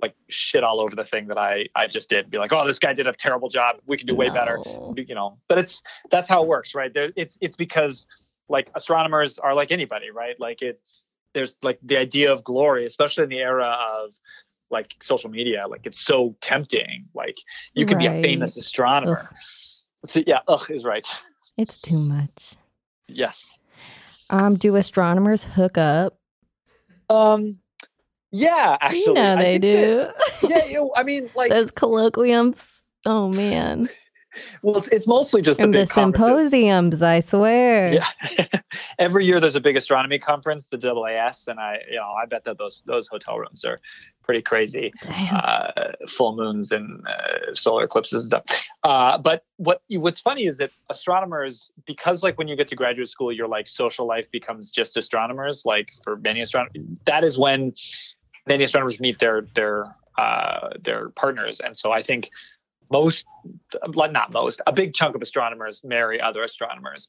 like 0.00 0.14
shit 0.28 0.62
all 0.62 0.80
over 0.80 0.94
the 0.94 1.04
thing 1.04 1.28
that 1.28 1.38
I 1.38 1.68
I 1.74 1.86
just 1.86 2.10
did. 2.10 2.30
Be 2.30 2.38
like, 2.38 2.52
"Oh, 2.52 2.66
this 2.66 2.78
guy 2.78 2.92
did 2.92 3.06
a 3.06 3.12
terrible 3.12 3.48
job. 3.48 3.76
We 3.86 3.96
can 3.96 4.06
do 4.06 4.14
way 4.14 4.28
better." 4.28 4.58
You 4.94 5.14
know. 5.14 5.38
But 5.48 5.58
it's 5.58 5.82
that's 6.10 6.28
how 6.28 6.42
it 6.42 6.48
works, 6.48 6.74
right? 6.74 6.92
There 6.92 7.12
it's 7.16 7.38
it's 7.40 7.56
because 7.56 8.06
like 8.48 8.70
astronomers 8.74 9.38
are 9.38 9.54
like 9.54 9.72
anybody, 9.72 10.10
right? 10.10 10.38
Like 10.38 10.62
it's 10.62 11.06
there's 11.32 11.56
like 11.62 11.78
the 11.82 11.96
idea 11.96 12.32
of 12.32 12.44
glory, 12.44 12.86
especially 12.86 13.24
in 13.24 13.30
the 13.30 13.38
era 13.38 13.76
of 13.90 14.12
like 14.70 14.94
social 15.00 15.30
media. 15.30 15.66
Like 15.68 15.86
it's 15.86 16.00
so 16.00 16.36
tempting. 16.40 17.06
Like 17.14 17.36
you 17.74 17.86
could 17.86 17.98
be 17.98 18.06
a 18.06 18.20
famous 18.22 18.56
astronomer. 18.56 19.18
Ugh. 19.18 19.34
So, 20.04 20.22
yeah, 20.26 20.40
ugh 20.46 20.70
is 20.70 20.84
right. 20.84 21.06
It's 21.56 21.78
too 21.78 21.98
much. 21.98 22.56
Yes. 23.08 23.55
Um, 24.30 24.56
do 24.56 24.76
astronomers 24.76 25.44
hook 25.44 25.78
up? 25.78 26.18
Um. 27.08 27.58
Yeah, 28.32 28.76
actually, 28.80 29.00
you 29.02 29.14
know 29.14 29.36
they 29.36 29.58
do. 29.58 29.96
that- 29.98 30.14
yeah, 30.50 30.64
you 30.66 30.74
know, 30.74 30.92
I 30.96 31.04
mean, 31.04 31.30
like, 31.34 31.50
Those 31.52 31.70
colloquiums. 31.70 32.82
Oh 33.06 33.28
man. 33.28 33.88
Well, 34.62 34.76
it's, 34.76 34.88
it's 34.88 35.06
mostly 35.06 35.42
just 35.42 35.58
the 35.58 35.64
And 35.64 35.74
the 35.74 35.86
symposiums, 35.86 37.02
I 37.02 37.20
swear. 37.20 37.94
Yeah. 37.94 38.46
Every 38.98 39.24
year 39.24 39.40
there's 39.40 39.56
a 39.56 39.60
big 39.60 39.76
astronomy 39.76 40.18
conference, 40.18 40.68
the 40.68 40.78
AAS, 40.78 41.48
and 41.48 41.60
I, 41.60 41.80
you 41.90 41.96
know, 41.96 42.02
I 42.02 42.26
bet 42.26 42.44
that 42.44 42.58
those 42.58 42.82
those 42.86 43.06
hotel 43.08 43.38
rooms 43.38 43.64
are 43.64 43.78
pretty 44.26 44.42
crazy. 44.42 44.92
Damn. 45.02 45.34
Uh, 45.34 45.92
full 46.08 46.36
moons 46.36 46.72
and 46.72 47.06
uh, 47.06 47.54
solar 47.54 47.84
eclipses 47.84 48.24
and 48.24 48.44
stuff. 48.44 48.64
Uh, 48.82 49.16
but 49.16 49.44
what 49.56 49.82
what's 49.88 50.20
funny 50.20 50.46
is 50.46 50.58
that 50.58 50.70
astronomers, 50.90 51.72
because 51.86 52.22
like 52.22 52.36
when 52.36 52.48
you 52.48 52.56
get 52.56 52.68
to 52.68 52.76
graduate 52.76 53.08
school, 53.08 53.32
your 53.32 53.48
like 53.48 53.68
social 53.68 54.06
life 54.06 54.30
becomes 54.30 54.70
just 54.70 54.96
astronomers. 54.96 55.64
Like 55.64 55.92
for 56.02 56.16
many 56.16 56.40
astronomers, 56.40 56.74
that 57.06 57.24
is 57.24 57.38
when 57.38 57.72
many 58.46 58.64
astronomers 58.64 59.00
meet 59.00 59.18
their 59.18 59.46
their 59.54 59.94
uh, 60.18 60.70
their 60.82 61.10
partners, 61.10 61.60
and 61.60 61.76
so 61.76 61.92
I 61.92 62.02
think 62.02 62.30
most, 62.90 63.26
like 63.94 64.12
not 64.12 64.32
most, 64.32 64.60
a 64.66 64.72
big 64.72 64.94
chunk 64.94 65.14
of 65.14 65.22
astronomers 65.22 65.84
marry 65.84 66.20
other 66.20 66.42
astronomers. 66.42 67.08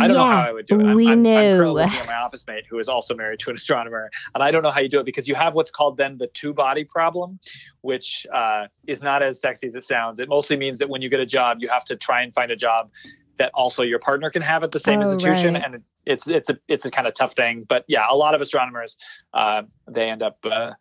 I 0.00 0.06
don't 0.06 0.16
know 0.16 0.24
how 0.24 0.48
I 0.48 0.52
would 0.52 0.66
do 0.66 0.80
it. 0.80 0.84
I'm, 0.84 0.94
we 0.94 1.08
I'm, 1.08 1.26
I'm 1.26 1.56
currently 1.56 1.86
my 2.06 2.14
office 2.14 2.46
mate 2.46 2.64
who 2.68 2.78
is 2.78 2.88
also 2.88 3.14
married 3.14 3.38
to 3.40 3.50
an 3.50 3.56
astronomer, 3.56 4.10
and 4.34 4.42
I 4.42 4.50
don't 4.50 4.62
know 4.62 4.70
how 4.70 4.80
you 4.80 4.88
do 4.88 5.00
it 5.00 5.04
because 5.06 5.28
you 5.28 5.34
have 5.34 5.54
what's 5.54 5.70
called 5.70 5.96
then 5.96 6.18
the 6.18 6.28
two 6.28 6.52
body 6.52 6.84
problem, 6.84 7.38
which 7.82 8.26
uh, 8.34 8.66
is 8.86 9.02
not 9.02 9.22
as 9.22 9.40
sexy 9.40 9.66
as 9.68 9.74
it 9.74 9.84
sounds. 9.84 10.18
It 10.18 10.28
mostly 10.28 10.56
means 10.56 10.78
that 10.78 10.88
when 10.88 11.02
you 11.02 11.08
get 11.08 11.20
a 11.20 11.26
job, 11.26 11.58
you 11.60 11.68
have 11.68 11.84
to 11.86 11.96
try 11.96 12.22
and 12.22 12.32
find 12.32 12.50
a 12.50 12.56
job 12.56 12.90
that 13.38 13.50
also 13.54 13.82
your 13.82 14.00
partner 14.00 14.30
can 14.30 14.42
have 14.42 14.64
at 14.64 14.72
the 14.72 14.80
same 14.80 15.00
Oh, 15.00 15.12
institution, 15.12 15.54
right. 15.54 15.64
and 15.64 15.74
it's 15.74 15.84
it's 16.06 16.28
it's 16.28 16.50
a 16.50 16.58
it's 16.68 16.84
a 16.86 16.90
kind 16.90 17.06
of 17.06 17.14
tough 17.14 17.34
thing. 17.34 17.64
But 17.68 17.84
yeah, 17.86 18.04
a 18.10 18.16
lot 18.16 18.34
of 18.34 18.40
astronomers 18.40 18.96
uh, 19.34 19.62
they 19.88 20.10
end 20.10 20.22
up. 20.22 20.38
Uh, 20.44 20.72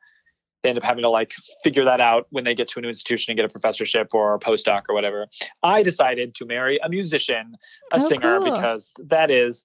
they 0.67 0.71
end 0.71 0.77
up 0.77 0.83
having 0.83 1.03
to 1.03 1.09
like 1.09 1.33
figure 1.63 1.85
that 1.85 2.01
out 2.01 2.27
when 2.29 2.43
they 2.43 2.53
get 2.53 2.67
to 2.67 2.79
a 2.79 2.81
new 2.81 2.89
institution 2.89 3.31
and 3.31 3.37
get 3.37 3.45
a 3.45 3.49
professorship 3.49 4.09
or 4.13 4.35
a 4.35 4.39
postdoc 4.39 4.83
or 4.89 4.95
whatever. 4.95 5.27
I 5.63 5.81
decided 5.81 6.35
to 6.35 6.45
marry 6.45 6.77
a 6.83 6.89
musician, 6.89 7.55
a 7.93 7.97
Oh, 7.97 8.07
singer, 8.07 8.39
cool. 8.39 8.51
because 8.51 8.93
that 9.05 9.31
is 9.31 9.63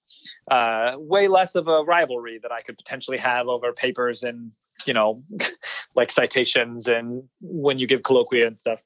uh, 0.49 0.93
way 0.95 1.27
less 1.27 1.55
of 1.55 1.67
a 1.67 1.83
rivalry 1.83 2.39
that 2.41 2.53
I 2.53 2.61
could 2.61 2.77
potentially 2.77 3.17
have 3.17 3.47
over 3.49 3.73
papers 3.73 4.23
and 4.23 4.51
you 4.85 4.93
know, 4.93 5.23
like 5.95 6.11
citations 6.11 6.87
and 6.87 7.23
when 7.41 7.79
you 7.79 7.85
give 7.87 8.01
colloquia 8.01 8.47
and 8.47 8.57
stuff. 8.57 8.81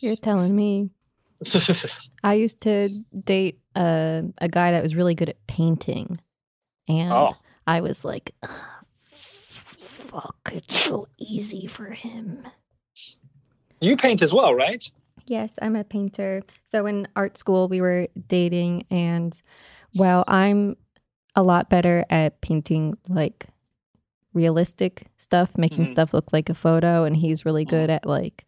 You're 0.00 0.16
telling 0.16 0.54
me. 0.54 0.90
I 2.24 2.34
used 2.34 2.60
to 2.62 2.88
date 3.24 3.60
a, 3.76 4.24
a 4.40 4.48
guy 4.48 4.72
that 4.72 4.82
was 4.82 4.96
really 4.96 5.14
good 5.14 5.28
at 5.28 5.46
painting. 5.46 6.20
And 6.88 7.12
oh, 7.12 7.30
I 7.66 7.80
was 7.80 8.04
like, 8.04 8.34
"Ugh, 8.42 8.50
fuck, 9.98 10.50
it's 10.54 10.78
so 10.78 11.08
easy 11.18 11.66
for 11.66 11.90
him. 11.90 12.44
you 13.80 13.96
paint 13.96 14.22
as 14.22 14.32
well, 14.32 14.54
right? 14.54 14.90
Yes, 15.26 15.50
I'm 15.62 15.76
a 15.76 15.84
painter. 15.84 16.42
So 16.64 16.86
in 16.86 17.06
art 17.14 17.36
school, 17.38 17.68
we 17.68 17.80
were 17.80 18.08
dating, 18.26 18.84
and 18.90 19.40
well, 19.94 20.24
I'm 20.26 20.76
a 21.36 21.42
lot 21.42 21.68
better 21.70 22.04
at 22.10 22.40
painting 22.40 22.96
like 23.08 23.46
realistic 24.34 25.06
stuff, 25.16 25.56
making 25.56 25.84
Mhm. 25.84 25.92
stuff 25.92 26.12
look 26.14 26.32
like 26.32 26.48
a 26.48 26.54
photo, 26.54 27.04
and 27.04 27.16
he's 27.16 27.44
really 27.44 27.64
good 27.64 27.90
at 27.90 28.04
like 28.06 28.44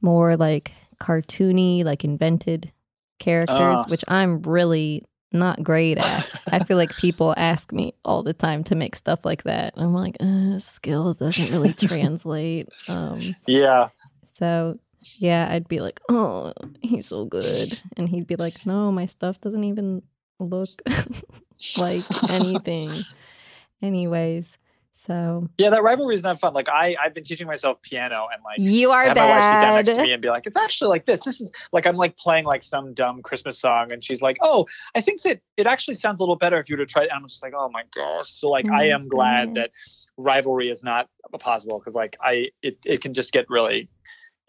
more 0.00 0.36
like 0.36 0.72
cartoony, 1.00 1.84
like 1.84 2.04
invented 2.04 2.72
characters, 3.20 3.58
Ah. 3.80 3.84
which 3.88 4.04
I'm 4.08 4.42
really 4.42 5.04
not 5.32 5.62
great 5.62 5.98
at. 5.98 6.26
I 6.46 6.64
feel 6.64 6.76
like 6.76 6.96
people 6.96 7.34
ask 7.36 7.72
me 7.72 7.94
all 8.04 8.22
the 8.22 8.32
time 8.32 8.64
to 8.64 8.74
make 8.74 8.96
stuff 8.96 9.24
like 9.24 9.42
that. 9.44 9.74
I'm 9.76 9.92
like, 9.92 10.16
uh, 10.20 10.58
skill 10.58 11.14
doesn't 11.14 11.50
really 11.50 11.72
translate. 11.74 12.68
Um, 12.88 13.20
Yeah. 13.46 13.88
so 14.34 14.78
yeah, 15.18 15.48
I'd 15.50 15.68
be 15.68 15.80
like, 15.80 16.00
"Oh, 16.08 16.52
he's 16.82 17.06
so 17.06 17.24
good," 17.24 17.80
and 17.96 18.08
he'd 18.08 18.26
be 18.26 18.36
like, 18.36 18.66
"No, 18.66 18.90
my 18.92 19.06
stuff 19.06 19.40
doesn't 19.40 19.64
even 19.64 20.02
look 20.38 20.68
like 21.78 22.04
anything." 22.30 22.90
Anyways, 23.82 24.58
so 24.98 25.48
Yeah, 25.58 25.70
that 25.70 25.82
rivalry 25.82 26.14
is 26.14 26.24
not 26.24 26.40
fun. 26.40 26.54
Like 26.54 26.68
I, 26.68 26.96
I've 27.02 27.14
been 27.14 27.24
teaching 27.24 27.46
myself 27.46 27.80
piano 27.82 28.26
and 28.32 28.42
like 28.42 28.58
you 28.58 28.90
are 28.90 29.04
have 29.04 29.16
my 29.16 29.26
wife 29.26 29.44
sit 29.44 29.60
down 29.60 29.74
next 29.76 29.88
to 29.90 30.02
me 30.02 30.12
and 30.12 30.20
be 30.20 30.28
like, 30.28 30.46
it's 30.46 30.56
actually 30.56 30.88
like 30.88 31.06
this. 31.06 31.24
This 31.24 31.40
is 31.40 31.52
like 31.72 31.86
I'm 31.86 31.96
like 31.96 32.16
playing 32.16 32.44
like 32.44 32.62
some 32.62 32.94
dumb 32.94 33.22
Christmas 33.22 33.58
song, 33.58 33.92
and 33.92 34.02
she's 34.02 34.20
like, 34.20 34.38
oh, 34.42 34.66
I 34.96 35.00
think 35.00 35.22
that 35.22 35.40
it 35.56 35.66
actually 35.66 35.94
sounds 35.94 36.20
a 36.20 36.22
little 36.22 36.36
better 36.36 36.58
if 36.58 36.68
you 36.68 36.76
were 36.76 36.84
to 36.84 36.90
try 36.90 37.02
it. 37.04 37.10
And 37.10 37.20
I'm 37.20 37.28
just 37.28 37.42
like, 37.42 37.54
oh 37.56 37.68
my 37.72 37.84
gosh. 37.94 38.30
So 38.30 38.48
like 38.48 38.66
Oh 38.68 38.74
I 38.74 38.88
am 38.88 39.04
mm, 39.04 39.08
glad 39.08 39.54
that 39.54 39.70
rivalry 40.16 40.68
is 40.68 40.82
not 40.82 41.08
possible 41.38 41.78
because 41.78 41.94
like 41.94 42.16
I 42.20 42.48
it 42.62 42.78
it 42.84 43.00
can 43.00 43.14
just 43.14 43.32
get 43.32 43.46
really, 43.48 43.88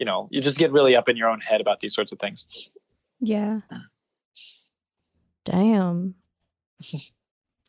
you 0.00 0.06
know, 0.06 0.28
you 0.32 0.40
just 0.40 0.58
get 0.58 0.72
really 0.72 0.96
up 0.96 1.08
in 1.08 1.16
your 1.16 1.28
own 1.28 1.40
head 1.40 1.60
about 1.60 1.80
these 1.80 1.94
sorts 1.94 2.10
of 2.10 2.18
things. 2.18 2.70
Yeah. 3.20 3.60
Mm. 3.72 3.82
Damn. 5.44 6.14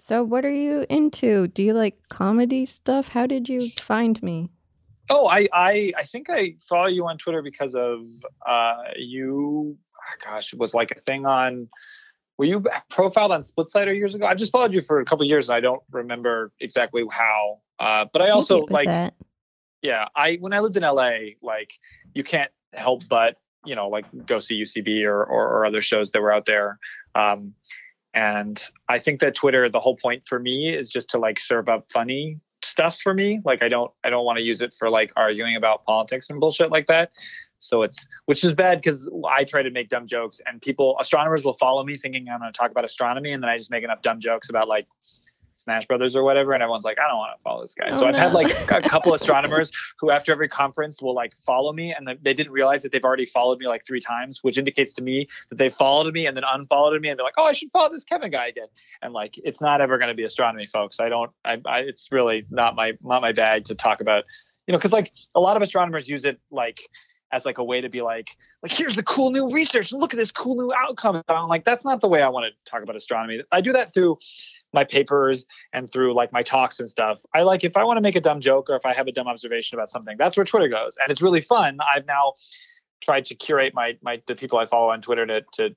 so, 0.01 0.23
what 0.23 0.45
are 0.45 0.49
you 0.49 0.83
into? 0.89 1.47
Do 1.47 1.61
you 1.61 1.73
like 1.73 2.09
comedy 2.09 2.65
stuff? 2.65 3.09
How 3.09 3.27
did 3.27 3.47
you 3.47 3.69
find 3.79 4.21
me? 4.23 4.49
Oh, 5.11 5.27
I 5.27 5.47
I 5.53 5.93
I 5.95 6.03
think 6.05 6.27
I 6.27 6.55
follow 6.67 6.87
you 6.87 7.05
on 7.05 7.19
Twitter 7.19 7.43
because 7.43 7.75
of 7.75 7.99
uh 8.43 8.77
you. 8.95 9.77
oh 9.77 10.25
gosh, 10.25 10.53
it 10.53 10.59
was 10.59 10.73
like 10.73 10.89
a 10.89 10.99
thing 10.99 11.27
on. 11.27 11.69
Were 12.39 12.45
you 12.45 12.63
profiled 12.89 13.31
on 13.31 13.43
Splitsider 13.43 13.95
years 13.95 14.15
ago? 14.15 14.25
I've 14.25 14.37
just 14.39 14.51
followed 14.51 14.73
you 14.73 14.81
for 14.81 15.01
a 15.01 15.05
couple 15.05 15.23
years, 15.23 15.49
and 15.49 15.55
I 15.55 15.59
don't 15.59 15.83
remember 15.91 16.51
exactly 16.59 17.03
how. 17.11 17.59
Uh, 17.79 18.05
but 18.11 18.23
I 18.23 18.29
also 18.29 18.65
like, 18.71 18.87
that. 18.87 19.13
yeah, 19.83 20.07
I 20.15 20.37
when 20.37 20.51
I 20.51 20.61
lived 20.61 20.77
in 20.77 20.81
LA, 20.81 21.35
like 21.43 21.73
you 22.15 22.23
can't 22.23 22.49
help 22.73 23.07
but 23.07 23.37
you 23.65 23.75
know 23.75 23.87
like 23.87 24.05
go 24.25 24.39
see 24.39 24.63
UCB 24.63 25.05
or 25.05 25.23
or, 25.23 25.47
or 25.47 25.65
other 25.67 25.83
shows 25.83 26.11
that 26.13 26.23
were 26.23 26.33
out 26.33 26.47
there. 26.47 26.79
Um, 27.13 27.53
and 28.13 28.61
I 28.89 28.99
think 28.99 29.21
that 29.21 29.35
Twitter, 29.35 29.69
the 29.69 29.79
whole 29.79 29.95
point 29.95 30.25
for 30.25 30.39
me 30.39 30.69
is 30.69 30.89
just 30.89 31.09
to 31.11 31.17
like 31.17 31.39
serve 31.39 31.69
up 31.69 31.85
funny 31.91 32.39
stuff 32.63 32.99
for 32.99 33.13
me. 33.13 33.41
Like 33.45 33.63
I 33.63 33.69
don't 33.69 33.91
I 34.03 34.09
don't 34.09 34.25
want 34.25 34.37
to 34.37 34.43
use 34.43 34.61
it 34.61 34.73
for 34.77 34.89
like 34.89 35.11
arguing 35.15 35.55
about 35.55 35.85
politics 35.85 36.29
and 36.29 36.39
bullshit 36.39 36.71
like 36.71 36.87
that. 36.87 37.11
So 37.59 37.83
it's 37.83 38.07
which 38.25 38.43
is 38.43 38.53
bad 38.53 38.81
because 38.81 39.09
I 39.29 39.43
try 39.43 39.61
to 39.61 39.69
make 39.69 39.89
dumb 39.89 40.07
jokes 40.07 40.41
and 40.45 40.61
people 40.61 40.97
astronomers 40.99 41.45
will 41.45 41.53
follow 41.53 41.83
me 41.83 41.97
thinking 41.97 42.27
I'm 42.29 42.39
going 42.39 42.51
to 42.51 42.57
talk 42.57 42.71
about 42.71 42.85
astronomy 42.85 43.31
and 43.31 43.41
then 43.41 43.49
I 43.49 43.57
just 43.57 43.71
make 43.71 43.83
enough 43.83 44.01
dumb 44.01 44.19
jokes 44.19 44.49
about 44.49 44.67
like 44.67 44.87
Smash 45.61 45.87
Brothers 45.87 46.15
or 46.15 46.23
whatever 46.23 46.53
and 46.53 46.61
everyone's 46.61 46.85
like 46.85 46.97
I 46.99 47.07
don't 47.07 47.17
want 47.17 47.37
to 47.37 47.41
follow 47.41 47.61
this 47.61 47.73
guy. 47.73 47.89
Oh, 47.89 47.93
so 47.93 48.05
Oh, 48.05 48.09
I've 48.09 48.15
had 48.15 48.33
like 48.33 48.51
a 48.71 48.81
couple 48.81 49.13
astronomers 49.21 49.71
who 49.99 50.11
after 50.11 50.31
every 50.31 50.47
conference 50.47 51.01
will 51.01 51.13
like 51.13 51.33
follow 51.45 51.71
me 51.73 51.93
and 51.93 52.07
they 52.21 52.33
didn't 52.33 52.51
realize 52.51 52.83
that 52.83 52.91
they've 52.91 53.03
already 53.03 53.25
followed 53.25 53.59
me 53.59 53.67
like 53.67 53.85
three 53.85 53.99
times, 53.99 54.43
which 54.43 54.57
indicates 54.57 54.93
to 54.95 55.03
me 55.03 55.27
that 55.49 55.57
they 55.57 55.69
followed 55.69 56.13
me 56.13 56.25
and 56.25 56.35
then 56.35 56.43
unfollowed 56.51 57.01
me 57.01 57.09
and 57.09 57.17
they're 57.17 57.25
like, 57.25 57.35
oh, 57.37 57.45
I 57.45 57.53
should 57.53 57.71
follow 57.71 57.91
this 57.91 58.03
Kevin 58.03 58.31
guy 58.31 58.47
again. 58.47 58.67
And 59.01 59.13
like, 59.13 59.37
it's 59.43 59.61
not 59.61 59.81
ever 59.81 59.97
going 59.97 60.09
to 60.09 60.15
be 60.15 60.23
astronomy, 60.23 60.65
folks. 60.65 60.99
I 60.99 61.09
don't. 61.09 61.31
I, 61.45 61.61
I. 61.65 61.79
It's 61.79 62.11
really 62.11 62.45
not 62.49 62.75
my 62.75 62.93
not 63.03 63.21
my 63.21 63.31
bag 63.31 63.65
to 63.65 63.75
talk 63.75 64.01
about. 64.01 64.23
You 64.67 64.73
know, 64.73 64.77
because 64.77 64.93
like 64.93 65.11
a 65.35 65.39
lot 65.39 65.57
of 65.57 65.61
astronomers 65.61 66.07
use 66.07 66.23
it 66.25 66.39
like 66.51 66.81
as 67.31 67.45
like 67.45 67.57
a 67.57 67.63
way 67.63 67.81
to 67.81 67.89
be 67.89 68.01
like 68.01 68.35
like 68.63 68.71
here's 68.71 68.95
the 68.95 69.03
cool 69.03 69.31
new 69.31 69.49
research 69.49 69.91
look 69.93 70.13
at 70.13 70.17
this 70.17 70.31
cool 70.31 70.55
new 70.55 70.73
outcome. 70.75 71.15
And 71.15 71.23
I'm 71.27 71.47
like, 71.47 71.63
that's 71.65 71.85
not 71.85 72.01
the 72.01 72.07
way 72.07 72.21
I 72.21 72.29
want 72.29 72.45
to 72.45 72.71
talk 72.71 72.83
about 72.83 72.95
astronomy. 72.95 73.41
I 73.51 73.61
do 73.61 73.73
that 73.73 73.93
through 73.93 74.17
my 74.73 74.83
papers 74.83 75.45
and 75.73 75.89
through 75.91 76.13
like 76.13 76.31
my 76.31 76.43
talks 76.43 76.79
and 76.79 76.89
stuff. 76.89 77.21
I 77.33 77.43
like 77.43 77.63
if 77.63 77.77
I 77.77 77.83
want 77.83 77.97
to 77.97 78.01
make 78.01 78.15
a 78.15 78.21
dumb 78.21 78.39
joke 78.39 78.69
or 78.69 78.75
if 78.75 78.85
I 78.85 78.93
have 78.93 79.07
a 79.07 79.11
dumb 79.11 79.27
observation 79.27 79.77
about 79.77 79.89
something, 79.89 80.15
that's 80.17 80.37
where 80.37 80.45
Twitter 80.45 80.67
goes. 80.67 80.97
And 81.01 81.11
it's 81.11 81.21
really 81.21 81.41
fun. 81.41 81.79
I've 81.93 82.05
now 82.05 82.33
tried 83.01 83.25
to 83.25 83.35
curate 83.35 83.73
my 83.73 83.97
my 84.01 84.21
the 84.27 84.35
people 84.35 84.59
I 84.59 84.65
follow 84.65 84.91
on 84.91 85.01
Twitter 85.01 85.25
to 85.25 85.41
to 85.53 85.75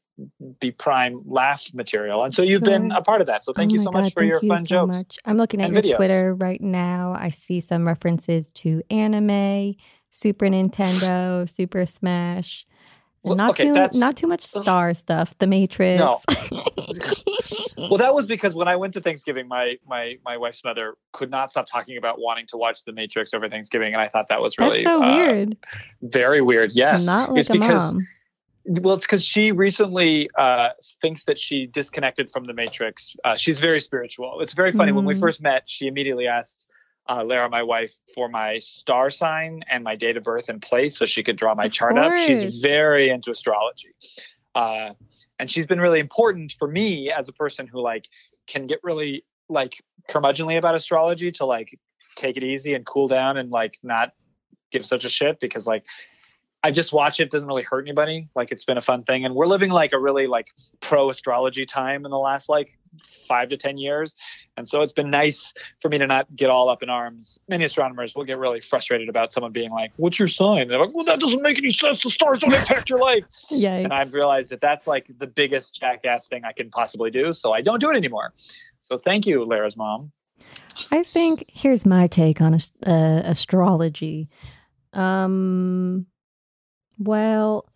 be 0.60 0.70
prime 0.70 1.22
laugh 1.24 1.72
material. 1.74 2.22
And 2.22 2.34
so 2.34 2.42
you've 2.42 2.62
been 2.62 2.92
a 2.92 3.02
part 3.02 3.20
of 3.20 3.26
that. 3.26 3.44
So 3.44 3.52
thank 3.52 3.72
Oh 3.72 3.74
you 3.74 3.78
so 3.78 3.90
God, 3.90 4.02
much 4.02 4.12
for 4.12 4.20
thank 4.20 4.28
your 4.30 4.40
you 4.42 4.48
fun 4.48 4.58
so 4.60 4.64
jokes. 4.64 4.96
much. 4.96 5.18
I'm 5.24 5.36
looking 5.36 5.60
at 5.62 5.72
your 5.72 5.82
videos. 5.82 5.96
Twitter 5.96 6.34
right 6.34 6.60
now. 6.60 7.16
I 7.18 7.30
see 7.30 7.60
some 7.60 7.86
references 7.86 8.52
to 8.52 8.82
anime, 8.90 9.74
Super 10.14 10.46
Nintendo, 10.46 11.48
Super 11.50 11.84
Smash. 11.86 12.66
Well, 13.24 13.34
not 13.36 13.50
okay, 13.52 13.64
too 13.64 13.98
not 13.98 14.16
too 14.16 14.26
much 14.28 14.44
star 14.44 14.94
stuff. 14.94 15.36
The 15.38 15.46
Matrix. 15.46 15.98
No. 15.98 16.20
Well, 17.76 17.98
that 17.98 18.14
was 18.14 18.26
because 18.26 18.54
when 18.54 18.68
I 18.68 18.76
went 18.76 18.94
to 18.94 19.00
Thanksgiving, 19.00 19.46
my 19.48 19.76
my 19.86 20.16
my 20.24 20.36
wife's 20.36 20.62
mother 20.64 20.94
could 21.12 21.30
not 21.30 21.50
stop 21.50 21.66
talking 21.66 21.96
about 21.98 22.18
wanting 22.18 22.46
to 22.46 22.56
watch 22.56 22.84
The 22.84 22.92
Matrix 22.92 23.34
over 23.34 23.48
Thanksgiving, 23.48 23.92
and 23.92 24.00
I 24.00 24.08
thought 24.08 24.28
that 24.28 24.40
was 24.40 24.56
really 24.58 24.82
That's 24.84 24.84
so 24.84 25.02
uh, 25.02 25.14
weird. 25.14 25.56
very 26.02 26.40
weird. 26.40 26.70
Yes, 26.72 27.04
Not 27.04 27.30
like 27.32 27.40
it's 27.40 27.50
a 27.50 27.54
because 27.54 27.92
mom. 27.92 28.06
well, 28.64 28.94
it's 28.94 29.04
because 29.04 29.24
she 29.24 29.52
recently 29.52 30.30
uh, 30.38 30.68
thinks 31.02 31.24
that 31.24 31.38
she 31.38 31.66
disconnected 31.66 32.30
from 32.30 32.44
the 32.44 32.54
Matrix. 32.54 33.14
Uh, 33.24 33.36
she's 33.36 33.60
very 33.60 33.80
spiritual. 33.80 34.40
It's 34.40 34.54
very 34.54 34.72
funny. 34.72 34.92
When 34.92 35.04
we 35.04 35.14
Mm. 35.14 35.20
first 35.20 35.42
met, 35.42 35.64
she 35.68 35.86
immediately 35.86 36.26
asked, 36.26 36.66
uh, 37.08 37.22
Lara, 37.24 37.48
my 37.48 37.62
wife, 37.62 37.92
for 38.14 38.28
my 38.28 38.58
star 38.58 39.10
sign 39.10 39.62
and 39.70 39.84
my 39.84 39.94
date 39.96 40.16
of 40.16 40.24
birth 40.24 40.48
and 40.48 40.62
place, 40.62 40.96
so 40.96 41.04
she 41.04 41.22
could 41.22 41.36
draw 41.36 41.54
my 41.54 41.66
Of 41.66 41.72
chart 41.72 41.98
up. 41.98 42.16
She's 42.16 42.60
very 42.60 43.10
into 43.10 43.30
astrology, 43.30 43.94
uh, 44.54 44.90
and 45.38 45.50
she's 45.50 45.66
been 45.66 45.80
really 45.80 46.00
important 46.00 46.52
for 46.58 46.68
me 46.68 47.10
as 47.10 47.28
a 47.28 47.32
person 47.32 47.66
who 47.66 47.80
like 47.80 48.08
can 48.46 48.66
get 48.66 48.80
really 48.82 49.24
like 49.48 49.82
curmudgeonly 50.08 50.56
about 50.56 50.74
astrology 50.74 51.30
to 51.32 51.44
like 51.44 51.78
take 52.16 52.36
it 52.36 52.44
easy 52.44 52.74
and 52.74 52.86
cool 52.86 53.06
down 53.06 53.36
and 53.36 53.50
like 53.50 53.78
not 53.82 54.12
give 54.70 54.86
such 54.86 55.04
a 55.04 55.08
shit 55.08 55.40
because 55.40 55.66
like 55.66 55.84
I 56.62 56.70
just 56.70 56.94
watch 56.94 57.20
it 57.20 57.30
doesn't 57.30 57.46
really 57.46 57.62
hurt 57.62 57.84
anybody. 57.86 58.28
Like 58.34 58.50
it's 58.50 58.64
been 58.64 58.78
a 58.78 58.82
fun 58.82 59.02
thing, 59.02 59.26
and 59.26 59.34
we're 59.34 59.46
living 59.46 59.70
like 59.70 59.92
a 59.92 59.98
really 59.98 60.26
like 60.26 60.46
pro 60.80 61.10
astrology 61.10 61.66
time 61.66 62.06
in 62.06 62.10
the 62.10 62.18
last 62.18 62.48
like 62.48 62.78
five 63.28 63.48
to 63.48 63.56
ten 63.56 63.78
years, 63.78 64.16
and 64.56 64.68
so 64.68 64.82
it's 64.82 64.92
been 64.92 65.10
nice 65.10 65.52
for 65.80 65.88
me 65.88 65.98
to 65.98 66.06
not 66.06 66.34
get 66.34 66.50
all 66.50 66.68
up 66.68 66.82
in 66.82 66.90
arms. 66.90 67.38
Many 67.48 67.64
astronomers 67.64 68.14
will 68.14 68.24
get 68.24 68.38
really 68.38 68.60
frustrated 68.60 69.08
about 69.08 69.32
someone 69.32 69.52
being 69.52 69.70
like, 69.70 69.92
"What's 69.96 70.18
your 70.18 70.28
sign?" 70.28 70.62
And 70.62 70.70
they're 70.70 70.78
like, 70.78 70.94
"Well, 70.94 71.04
that 71.04 71.20
doesn't 71.20 71.42
make 71.42 71.58
any 71.58 71.70
sense. 71.70 72.02
The 72.02 72.10
stars 72.10 72.40
don't 72.40 72.54
impact 72.54 72.90
your 72.90 72.98
life." 72.98 73.24
Yikes. 73.50 73.84
And 73.84 73.92
I've 73.92 74.14
realized 74.14 74.50
that 74.50 74.60
that's 74.60 74.86
like 74.86 75.10
the 75.18 75.26
biggest 75.26 75.74
jackass 75.74 76.28
thing 76.28 76.44
I 76.44 76.52
can 76.52 76.70
possibly 76.70 77.10
do, 77.10 77.32
so 77.32 77.52
I 77.52 77.60
don't 77.60 77.80
do 77.80 77.90
it 77.90 77.96
anymore. 77.96 78.32
So 78.80 78.98
thank 78.98 79.26
you, 79.26 79.44
Lara's 79.44 79.76
mom. 79.76 80.12
I 80.90 81.02
think 81.02 81.44
here's 81.48 81.86
my 81.86 82.06
take 82.06 82.40
on 82.40 82.54
uh, 82.54 83.22
astrology. 83.24 84.28
Um, 84.92 86.06
well, 86.98 87.66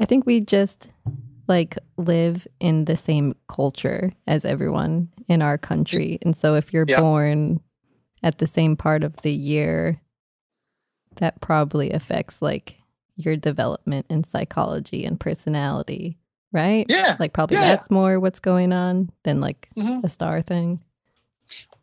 I 0.00 0.04
think 0.04 0.26
we 0.26 0.40
just 0.40 0.90
like 1.48 1.76
live 1.96 2.46
in 2.60 2.84
the 2.84 2.96
same 2.96 3.34
culture 3.48 4.12
as 4.26 4.44
everyone 4.44 5.08
in 5.26 5.42
our 5.42 5.58
country, 5.58 6.18
and 6.22 6.36
so 6.36 6.54
if 6.54 6.72
you're 6.72 6.84
Yeah. 6.86 7.00
born 7.00 7.60
at 8.22 8.38
the 8.38 8.46
same 8.46 8.76
part 8.76 9.02
of 9.04 9.16
the 9.22 9.32
year, 9.32 10.00
that 11.16 11.40
probably 11.40 11.90
affects 11.90 12.40
like 12.42 12.76
your 13.16 13.36
development 13.36 14.06
in 14.08 14.22
psychology 14.24 15.04
and 15.04 15.18
personality, 15.18 16.16
right? 16.52 16.86
Yeah. 16.88 17.16
Like 17.18 17.32
probably 17.32 17.56
Yeah, 17.56 17.62
yeah. 17.64 17.68
that's 17.74 17.90
more 17.90 18.20
what's 18.20 18.38
going 18.40 18.72
on 18.72 19.10
than 19.24 19.40
like 19.40 19.68
Mhm. 19.76 20.04
a 20.04 20.08
star 20.08 20.40
thing. 20.42 20.80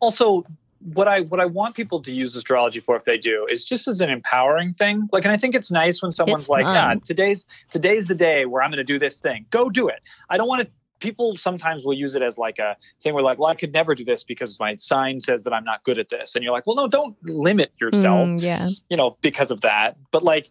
also 0.00 0.44
what 0.80 1.08
I 1.08 1.22
what 1.22 1.40
I 1.40 1.46
want 1.46 1.74
people 1.74 2.02
to 2.02 2.12
use 2.12 2.36
astrology 2.36 2.80
for 2.80 2.96
if 2.96 3.04
they 3.04 3.18
do 3.18 3.46
is 3.50 3.64
just 3.64 3.88
as 3.88 4.00
an 4.00 4.10
empowering 4.10 4.72
thing. 4.72 5.08
Like 5.12 5.24
and 5.24 5.32
I 5.32 5.36
think 5.36 5.54
it's 5.54 5.70
nice 5.70 6.02
when 6.02 6.12
someone's 6.12 6.44
It's 6.44 6.48
like, 6.48 6.64
yeah, 6.64 6.94
today's 7.04 7.46
today's 7.70 8.06
the 8.06 8.14
day 8.14 8.46
where 8.46 8.62
I'm 8.62 8.70
gonna 8.70 8.84
do 8.84 8.98
this 8.98 9.18
thing. 9.18 9.46
Go 9.50 9.68
do 9.68 9.88
it. 9.88 10.00
I 10.30 10.36
don't 10.36 10.48
want 10.48 10.62
to 10.62 10.68
people 10.98 11.36
sometimes 11.36 11.84
will 11.84 11.94
use 11.94 12.14
it 12.14 12.22
as 12.22 12.38
like 12.38 12.58
a 12.58 12.76
thing 13.02 13.14
where 13.14 13.22
like, 13.22 13.38
well, 13.38 13.50
I 13.50 13.54
could 13.54 13.72
never 13.72 13.94
do 13.94 14.04
this 14.04 14.24
because 14.24 14.58
my 14.58 14.74
sign 14.74 15.20
says 15.20 15.44
that 15.44 15.52
I'm 15.52 15.64
not 15.64 15.84
good 15.84 15.98
at 15.98 16.08
this. 16.08 16.34
And 16.34 16.42
you're 16.44 16.52
like, 16.52 16.66
well, 16.66 16.76
no, 16.76 16.88
don't 16.88 17.16
limit 17.24 17.72
yourself 17.80 18.28
Mm, 18.28 18.42
yeah. 18.42 18.68
you 18.88 18.96
know, 18.96 19.16
because 19.20 19.50
of 19.50 19.60
that. 19.62 19.96
But 20.10 20.22
like, 20.22 20.48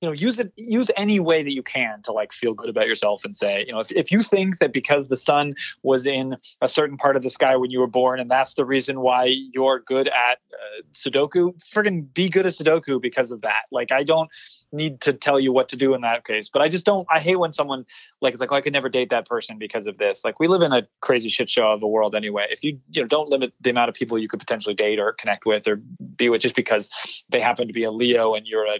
you 0.00 0.08
know, 0.08 0.12
use 0.12 0.38
it, 0.38 0.52
use 0.56 0.90
any 0.96 1.18
way 1.18 1.42
that 1.42 1.52
you 1.52 1.62
can 1.62 2.02
to 2.02 2.12
like 2.12 2.32
feel 2.32 2.54
good 2.54 2.68
about 2.68 2.86
yourself 2.86 3.24
and 3.24 3.34
say, 3.34 3.64
you 3.66 3.72
know, 3.72 3.80
if, 3.80 3.90
if 3.90 4.12
you 4.12 4.22
think 4.22 4.58
that 4.58 4.72
because 4.72 5.08
the 5.08 5.16
sun 5.16 5.54
was 5.82 6.06
in 6.06 6.36
a 6.60 6.68
certain 6.68 6.96
part 6.96 7.16
of 7.16 7.22
the 7.22 7.30
sky 7.30 7.56
when 7.56 7.70
you 7.70 7.80
were 7.80 7.88
born 7.88 8.20
and 8.20 8.30
that's 8.30 8.54
the 8.54 8.64
reason 8.64 9.00
why 9.00 9.24
you're 9.52 9.80
good 9.80 10.06
at 10.08 10.38
uh, 10.52 10.82
Sudoku, 10.92 11.54
friggin' 11.72 12.12
be 12.14 12.28
good 12.28 12.46
at 12.46 12.52
Sudoku 12.52 13.00
because 13.00 13.30
of 13.32 13.42
that. 13.42 13.62
Like, 13.72 13.90
I 13.90 14.04
don't 14.04 14.30
need 14.72 15.00
to 15.02 15.12
tell 15.12 15.38
you 15.40 15.52
what 15.52 15.68
to 15.70 15.76
do 15.76 15.94
in 15.94 16.02
that 16.02 16.24
case, 16.24 16.48
but 16.48 16.62
I 16.62 16.68
just 16.68 16.84
don't, 16.84 17.06
I 17.10 17.20
hate 17.20 17.36
when 17.36 17.52
someone 17.52 17.84
like, 18.20 18.32
it's 18.32 18.40
like, 18.40 18.52
oh, 18.52 18.56
I 18.56 18.60
could 18.60 18.72
never 18.72 18.88
date 18.88 19.10
that 19.10 19.26
person 19.26 19.58
because 19.58 19.86
of 19.86 19.98
this. 19.98 20.24
Like, 20.24 20.40
we 20.40 20.46
live 20.46 20.62
in 20.62 20.72
a 20.72 20.86
crazy 21.00 21.28
shit 21.28 21.48
show 21.48 21.72
of 21.72 21.82
a 21.82 21.88
world 21.88 22.14
anyway. 22.14 22.46
If 22.50 22.62
you, 22.62 22.78
you 22.90 23.02
know, 23.02 23.08
don't 23.08 23.28
limit 23.28 23.52
the 23.60 23.70
amount 23.70 23.88
of 23.88 23.94
people 23.94 24.18
you 24.18 24.28
could 24.28 24.40
potentially 24.40 24.74
date 24.74 24.98
or 24.98 25.12
connect 25.12 25.46
with 25.46 25.66
or 25.66 25.76
be 26.16 26.28
with 26.28 26.42
just 26.42 26.56
because 26.56 26.90
they 27.30 27.40
happen 27.40 27.66
to 27.66 27.72
be 27.72 27.84
a 27.84 27.90
Leo 27.90 28.34
and 28.34 28.46
you're 28.46 28.66
a 28.66 28.78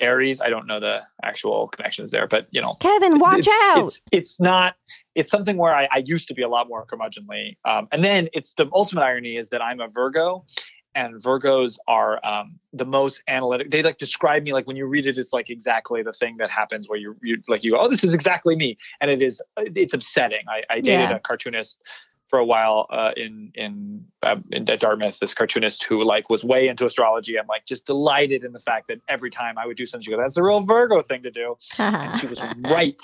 Aries. 0.00 0.40
I 0.40 0.48
don't 0.48 0.66
know 0.66 0.80
the 0.80 1.02
actual 1.22 1.68
connections 1.68 2.10
there, 2.10 2.26
but 2.26 2.48
you 2.50 2.60
know, 2.60 2.74
Kevin, 2.80 3.18
watch 3.18 3.40
it's, 3.40 3.48
out. 3.48 3.84
It's, 3.84 4.02
it's 4.10 4.40
not. 4.40 4.74
It's 5.14 5.30
something 5.30 5.56
where 5.58 5.74
I, 5.74 5.88
I 5.92 6.02
used 6.04 6.28
to 6.28 6.34
be 6.34 6.42
a 6.42 6.48
lot 6.48 6.68
more 6.68 6.86
curmudgeonly, 6.86 7.58
um, 7.64 7.88
and 7.92 8.02
then 8.02 8.28
it's 8.32 8.54
the 8.54 8.68
ultimate 8.72 9.02
irony 9.02 9.36
is 9.36 9.50
that 9.50 9.60
I'm 9.60 9.80
a 9.80 9.88
Virgo, 9.88 10.46
and 10.94 11.14
Virgos 11.22 11.78
are 11.86 12.24
um, 12.26 12.58
the 12.72 12.84
most 12.84 13.22
analytic. 13.28 13.70
They 13.70 13.82
like 13.82 13.98
describe 13.98 14.42
me 14.42 14.52
like 14.52 14.66
when 14.66 14.76
you 14.76 14.86
read 14.86 15.06
it, 15.06 15.18
it's 15.18 15.32
like 15.32 15.48
exactly 15.50 16.02
the 16.02 16.12
thing 16.12 16.36
that 16.38 16.50
happens 16.50 16.88
where 16.88 16.98
you 16.98 17.16
you 17.22 17.38
like 17.48 17.62
you 17.64 17.72
go, 17.72 17.78
oh, 17.80 17.88
this 17.88 18.02
is 18.04 18.14
exactly 18.14 18.56
me, 18.56 18.76
and 19.00 19.10
it 19.10 19.22
is. 19.22 19.40
It's 19.56 19.94
upsetting. 19.94 20.42
I, 20.48 20.62
I 20.68 20.80
dated 20.80 21.10
Yeah. 21.10 21.16
a 21.16 21.20
cartoonist 21.20 21.80
for 22.28 22.38
a 22.38 22.44
while 22.44 22.86
uh, 22.90 23.10
in 23.16 23.50
in, 23.54 24.04
uh, 24.22 24.36
in 24.52 24.68
at 24.70 24.80
Dartmouth. 24.80 25.18
This 25.18 25.34
cartoonist 25.34 25.84
who 25.84 26.04
like 26.04 26.30
was 26.30 26.44
way 26.44 26.68
into 26.68 26.86
astrology. 26.86 27.38
I'm 27.38 27.46
like 27.46 27.66
just 27.66 27.86
delighted 27.86 28.44
in 28.44 28.52
the 28.52 28.60
fact 28.60 28.88
that 28.88 28.98
every 29.08 29.30
time 29.30 29.58
I 29.58 29.66
would 29.66 29.76
do 29.76 29.86
something, 29.86 30.04
she 30.04 30.10
goes, 30.10 30.20
"That's 30.20 30.36
a 30.36 30.42
real 30.42 30.60
Virgo 30.60 31.02
thing 31.02 31.22
to 31.24 31.30
do." 31.30 31.56
And 31.78 32.18
she 32.20 32.26
was 32.26 32.40
right. 32.70 33.00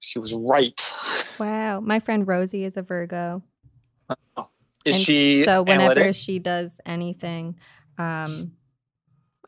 She 0.00 0.18
was 0.18 0.32
right. 0.34 0.92
wow. 1.38 1.80
My 1.80 2.00
friend 2.00 2.26
Rosie 2.26 2.64
is 2.64 2.76
a 2.78 2.82
Virgo. 2.82 3.42
Is 4.84 4.96
And 4.96 5.04
she 5.04 5.44
so 5.44 5.62
whenever 5.62 5.92
analytic? 6.00 6.14
she 6.16 6.38
does 6.38 6.80
anything, 6.86 7.56
um 7.98 8.52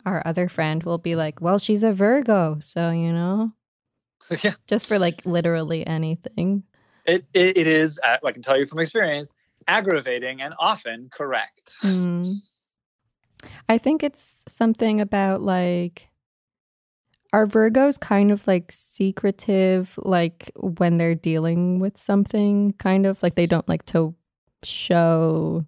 our 0.04 0.22
other 0.24 0.48
friend 0.48 0.82
will 0.82 0.98
be 0.98 1.14
like, 1.14 1.40
Well, 1.40 1.58
she's 1.58 1.82
a 1.84 1.92
Virgo, 1.92 2.58
so 2.62 2.90
you 2.90 3.12
know. 3.12 3.52
yeah, 4.42 4.54
Just 4.66 4.86
for 4.86 4.98
like 4.98 5.24
literally 5.26 5.86
anything. 5.86 6.64
it, 7.06 7.24
it 7.34 7.56
it 7.56 7.66
is. 7.66 7.98
uh, 8.04 8.16
I 8.24 8.32
can 8.32 8.42
tell 8.42 8.58
you 8.58 8.66
from 8.66 8.78
experience, 8.80 9.32
aggravating 9.68 10.40
and 10.42 10.54
often 10.58 11.08
correct. 11.12 11.74
Hmm. 11.80 12.32
I 13.68 13.78
think 13.78 14.02
it's 14.02 14.44
something 14.48 15.00
about 15.00 15.42
like 15.42 16.08
are 17.32 17.46
Virgos 17.46 17.98
kind 17.98 18.30
of 18.30 18.46
like 18.46 18.70
secretive, 18.70 19.98
like 20.02 20.50
when 20.56 20.98
they're 20.98 21.14
dealing 21.14 21.78
with 21.80 21.96
something, 21.96 22.74
kind 22.74 23.06
of 23.06 23.22
like 23.22 23.34
they 23.36 23.46
don't 23.46 23.68
like 23.68 23.84
to 23.86 24.14
show 24.64 25.66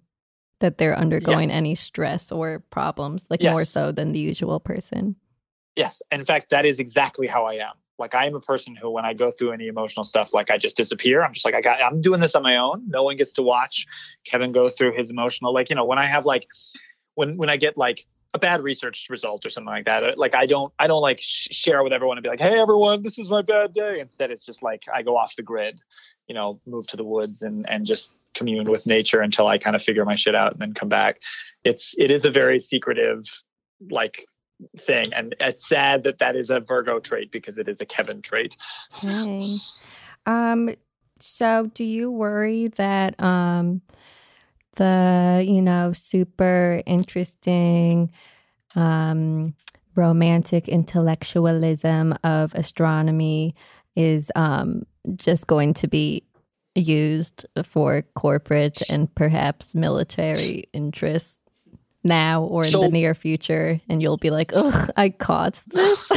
that 0.59 0.77
they're 0.77 0.97
undergoing 0.97 1.49
Yes. 1.49 1.57
any 1.57 1.75
stress 1.75 2.31
or 2.31 2.59
problems, 2.71 3.27
like 3.29 3.41
more 3.41 3.65
so 3.65 3.91
than 3.91 4.11
the 4.13 4.19
usual 4.19 4.59
person. 4.59 5.15
Yes, 5.75 6.01
in 6.11 6.23
fact, 6.23 6.49
that 6.51 6.65
is 6.65 6.79
exactly 6.79 7.27
how 7.27 7.45
I 7.45 7.55
am. 7.55 7.73
Like 7.97 8.15
I 8.15 8.25
am 8.25 8.35
a 8.35 8.39
person 8.39 8.75
who, 8.75 8.89
when 8.89 9.05
I 9.05 9.13
go 9.13 9.31
through 9.31 9.51
any 9.51 9.67
emotional 9.67 10.03
stuff, 10.03 10.33
like 10.33 10.51
I 10.51 10.57
just 10.57 10.75
disappear. 10.77 11.23
I'm 11.23 11.33
just 11.33 11.45
like 11.45 11.53
I 11.53 11.61
got. 11.61 11.81
I'm 11.81 12.01
doing 12.01 12.19
this 12.19 12.35
on 12.35 12.43
my 12.43 12.57
own. 12.57 12.83
No 12.87 13.03
one 13.03 13.15
gets 13.17 13.33
to 13.33 13.41
watch 13.41 13.85
Kevin 14.25 14.51
go 14.51 14.69
through 14.69 14.93
his 14.93 15.11
emotional. 15.11 15.53
Like 15.53 15.69
you 15.69 15.75
know, 15.75 15.85
when 15.85 15.97
I 15.99 16.05
have 16.05 16.25
like, 16.25 16.47
when 17.15 17.37
when 17.37 17.49
I 17.49 17.57
get 17.57 17.77
like 17.77 18.05
a 18.33 18.39
bad 18.39 18.61
research 18.61 19.07
result 19.09 19.45
or 19.45 19.49
something 19.49 19.71
like 19.71 19.85
that, 19.85 20.17
like 20.17 20.35
I 20.35 20.45
don't 20.45 20.73
I 20.77 20.87
don't 20.87 21.01
like 21.01 21.19
sh- 21.19 21.47
share 21.51 21.83
with 21.83 21.93
everyone 21.93 22.17
and 22.17 22.23
be 22.23 22.29
like, 22.29 22.39
hey 22.39 22.59
everyone, 22.59 23.01
this 23.01 23.17
is 23.17 23.29
my 23.29 23.41
bad 23.41 23.73
day. 23.73 24.01
Instead, 24.01 24.29
it's 24.29 24.45
just 24.45 24.61
like 24.61 24.83
I 24.93 25.01
go 25.01 25.15
off 25.15 25.35
the 25.37 25.43
grid, 25.43 25.79
you 26.27 26.35
know, 26.35 26.59
move 26.65 26.87
to 26.87 26.97
the 26.97 27.05
woods 27.05 27.43
and 27.43 27.69
and 27.69 27.85
just 27.85 28.13
commune 28.35 28.69
with 28.69 28.85
nature 28.85 29.21
until 29.21 29.47
I 29.47 29.57
kind 29.57 29.75
of 29.75 29.81
figure 29.81 30.05
my 30.05 30.15
shit 30.15 30.35
out 30.35 30.51
and 30.51 30.61
then 30.61 30.73
come 30.73 30.89
back. 30.89 31.21
It's 31.63 31.95
it 31.97 32.11
is 32.11 32.25
a 32.25 32.29
very 32.29 32.59
secretive 32.59 33.23
like 33.89 34.25
thing 34.79 35.13
and 35.13 35.35
it's 35.39 35.67
sad 35.67 36.03
that 36.03 36.19
that 36.19 36.35
is 36.35 36.49
a 36.49 36.61
virgo 36.61 36.99
trait 36.99 37.31
because 37.31 37.57
it 37.57 37.67
is 37.67 37.81
a 37.81 37.85
kevin 37.85 38.21
trait. 38.21 38.55
Um, 40.25 40.73
so 41.19 41.69
do 41.73 41.83
you 41.83 42.11
worry 42.11 42.67
that 42.69 43.21
um 43.21 43.81
the, 44.75 45.43
you 45.47 45.61
know, 45.61 45.93
super 45.93 46.81
interesting 46.85 48.11
um 48.75 49.55
romantic 49.95 50.67
intellectualism 50.67 52.13
of 52.23 52.53
astronomy 52.55 53.55
is 53.95 54.31
um 54.35 54.83
just 55.17 55.47
going 55.47 55.73
to 55.73 55.87
be 55.87 56.23
used 56.75 57.45
for 57.63 58.03
corporate 58.15 58.81
and 58.89 59.13
perhaps 59.15 59.75
military 59.75 60.65
interests 60.73 61.41
now 62.03 62.43
or 62.43 62.65
in 62.65 62.71
So- 62.71 62.81
the 62.81 62.89
near 62.89 63.15
future 63.15 63.81
and 63.89 64.01
you'll 64.01 64.17
be 64.17 64.29
like, 64.29 64.51
"Ugh, 64.53 64.91
I 64.95 65.09
caught 65.09 65.61
this." 65.67 66.11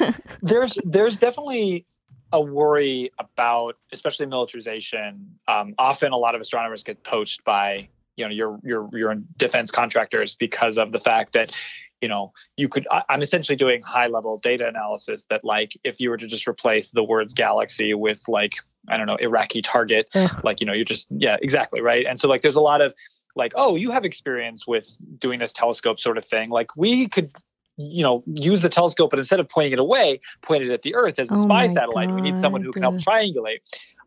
there's 0.42 0.78
there's 0.84 1.18
definitely 1.18 1.86
a 2.32 2.40
worry 2.40 3.10
about 3.18 3.76
especially 3.92 4.26
militarization 4.26 5.38
um, 5.48 5.74
often 5.78 6.12
a 6.12 6.16
lot 6.16 6.34
of 6.34 6.40
astronomers 6.40 6.84
get 6.84 7.02
poached 7.02 7.44
by 7.44 7.88
you 8.16 8.24
know 8.24 8.30
your 8.30 8.58
your 8.62 8.88
your 8.92 9.14
defense 9.36 9.70
contractors 9.70 10.36
because 10.36 10.78
of 10.78 10.92
the 10.92 11.00
fact 11.00 11.32
that 11.32 11.54
you 12.00 12.08
know 12.08 12.32
you 12.56 12.68
could 12.68 12.86
I, 12.90 13.02
i'm 13.08 13.22
essentially 13.22 13.56
doing 13.56 13.82
high 13.82 14.06
level 14.06 14.38
data 14.38 14.68
analysis 14.68 15.26
that 15.30 15.44
like 15.44 15.72
if 15.84 16.00
you 16.00 16.10
were 16.10 16.16
to 16.16 16.26
just 16.26 16.46
replace 16.46 16.90
the 16.90 17.02
words 17.02 17.34
galaxy 17.34 17.94
with 17.94 18.22
like 18.28 18.54
i 18.88 18.96
don't 18.96 19.06
know 19.06 19.16
iraqi 19.16 19.62
target. 19.62 20.08
Ugh. 20.14 20.44
like 20.44 20.60
you 20.60 20.66
know 20.66 20.72
you're 20.72 20.84
just 20.84 21.08
yeah 21.10 21.36
exactly 21.42 21.80
right? 21.80 22.06
And 22.06 22.18
so 22.18 22.28
like 22.28 22.42
there's 22.42 22.56
a 22.56 22.60
lot 22.60 22.80
of 22.80 22.94
like 23.36 23.52
oh 23.54 23.76
you 23.76 23.90
have 23.90 24.04
experience 24.04 24.66
with 24.66 24.88
doing 25.18 25.38
this 25.38 25.52
telescope 25.52 26.00
sort 26.00 26.18
of 26.18 26.24
thing. 26.24 26.50
Like 26.50 26.76
we 26.76 27.08
could 27.08 27.32
you 27.76 28.02
know 28.02 28.22
use 28.26 28.62
the 28.62 28.68
telescope 28.68 29.10
but 29.10 29.18
instead 29.18 29.40
of 29.40 29.48
pointing 29.48 29.72
it 29.72 29.78
away 29.78 30.20
point 30.42 30.62
it 30.62 30.70
at 30.70 30.82
the 30.82 30.94
earth 30.94 31.18
as 31.18 31.30
a 31.30 31.34
Oh 31.34 31.42
spy 31.42 31.66
satellite. 31.68 32.10
We 32.10 32.20
need 32.20 32.38
someone 32.40 32.62
who 32.62 32.72
can 32.72 32.82
help 32.82 32.96
triangulate. 32.96 33.60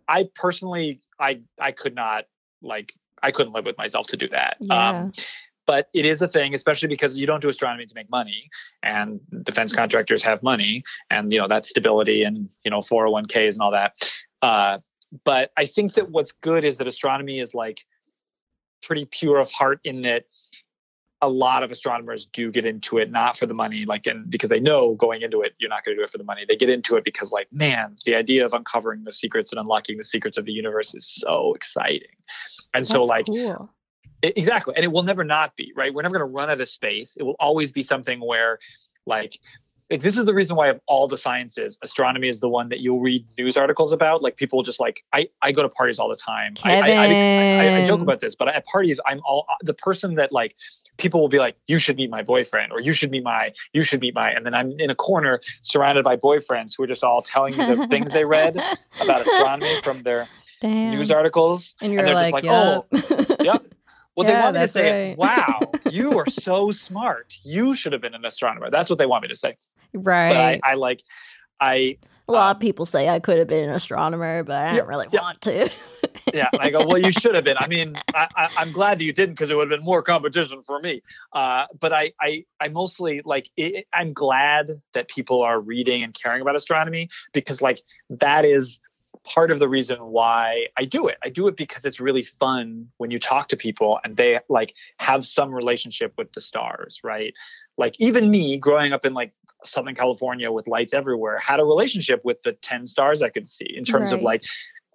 I 0.08 0.28
personally 0.36 1.02
i 1.20 1.42
i 1.60 1.72
could 1.72 1.96
not 1.96 2.26
like 2.62 2.94
i 3.22 3.32
couldn't 3.32 3.54
live 3.54 3.66
with 3.66 3.78
myself 3.78 4.08
to 4.08 4.18
do 4.18 4.28
that. 4.30 4.58
Yeah. 4.60 4.90
um 4.90 5.14
but 5.66 5.90
it 5.94 6.06
is 6.06 6.22
a 6.22 6.28
thing, 6.28 6.54
especially 6.54 6.90
because 6.90 7.18
you 7.18 7.26
don't 7.26 7.42
do 7.42 7.50
astronomy 7.50 7.86
to 7.86 7.96
make 7.96 8.10
money, 8.10 8.50
and 8.82 9.20
defense 9.44 9.74
contractors 9.74 10.24
have 10.24 10.44
money, 10.44 10.84
and 11.10 11.32
you 11.32 11.40
know 11.40 11.48
that 11.48 11.66
stability 11.66 12.24
and 12.24 12.50
you 12.66 12.72
know 12.72 12.80
401ks 12.80 13.54
and 13.54 13.62
all 13.62 13.72
that. 13.72 14.12
Uh, 14.44 14.80
but 15.24 15.52
I 15.58 15.66
think 15.66 15.94
that 15.94 16.12
what's 16.12 16.34
good 16.34 16.66
is 16.66 16.78
that 16.78 16.88
astronomy 16.88 17.40
is 17.40 17.56
like 17.56 17.86
pretty 18.84 19.06
pure 19.06 19.40
of 19.40 19.50
heart 19.52 19.80
in 19.86 20.02
that 20.02 20.26
a 21.22 21.30
lot 21.30 21.64
of 21.64 21.72
astronomers 21.72 22.26
do 22.26 22.52
get 22.52 22.66
into 22.66 22.98
it 22.98 23.10
not 23.10 23.38
for 23.38 23.46
the 23.46 23.54
money 23.54 23.86
like 23.86 24.06
and 24.06 24.30
because 24.30 24.50
they 24.50 24.60
know 24.60 24.94
going 24.96 25.22
into 25.22 25.40
it 25.42 25.54
you're 25.58 25.70
not 25.70 25.86
going 25.86 25.96
to 25.96 26.02
do 26.02 26.04
it 26.04 26.10
for 26.10 26.18
the 26.18 26.26
money. 26.26 26.44
They 26.46 26.58
get 26.58 26.70
into 26.70 26.96
it 26.96 27.06
because 27.06 27.32
like 27.32 27.48
man 27.54 27.96
the 28.06 28.16
idea 28.16 28.46
of 28.46 28.52
uncovering 28.52 29.06
the 29.06 29.14
secrets 29.14 29.54
and 29.54 29.60
unlocking 29.60 29.98
the 29.98 30.04
secrets 30.04 30.38
of 30.38 30.44
the 30.44 30.52
universe 30.52 30.94
is 30.94 31.08
so 31.08 31.54
exciting. 31.54 32.10
And 32.74 32.86
so 32.86 33.04
like 33.04 33.28
cool. 33.28 33.70
Exactly. 34.22 34.74
And 34.76 34.84
it 34.84 34.92
will 34.92 35.04
never 35.04 35.24
not 35.24 35.56
be 35.56 35.72
right? 35.78 35.94
We're 35.94 36.02
never 36.02 36.18
going 36.18 36.30
to 36.30 36.34
run 36.34 36.50
out 36.50 36.60
of 36.60 36.68
space. 36.68 37.16
It 37.18 37.24
will 37.24 37.38
always 37.40 37.72
be 37.72 37.84
something 37.84 38.20
where 38.20 38.60
like 39.06 39.40
like 39.89 40.02
this 40.02 40.17
is 40.17 40.26
the 40.26 40.34
reason 40.34 40.56
why 40.56 40.69
of 40.69 40.80
all 40.88 41.08
the 41.08 41.17
sciences 41.17 41.78
astronomy 41.82 42.30
is 42.30 42.39
the 42.39 42.50
one 42.50 42.69
that 42.69 42.80
you'll 42.80 43.00
read 43.00 43.26
news 43.38 43.58
articles 43.58 43.91
about 43.91 44.22
like 44.22 44.38
people 44.38 44.63
just 44.63 44.80
like 44.80 45.04
i 45.13 45.28
i 45.41 45.52
go 45.52 45.62
to 45.62 45.69
parties 45.69 46.00
all 46.00 46.10
the 46.10 46.15
time 46.15 46.54
I, 46.63 46.76
I, 46.76 46.89
I, 46.89 47.67
I, 47.67 47.78
I 47.78 47.86
joke 47.86 48.02
about 48.02 48.19
this 48.19 48.36
but 48.36 48.48
at 48.48 48.65
parties 48.65 49.00
i'm 49.06 49.22
all 49.26 49.46
the 49.62 49.74
person 49.74 50.15
that 50.15 50.32
like 50.32 50.56
people 50.98 51.22
will 51.22 51.30
be 51.30 51.39
like 51.39 51.56
you 51.67 51.78
should 51.78 51.98
meet 51.98 52.10
my 52.10 52.22
boyfriend 52.22 52.72
or 52.72 52.80
you 52.80 52.91
should 52.91 53.12
meet 53.12 53.24
my 53.24 53.52
you 53.74 53.84
should 53.84 54.02
meet 54.02 54.13
my 54.13 54.32
and 54.32 54.46
then 54.46 54.54
i'm 54.54 54.80
in 54.80 54.89
a 54.89 54.96
corner 54.96 55.41
surrounded 55.62 56.04
by 56.04 56.15
boyfriends 56.15 56.74
who 56.78 56.84
are 56.84 56.88
just 56.88 57.04
all 57.04 57.22
telling 57.22 57.58
me 57.58 57.65
the 57.65 57.88
things 57.88 58.12
they 58.13 58.26
read 58.26 58.56
about 59.02 59.22
astronomy 59.22 59.82
from 59.84 60.04
their 60.04 60.28
Damn. 60.62 60.91
news 60.91 61.12
articles 61.12 61.76
and 61.82 61.88
and 61.88 61.93
you're 61.93 62.06
they're 62.06 62.13
just 62.24 62.32
like, 62.32 62.43
like, 62.46 62.54
oh, 62.54 62.86
yep. 63.43 63.65
What 64.15 64.28
Yeah, 64.28 64.34
they 64.34 64.39
want 64.41 64.56
me 64.56 64.62
to 64.62 64.67
say 64.67 64.89
right. 64.89 65.12
is, 65.12 65.17
"Wow, 65.17 65.71
you 65.86 66.17
are 66.17 66.28
so 66.28 66.71
smart. 66.71 67.34
You 67.43 67.73
should 67.73 67.93
have 67.93 68.02
been 68.02 68.13
an 68.13 68.26
astronomer." 68.26 68.69
That's 68.69 68.89
what 68.89 68.99
they 68.99 69.06
want 69.06 69.23
me 69.23 69.30
to 69.30 69.36
say. 69.36 69.58
right. 69.93 70.30
But 70.30 70.38
I, 70.38 70.60
I 70.63 70.73
like, 70.76 71.04
I 71.60 71.97
A 72.28 72.32
lot 72.32 72.52
Um, 72.52 72.56
of 72.58 72.60
people 72.62 72.86
say 72.86 73.10
I 73.10 73.19
could 73.19 73.38
have 73.39 73.47
been 73.47 73.69
an 73.69 73.76
astronomer, 73.76 74.43
but 74.43 74.56
I 74.56 74.65
Yeah, 74.67 74.73
didn't 74.76 74.88
really 74.88 75.08
yeah. 75.12 75.21
want 75.21 75.41
to. 75.41 75.71
yeah. 76.34 76.49
And 76.54 76.62
I 76.62 76.69
go, 76.71 76.84
well, 76.84 76.97
you 76.97 77.12
should 77.12 77.36
have 77.36 77.43
been. 77.43 77.58
I 77.58 77.67
mean, 77.67 78.02
I, 78.13 78.28
I, 78.36 78.49
I'm 78.58 78.71
glad 78.71 78.99
that 78.99 79.04
you 79.04 79.13
didn't 79.13 79.34
because 79.36 79.52
it 79.52 79.56
would 79.56 79.69
have 79.69 79.78
been 79.80 79.86
more 79.86 80.02
competition 80.04 80.62
for 80.63 80.80
me. 80.80 81.02
Uh, 81.34 81.65
but 81.80 81.91
I, 81.93 82.13
I, 82.21 82.45
I 82.60 82.67
mostly 82.69 83.21
like. 83.26 83.49
It, 83.58 83.88
I'm 83.93 84.13
glad 84.13 84.71
that 84.93 85.08
people 85.10 85.41
are 85.41 85.60
reading 85.60 86.04
and 86.04 86.13
caring 86.13 86.41
about 86.41 86.56
astronomy 86.56 87.10
because, 87.34 87.62
like, 87.62 87.82
that 88.10 88.45
is 88.45 88.80
part 89.23 89.52
of 89.52 89.60
the 89.60 89.69
reason 89.69 89.97
why 89.99 90.67
I 90.78 90.86
do 90.86 91.08
it. 91.08 91.17
I 91.23 91.30
do 91.30 91.47
it 91.47 91.56
because 91.56 91.86
it's 91.86 91.99
really 91.99 92.23
fun 92.23 92.89
when 92.97 93.12
you 93.12 93.19
talk 93.19 93.47
to 93.49 93.58
people 93.58 93.99
and 94.04 94.17
they 94.17 94.39
like 94.49 94.73
have 94.99 95.26
some 95.26 95.54
relationship 95.54 96.13
with 96.17 96.32
the 96.34 96.41
stars, 96.41 96.99
right? 97.04 97.34
Like 97.78 97.95
even 97.99 98.30
me 98.30 98.58
growing 98.58 98.93
up 98.93 99.06
in 99.06 99.13
like 99.13 99.34
Southern 99.63 99.95
California 99.95 100.52
with 100.52 100.67
lights 100.67 100.93
everywhere 100.93 101.38
had 101.38 101.60
a 101.60 101.65
relationship 101.65 102.21
with 102.26 102.41
the 102.43 102.54
10 102.54 102.88
stars 102.88 103.21
I 103.21 103.30
could 103.30 103.47
see 103.47 103.73
in 103.73 103.86
terms 103.86 104.12
of 104.12 104.21
like 104.21 104.43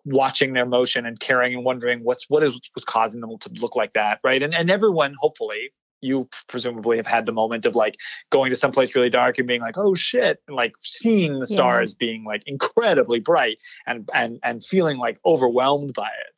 watching 0.05 0.53
their 0.53 0.67
motion 0.67 1.07
and 1.07 1.19
caring 1.19 1.55
and 1.55 1.65
wondering 1.65 2.01
what's 2.03 2.29
what 2.29 2.43
is 2.43 2.61
was 2.75 2.85
causing 2.85 3.21
them 3.21 3.37
to 3.39 3.51
look 3.61 3.77
like 3.77 3.93
that, 3.93 4.21
right? 4.23 4.43
And 4.43 4.55
and 4.55 4.71
everyone 4.71 5.15
hopefully 5.19 5.71
you 6.01 6.29
presumably 6.49 6.97
have 6.97 7.07
had 7.07 7.27
the 7.27 7.33
moment 7.33 7.67
of 7.67 7.75
like 7.75 7.97
going 8.31 8.51
to 8.51 8.57
someplace 8.57 8.95
really 8.95 9.11
dark 9.11 9.39
and 9.39 9.49
being 9.49 9.61
like, 9.61 9.77
oh 9.77 9.95
shit, 9.95 10.43
and 10.47 10.57
like 10.57 10.75
seeing 10.81 11.35
the 11.35 11.47
Yeah. 11.49 11.55
stars 11.57 11.95
being 11.95 12.25
like 12.25 12.43
incredibly 12.47 13.21
bright 13.21 13.59
and 13.87 14.09
and 14.15 14.39
and 14.43 14.65
feeling 14.65 14.99
like 14.99 15.19
overwhelmed 15.25 15.95
by 15.95 16.07
it. 16.09 16.35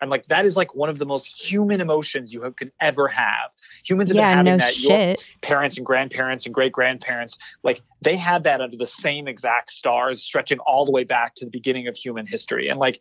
And 0.00 0.10
like 0.10 0.26
that 0.26 0.46
is 0.46 0.56
like 0.56 0.74
one 0.76 0.88
of 0.88 0.98
the 0.98 1.06
most 1.06 1.26
human 1.50 1.80
emotions 1.80 2.32
you 2.32 2.42
have, 2.42 2.54
could 2.54 2.70
ever 2.80 3.08
have. 3.08 3.50
Humans 3.84 4.10
have 4.10 4.16
been 4.16 4.24
having 4.24 4.44
no 4.52 4.56
that. 4.58 4.78
Your 4.80 4.92
shit. 4.92 5.24
parents 5.40 5.76
and 5.76 5.84
grandparents 5.84 6.46
and 6.46 6.54
great 6.54 6.70
grandparents, 6.72 7.36
like 7.64 7.82
they 8.00 8.14
had 8.16 8.44
that 8.44 8.60
under 8.60 8.76
the 8.76 8.86
same 8.86 9.26
exact 9.26 9.70
stars 9.70 10.22
stretching 10.22 10.60
all 10.60 10.84
the 10.84 10.92
way 10.92 11.02
back 11.02 11.34
to 11.36 11.44
the 11.44 11.50
beginning 11.50 11.88
of 11.88 11.96
human 11.96 12.26
history. 12.26 12.68
And 12.68 12.78
like 12.78 13.00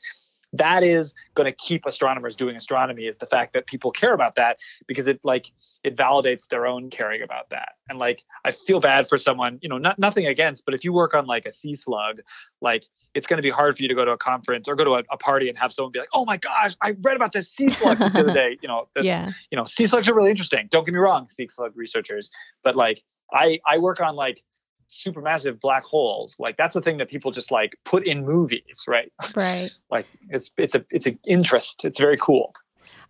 that 0.53 0.83
is 0.83 1.13
going 1.35 1.45
to 1.45 1.51
keep 1.51 1.85
astronomers 1.85 2.35
doing 2.35 2.55
astronomy 2.55 3.03
is 3.03 3.17
the 3.17 3.27
fact 3.27 3.53
that 3.53 3.67
people 3.67 3.91
care 3.91 4.13
about 4.13 4.35
that 4.35 4.59
because 4.87 5.07
it 5.07 5.19
like 5.23 5.51
it 5.83 5.95
validates 5.95 6.47
their 6.47 6.65
own 6.65 6.89
caring 6.89 7.21
about 7.21 7.49
that. 7.49 7.73
And 7.89 7.99
like 7.99 8.23
i 8.45 8.51
feel 8.51 8.79
bad 8.79 9.07
for 9.07 9.17
someone 9.17 9.59
you 9.61 9.69
know 9.69 9.77
not 9.77 9.97
nothing 9.97 10.25
against 10.25 10.65
but 10.65 10.73
if 10.73 10.83
you 10.83 10.91
work 10.91 11.13
on 11.13 11.25
like 11.25 11.45
a 11.45 11.53
sea 11.53 11.73
slug 11.73 12.19
like 12.61 12.85
it's 13.13 13.25
going 13.27 13.37
to 13.37 13.41
be 13.41 13.49
hard 13.49 13.77
for 13.77 13.83
you 13.83 13.87
to 13.89 13.95
go 13.95 14.03
to 14.03 14.11
a 14.11 14.17
conference 14.17 14.67
or 14.67 14.75
go 14.75 14.83
to 14.83 14.95
a, 14.95 15.03
a 15.11 15.17
party 15.17 15.47
and 15.47 15.57
have 15.57 15.71
someone 15.71 15.91
be 15.91 15.99
like 15.99 16.09
oh 16.13 16.25
my 16.25 16.35
gosh 16.37 16.75
i 16.81 16.93
read 17.01 17.15
about 17.15 17.31
this 17.31 17.49
sea 17.49 17.69
slug 17.69 17.97
the 17.97 18.05
other 18.05 18.33
day. 18.33 18.57
You 18.61 18.67
know 18.67 18.87
that's 18.93 19.05
Yeah. 19.05 19.31
you 19.51 19.57
know 19.57 19.63
sea 19.65 19.87
slugs 19.87 20.09
are 20.09 20.13
really 20.15 20.29
interesting. 20.29 20.67
Don't 20.69 20.85
get 20.85 20.93
me 20.93 20.99
wrong 20.99 21.29
sea 21.29 21.47
slug 21.49 21.71
researchers 21.75 22.29
but 22.63 22.75
like 22.75 23.01
i 23.31 23.59
i 23.69 23.77
work 23.77 24.01
on 24.01 24.15
like 24.15 24.41
supermassive 24.89 25.59
black 25.59 25.83
holes 25.83 26.37
like 26.39 26.55
that's 26.57 26.75
a 26.75 26.81
thing 26.81 26.97
that 26.97 27.09
people 27.09 27.31
just 27.31 27.51
like 27.51 27.77
put 27.83 28.05
in 28.05 28.25
movies 28.25 28.85
right 28.87 29.11
Right. 29.35 29.69
like 29.91 30.07
it's 30.29 30.51
it's 30.57 30.75
a 30.75 30.85
it's 30.89 31.05
an 31.05 31.19
interest 31.25 31.83
it's 31.83 31.99
very 31.99 32.17
cool 32.17 32.53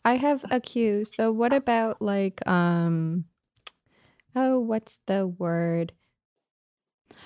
I 0.08 0.16
have 0.16 0.46
a 0.52 0.62
cue. 0.62 1.04
So 1.04 1.34
what 1.34 1.52
about 1.52 2.02
like 2.02 2.48
um 2.48 3.26
oh 4.34 4.58
what's 4.58 5.00
the 5.06 5.28
word? 5.28 5.92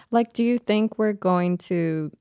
Like 0.09 0.33
do 0.33 0.43
you 0.43 0.57
think 0.57 0.97
we're 0.97 1.13
going 1.13 1.59
to 1.69 2.11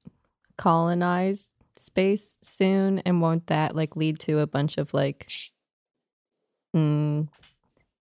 colonize 0.59 1.55
space 1.79 2.37
soon 2.43 2.99
and 3.01 3.23
won't 3.23 3.47
that 3.47 3.75
like 3.75 3.97
lead 3.97 4.19
to 4.21 4.41
a 4.41 4.47
bunch 4.47 4.77
of 4.77 4.93
like 4.93 5.33
mm, 6.77 7.27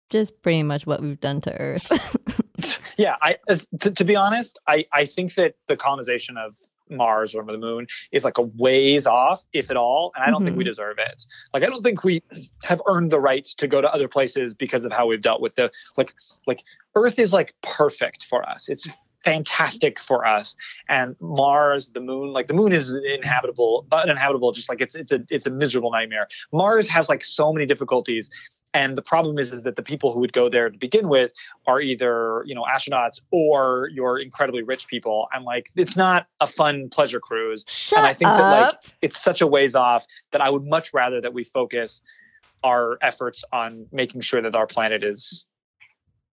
just 0.10 0.42
pretty 0.42 0.63
much 0.63 0.86
what 0.86 1.02
we've 1.02 1.22
done 1.22 1.39
to 1.39 1.54
earth. 1.62 2.42
yeah 2.98 3.15
i 3.22 3.38
to, 3.80 3.91
to 3.91 4.04
be 4.04 4.15
honest 4.15 4.60
i 4.67 4.86
i 4.93 5.06
think 5.06 5.34
that 5.36 5.56
the 5.67 5.76
colonization 5.76 6.38
of 6.38 6.56
mars 6.89 7.36
or 7.36 7.43
the 7.43 7.58
moon 7.58 7.86
is 8.12 8.24
like 8.24 8.38
a 8.38 8.41
ways 8.41 9.06
off 9.06 9.45
if 9.54 9.69
at 9.69 9.78
all 9.78 10.12
and 10.15 10.24
i 10.24 10.30
don't 10.32 10.43
think 10.43 10.58
we 10.58 10.63
mm-hmm. 10.63 10.72
deserve 10.72 10.98
it. 10.98 11.24
Like 11.54 11.63
i 11.63 11.67
don't 11.67 11.84
think 11.84 12.04
we 12.04 12.24
have 12.63 12.82
earned 12.88 13.12
the 13.12 13.19
right 13.19 13.45
to 13.58 13.67
go 13.67 13.82
to 13.82 13.93
other 13.93 14.08
places 14.08 14.54
because 14.54 14.86
of 14.86 14.91
how 14.91 15.08
we've 15.08 15.22
dealt 15.22 15.41
with 15.41 15.56
the 15.56 15.72
like 15.98 16.13
like 16.48 16.63
earth 16.95 17.19
is 17.19 17.34
like 17.34 17.54
perfect 17.62 18.24
for 18.24 18.48
us. 18.48 18.69
It's 18.69 18.89
fantastic 19.24 20.00
for 20.00 20.26
us. 20.26 20.56
And 20.88 21.15
mars 21.19 21.89
the 21.89 22.00
moon 22.00 22.32
like 22.32 22.48
the 22.48 22.54
moon 22.54 22.72
is 22.72 22.93
inhabitable 22.93 23.86
uninhabitable 23.91 24.52
just 24.54 24.69
like 24.69 24.82
it's 24.82 24.95
it's 24.95 25.12
a 25.12 25.19
it's 25.30 25.45
a 25.45 25.52
miserable 25.52 25.91
nightmare. 25.91 26.28
Mars 26.52 26.88
has 26.89 27.10
like 27.10 27.24
so 27.24 27.52
many 27.54 27.65
difficulties 27.65 28.30
and 28.73 28.97
the 28.97 29.01
problem 29.01 29.39
is, 29.39 29.51
is 29.51 29.63
that 29.63 29.75
the 29.75 29.82
people 29.82 30.13
who 30.13 30.19
would 30.19 30.34
go 30.34 30.49
there 30.49 30.69
to 30.69 30.77
begin 30.77 31.10
with 31.10 31.32
are 31.67 31.82
either 31.82 32.43
you 32.45 32.53
know 32.53 32.63
astronauts 32.63 33.21
or 33.32 33.89
you're 33.93 34.19
incredibly 34.19 34.62
rich 34.62 34.88
people. 34.88 35.27
And 35.34 35.45
like 35.45 35.67
it's 35.75 35.95
not 35.95 36.27
a 36.39 36.47
fun 36.47 36.89
pleasure 36.89 37.19
cruise. 37.19 37.65
Shut 37.67 37.99
and 37.99 38.08
i 38.08 38.13
think 38.13 38.29
up. 38.29 38.38
that 38.38 38.62
like 38.62 38.93
it's 39.01 39.19
such 39.19 39.41
a 39.41 39.47
ways 39.47 39.75
off 39.75 40.05
that 40.32 40.41
i 40.41 40.49
would 40.49 40.65
much 40.65 40.93
rather 40.93 41.19
that 41.21 41.34
we 41.34 41.43
focus 41.43 42.01
our 42.63 42.97
efforts 43.01 43.43
on 43.51 43.86
making 43.91 44.21
sure 44.21 44.41
that 44.41 44.55
our 44.55 44.67
planet 44.67 45.03
is 45.03 45.45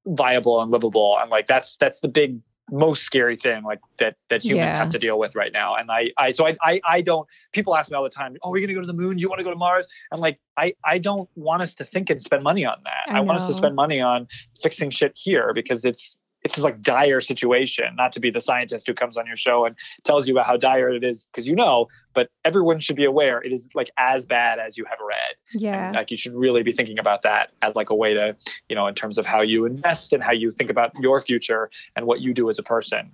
viable 0.06 0.60
and 0.62 0.70
livable. 0.70 1.18
And 1.20 1.30
like 1.30 1.46
that's 1.46 1.76
that's 1.76 2.00
the 2.00 2.08
big 2.08 2.38
most 2.70 3.02
scary 3.04 3.36
thing 3.36 3.62
like 3.62 3.80
that 3.98 4.16
that 4.28 4.44
humans 4.44 4.66
Yeah. 4.66 4.78
have 4.78 4.90
to 4.90 4.98
deal 4.98 5.18
with 5.18 5.34
right 5.36 5.52
now. 5.52 5.76
And 5.76 5.90
i 5.90 6.10
i 6.18 6.32
so 6.32 6.46
I, 6.46 6.56
I 6.62 6.80
i 6.88 7.00
don't 7.00 7.28
people 7.52 7.76
ask 7.76 7.90
me 7.90 7.96
all 7.96 8.02
the 8.02 8.10
time 8.10 8.36
oh 8.42 8.48
are 8.48 8.52
we 8.52 8.60
going 8.60 8.68
to 8.68 8.74
go 8.74 8.80
to 8.80 8.86
the 8.86 8.92
moon? 8.92 9.16
Do 9.16 9.22
you 9.22 9.28
want 9.28 9.38
to 9.38 9.44
go 9.44 9.50
to 9.50 9.56
mars? 9.56 9.86
And 10.10 10.20
like 10.20 10.40
i 10.56 10.74
i 10.84 10.98
don't 10.98 11.28
want 11.36 11.62
us 11.62 11.74
to 11.76 11.84
think 11.84 12.10
and 12.10 12.20
spend 12.22 12.42
money 12.42 12.64
on 12.64 12.78
that. 12.84 13.12
I 13.14 13.18
i, 13.18 13.20
want 13.20 13.36
us 13.36 13.46
to 13.46 13.54
spend 13.54 13.76
money 13.76 14.00
on 14.00 14.26
fixing 14.62 14.90
shit 14.90 15.12
here 15.14 15.52
because 15.54 15.84
it's 15.84 16.16
it's 16.46 16.54
this 16.54 16.64
like 16.64 16.80
dire 16.80 17.20
situation 17.20 17.86
not 17.96 18.12
to 18.12 18.20
be 18.20 18.30
the 18.30 18.40
scientist 18.40 18.86
who 18.86 18.94
comes 18.94 19.16
on 19.16 19.26
your 19.26 19.34
show 19.34 19.64
and 19.64 19.74
tells 20.04 20.28
you 20.28 20.34
about 20.34 20.46
how 20.46 20.56
dire 20.56 20.88
it 20.90 21.02
is 21.02 21.26
because 21.26 21.48
you 21.48 21.56
know 21.56 21.88
but 22.14 22.30
everyone 22.44 22.78
should 22.78 22.94
be 22.94 23.04
aware 23.04 23.42
it 23.42 23.52
is 23.52 23.68
like 23.74 23.90
as 23.98 24.24
bad 24.24 24.60
as 24.60 24.78
you 24.78 24.84
have 24.84 24.98
read 25.04 25.34
yeah. 25.54 25.90
like 25.92 26.08
you 26.12 26.16
should 26.16 26.32
really 26.34 26.62
be 26.62 26.70
thinking 26.70 27.00
about 27.00 27.22
that 27.22 27.50
as 27.62 27.74
like 27.74 27.90
a 27.90 27.94
way 27.94 28.14
to 28.14 28.36
you 28.68 28.76
know 28.76 28.86
in 28.86 28.94
terms 28.94 29.18
of 29.18 29.26
how 29.26 29.40
you 29.40 29.66
invest 29.66 30.12
and 30.12 30.22
how 30.22 30.30
you 30.30 30.52
think 30.52 30.70
about 30.70 30.92
your 31.00 31.20
future 31.20 31.68
and 31.96 32.06
what 32.06 32.20
you 32.20 32.32
do 32.32 32.48
as 32.48 32.60
a 32.60 32.62
person 32.62 33.10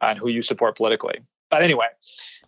and 0.00 0.16
who 0.20 0.28
you 0.28 0.40
support 0.40 0.76
politically 0.76 1.18
but 1.50 1.62
anyway 1.62 1.88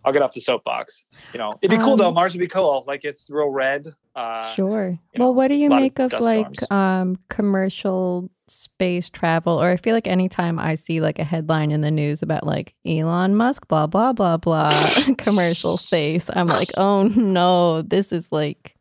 i'll 0.04 0.12
get 0.12 0.22
off 0.22 0.32
the 0.32 0.40
soapbox 0.40 1.04
you 1.32 1.38
know 1.38 1.58
it'd 1.62 1.76
be 1.76 1.82
cool 1.82 1.96
though 1.96 2.08
Um, 2.08 2.14
mars 2.14 2.32
would 2.32 2.40
be 2.40 2.46
cool 2.46 2.84
like 2.86 3.04
it's 3.04 3.28
real 3.28 3.48
red 3.48 3.92
uh 4.14 4.48
Sure. 4.54 4.96
well, 5.16 5.28
know, 5.28 5.30
what 5.32 5.48
do 5.48 5.54
you 5.56 5.68
lot 5.68 5.78
of 5.78 5.82
make 5.82 5.98
of, 5.98 6.12
like 6.20 6.54
storms. 6.54 6.70
um 6.70 7.18
commercial 7.28 8.30
space 8.50 9.10
travel? 9.10 9.60
Or 9.60 9.70
I 9.70 9.76
feel 9.76 9.94
like 9.94 10.06
anytime 10.06 10.58
I 10.58 10.74
see 10.74 11.00
like 11.00 11.18
a 11.18 11.24
headline 11.24 11.70
in 11.70 11.80
the 11.80 11.90
news 11.90 12.22
about 12.22 12.46
like 12.46 12.74
Elon 12.86 13.34
Musk, 13.36 13.68
blah 13.68 13.86
blah 13.86 14.12
blah 14.12 14.36
blah, 14.36 14.72
commercial 15.18 15.76
space, 15.76 16.30
I'm 16.34 16.46
like, 16.48 16.70
oh 16.76 17.04
no, 17.04 17.82
this 17.82 18.12
is 18.12 18.32
like 18.32 18.74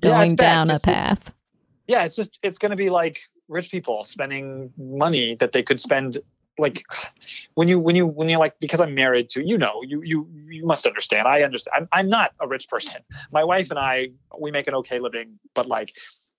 going 0.00 0.36
bad, 0.36 0.66
down 0.66 0.70
a 0.70 0.78
path. 0.78 1.32
yeah 1.86 2.04
it's 2.04 2.16
just 2.16 2.38
it's 2.42 2.58
going 2.58 2.70
to 2.70 2.76
be 2.76 2.90
like 2.90 3.20
rich 3.48 3.70
people 3.70 4.04
spending 4.04 4.72
money 4.76 5.34
that 5.36 5.52
they 5.52 5.62
could 5.62 5.80
spend 5.80 6.18
like 6.58 6.84
when 7.54 7.68
you 7.68 7.78
when 7.78 7.96
you 7.96 8.06
when 8.06 8.28
you 8.28 8.38
like 8.38 8.58
because 8.60 8.80
i'm 8.80 8.94
married 8.94 9.28
to 9.28 9.46
you 9.46 9.58
know 9.58 9.82
you 9.82 10.02
you 10.02 10.28
you 10.48 10.64
must 10.64 10.86
understand 10.86 11.26
i 11.26 11.42
understand 11.42 11.74
i'm, 11.76 11.88
I'm 11.92 12.08
not 12.08 12.32
a 12.40 12.48
rich 12.48 12.68
person 12.68 13.02
my 13.32 13.44
wife 13.44 13.70
and 13.70 13.78
i 13.78 14.08
we 14.38 14.50
make 14.50 14.66
an 14.66 14.74
okay 14.76 15.00
living 15.00 15.38
but 15.54 15.66
like 15.66 15.94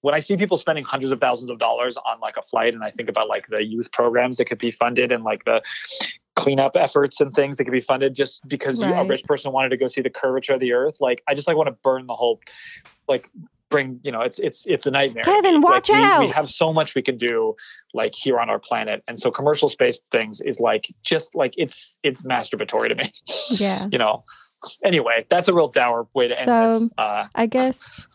when 0.05 0.13
I 0.13 0.19
see 0.19 0.37
people 0.37 0.55
spending 0.57 0.83
hundreds 0.83 1.11
of 1.11 1.19
thousands 1.19 1.49
of 1.49 1.57
dollars 1.57 1.97
on 1.97 2.19
like 2.19 2.37
a 2.37 2.43
flight, 2.43 2.75
and 2.75 2.83
I 2.83 2.91
think 2.91 3.09
about 3.09 3.27
like 3.27 3.47
the 3.47 3.63
youth 3.63 3.91
programs 3.91 4.37
that 4.37 4.45
could 4.45 4.59
be 4.59 4.69
funded 4.69 5.11
and 5.11 5.23
like 5.23 5.45
the 5.45 5.63
cleanup 6.35 6.75
efforts 6.75 7.19
and 7.19 7.33
things 7.33 7.57
that 7.57 7.63
could 7.63 7.71
be 7.71 7.81
funded 7.81 8.13
just 8.13 8.47
because 8.47 8.83
you, 8.83 8.87
a 8.87 9.03
rich 9.03 9.23
person 9.23 9.51
wanted 9.51 9.69
to 9.69 9.77
go 9.77 9.87
see 9.87 10.01
the 10.01 10.11
curvature 10.11 10.53
of 10.53 10.59
the 10.59 10.73
earth. 10.73 10.97
Like 11.01 11.23
I 11.27 11.33
just 11.33 11.47
like 11.47 11.57
want 11.57 11.69
to 11.69 11.75
burn 11.83 12.05
the 12.05 12.13
whole, 12.13 12.39
like 13.07 13.31
bring 13.71 13.99
you 14.03 14.11
know 14.11 14.21
it's 14.21 14.37
it's 14.37 14.67
it's 14.67 14.85
a 14.85 14.91
nightmare. 14.91 15.23
Kevin, 15.23 15.59
watch 15.61 15.89
like, 15.89 15.97
we- 15.97 16.05
out. 16.05 16.19
We 16.19 16.27
have 16.29 16.49
so 16.49 16.71
much 16.71 16.93
we 16.93 17.01
can 17.01 17.17
do 17.17 17.55
like 17.95 18.13
here 18.13 18.39
on 18.39 18.47
our 18.47 18.59
planet, 18.59 19.03
and 19.07 19.19
so 19.19 19.31
commercial 19.31 19.69
space 19.69 19.97
things 20.11 20.39
is 20.39 20.59
like 20.59 20.85
just 21.01 21.33
like 21.33 21.55
it's 21.57 21.97
it's 22.03 22.21
masturbatory 22.21 22.89
to 22.89 22.95
me. 22.95 23.11
Yeah. 23.49 23.87
you 23.91 23.97
know. 23.97 24.23
Anyway, 24.83 25.25
that's 25.29 25.47
a 25.47 25.53
real 25.53 25.67
dour 25.67 26.07
way 26.13 26.27
to 26.27 26.37
end 26.37 26.45
So- 26.45 26.79
this. 26.79 26.89
Uh, 26.95 27.25
I 27.33 27.47
guess 27.47 28.07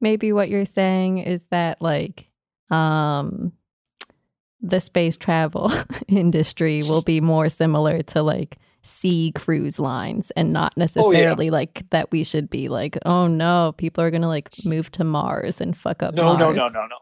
maybe 0.00 0.32
what 0.32 0.48
you're 0.48 0.64
saying 0.64 1.18
is 1.18 1.44
that 1.50 1.80
like 1.80 2.28
um 2.70 3.52
the 4.60 4.80
space 4.80 5.16
travel 5.16 5.70
industry 6.08 6.82
will 6.82 7.02
be 7.02 7.20
more 7.20 7.48
similar 7.48 8.02
to 8.02 8.22
like 8.22 8.56
sea 8.82 9.32
cruise 9.34 9.78
lines 9.78 10.30
and 10.32 10.52
not 10.52 10.72
Oh, 10.76 10.80
necessarily 10.80 11.50
like 11.50 11.88
that 11.90 12.10
we 12.12 12.24
should 12.24 12.48
be 12.50 12.68
like 12.68 12.96
oh 13.04 13.26
no 13.26 13.74
people 13.76 14.02
are 14.02 14.10
going 14.10 14.22
to 14.22 14.28
like 14.28 14.50
move 14.64 14.90
to 14.92 15.04
Mars 15.04 15.60
and 15.60 15.76
fuck 15.76 16.02
up 16.02 16.14
no, 16.14 16.36
no, 16.36 16.46
Mars. 16.46 16.56
no, 16.56 16.68
no, 16.68 16.86
no. 16.86 16.96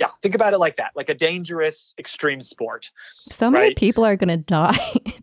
Yeah, 0.00 0.10
think 0.22 0.36
about 0.36 0.52
it 0.52 0.58
like 0.58 0.76
that, 0.76 0.92
like 0.94 1.08
a 1.08 1.14
dangerous 1.14 1.92
extreme 1.98 2.40
sport. 2.40 2.92
So 3.30 3.50
many 3.50 3.74
people 3.74 4.04
are 4.04 4.14
going 4.14 4.28
to 4.38 4.44
die. 4.44 4.78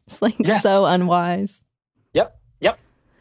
it's 0.05 0.21
like 0.21 0.35
Yes. 0.37 0.63
so 0.63 0.85
unwise. 0.85 1.63
Yep. 2.13 2.37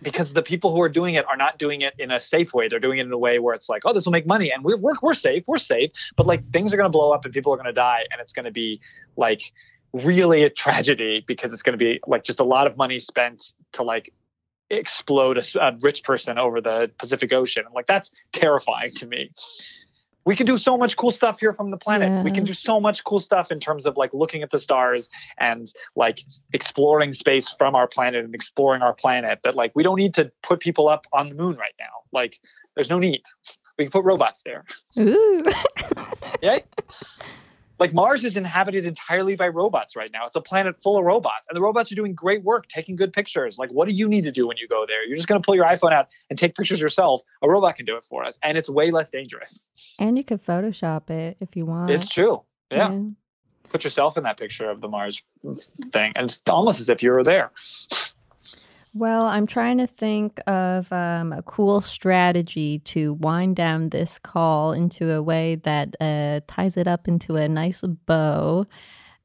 Because 0.05 0.33
the 0.33 0.43
people 0.43 0.73
who 0.73 0.81
are 0.83 0.89
doing 0.89 1.15
it 1.15 1.27
are 1.27 1.37
not 1.37 1.59
doing 1.59 1.81
it 1.81 1.95
in 1.99 2.11
a 2.11 2.21
safe 2.21 2.55
way. 2.55 2.69
They're 2.69 2.79
doing 2.79 2.99
it 2.99 3.07
in 3.07 3.13
a 3.13 3.19
way 3.19 3.39
where 3.39 3.55
it's 3.55 3.69
like, 3.69 3.83
oh, 3.85 3.93
this 3.93 4.05
will 4.05 4.13
make 4.13 4.27
money, 4.27 4.53
and 4.53 4.63
we're 4.63 4.77
we're, 4.77 4.95
we're 5.03 5.15
safe, 5.15 5.45
we're 5.49 5.59
safe. 5.59 5.91
But 6.17 6.27
like 6.27 6.45
things 6.45 6.73
are 6.73 6.77
going 6.77 6.91
to 6.91 6.97
blow 6.97 7.13
up, 7.13 7.25
and 7.25 7.35
people 7.35 7.53
are 7.53 7.57
going 7.57 7.67
to 7.67 7.73
die, 7.73 8.05
and 8.13 8.21
it's 8.21 8.33
going 8.33 8.45
to 8.45 8.53
be 8.53 8.81
like 9.17 9.43
really 9.93 10.43
a 10.43 10.51
tragedy 10.51 11.25
because 11.27 11.53
it's 11.53 11.63
going 11.63 11.79
to 11.79 11.85
be 11.85 12.01
like 12.07 12.25
just 12.25 12.41
a 12.41 12.45
lot 12.45 12.67
of 12.67 12.77
money 12.77 12.99
spent 12.99 13.55
to 13.73 13.83
like 13.83 14.13
explode 14.71 15.39
a 15.39 15.77
rich 15.81 16.03
person 16.05 16.39
over 16.39 16.61
the 16.61 16.91
Pacific 16.99 17.33
Ocean. 17.33 17.65
Like 17.75 17.87
that's 17.87 18.11
terrifying 18.33 18.91
to 18.97 19.07
me. 19.07 19.31
We 20.25 20.37
can 20.37 20.47
do 20.47 20.57
so 20.57 20.79
much 20.79 20.97
cool 20.97 21.11
stuff 21.11 21.41
here 21.41 21.53
from 21.53 21.71
the 21.71 21.77
planet. 21.77 22.25
We 22.25 22.31
can 22.31 22.45
do 22.45 22.55
so 22.55 22.81
much 22.81 23.05
cool 23.05 23.19
stuff 23.19 23.51
in 23.51 23.61
terms 23.61 23.85
of 23.87 23.97
like 23.97 24.15
looking 24.15 24.43
at 24.43 24.51
the 24.51 24.59
stars 24.59 25.11
and 25.39 25.71
like 25.97 26.21
exploring 26.53 27.13
space 27.13 27.53
from 27.53 27.75
our 27.75 27.87
planet 27.87 28.25
and 28.25 28.35
exploring 28.35 28.83
our 28.83 28.95
planet 28.95 29.41
that 29.45 29.55
like 29.55 29.73
we 29.75 29.83
don't 29.83 29.99
need 29.99 30.15
to 30.15 30.31
put 30.43 30.61
people 30.61 30.89
up 30.89 31.07
on 31.13 31.29
the 31.29 31.35
moon 31.35 31.57
right 31.57 31.75
now. 31.79 32.05
Like 32.13 32.39
there's 32.75 32.91
no 32.91 32.99
need. 32.99 33.23
We 33.79 33.85
can 33.85 33.93
put 33.93 34.05
robots 34.05 34.43
there. 34.45 34.65
Ooh. 34.99 35.45
Yeah. 36.41 36.61
like 37.79 37.93
Mars 37.93 38.25
is 38.25 38.37
inhabited 38.37 38.85
entirely 38.85 39.37
by 39.37 39.49
robots 39.49 39.97
right 39.97 40.11
now. 40.13 40.27
It's 40.27 40.37
a 40.37 40.41
planet 40.41 40.81
full 40.81 40.97
of 40.97 41.05
robots, 41.05 41.49
and 41.49 41.57
the 41.57 41.61
robots 41.61 41.91
are 41.91 41.95
doing 41.97 42.15
great 42.15 42.43
work, 42.45 42.69
taking 42.69 42.97
good 42.97 43.13
pictures. 43.13 43.59
Like, 43.59 43.71
what 43.71 43.89
do 43.89 43.95
you 43.95 44.09
need 44.09 44.25
to 44.25 44.33
do 44.33 44.47
when 44.47 44.57
you 44.57 44.69
go 44.69 44.87
there? 44.87 45.05
You're 45.07 45.17
just 45.17 45.29
going 45.29 45.41
to 45.41 45.45
pull 45.45 45.55
your 45.55 45.65
iPhone 45.65 45.93
out 45.93 46.09
and 46.31 46.39
take 46.39 46.55
pictures 46.55 46.81
yourself. 46.81 47.23
A 47.43 47.49
robot 47.49 47.77
can 47.77 47.87
do 47.87 47.97
it 47.97 48.05
for 48.05 48.25
us, 48.25 48.39
and 48.43 48.57
it's 48.57 48.71
way 48.71 48.91
less 48.91 49.11
dangerous. 49.11 49.67
and 49.99 50.17
you 50.17 50.25
could 50.25 50.45
Photoshop 50.45 51.11
it 51.11 51.37
if 51.41 51.57
you 51.57 51.67
want. 51.67 51.91
It's 51.91 52.09
true. 52.09 52.43
Yeah. 52.71 52.97
Put 53.71 53.83
yourself 53.83 54.17
in 54.17 54.23
that 54.23 54.37
picture 54.39 54.71
of 54.71 54.81
the 54.81 54.89
Mars 54.89 55.23
thing, 55.93 56.13
and 56.15 56.27
it's 56.27 56.41
almost 56.47 56.81
as 56.81 56.89
if 56.89 57.03
you 57.03 57.11
were 57.11 57.25
there. 57.25 57.51
Well, 58.97 59.27
I'm 59.27 59.49
trying 59.49 59.79
to 59.79 59.89
think 59.89 60.41
of 60.47 60.93
um, 60.93 61.33
a 61.33 61.43
cool 61.43 61.81
strategy 61.81 62.79
to 62.81 63.15
wind 63.15 63.57
down 63.57 63.89
this 63.89 64.21
call 64.21 64.73
into 64.73 65.11
a 65.11 65.21
way 65.21 65.57
that 65.57 65.97
uh, 66.01 66.41
ties 66.47 66.77
it 66.77 66.87
up 66.87 67.09
into 67.09 67.35
a 67.35 67.49
nice 67.49 67.83
bow. 67.83 68.67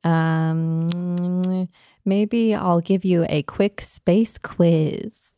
Um, 0.03 1.67
maybe 2.03 2.55
I'll 2.55 2.81
give 2.81 3.05
you 3.05 3.27
a 3.29 3.43
quick 3.43 3.81
space 3.81 4.39
quiz. 4.39 5.33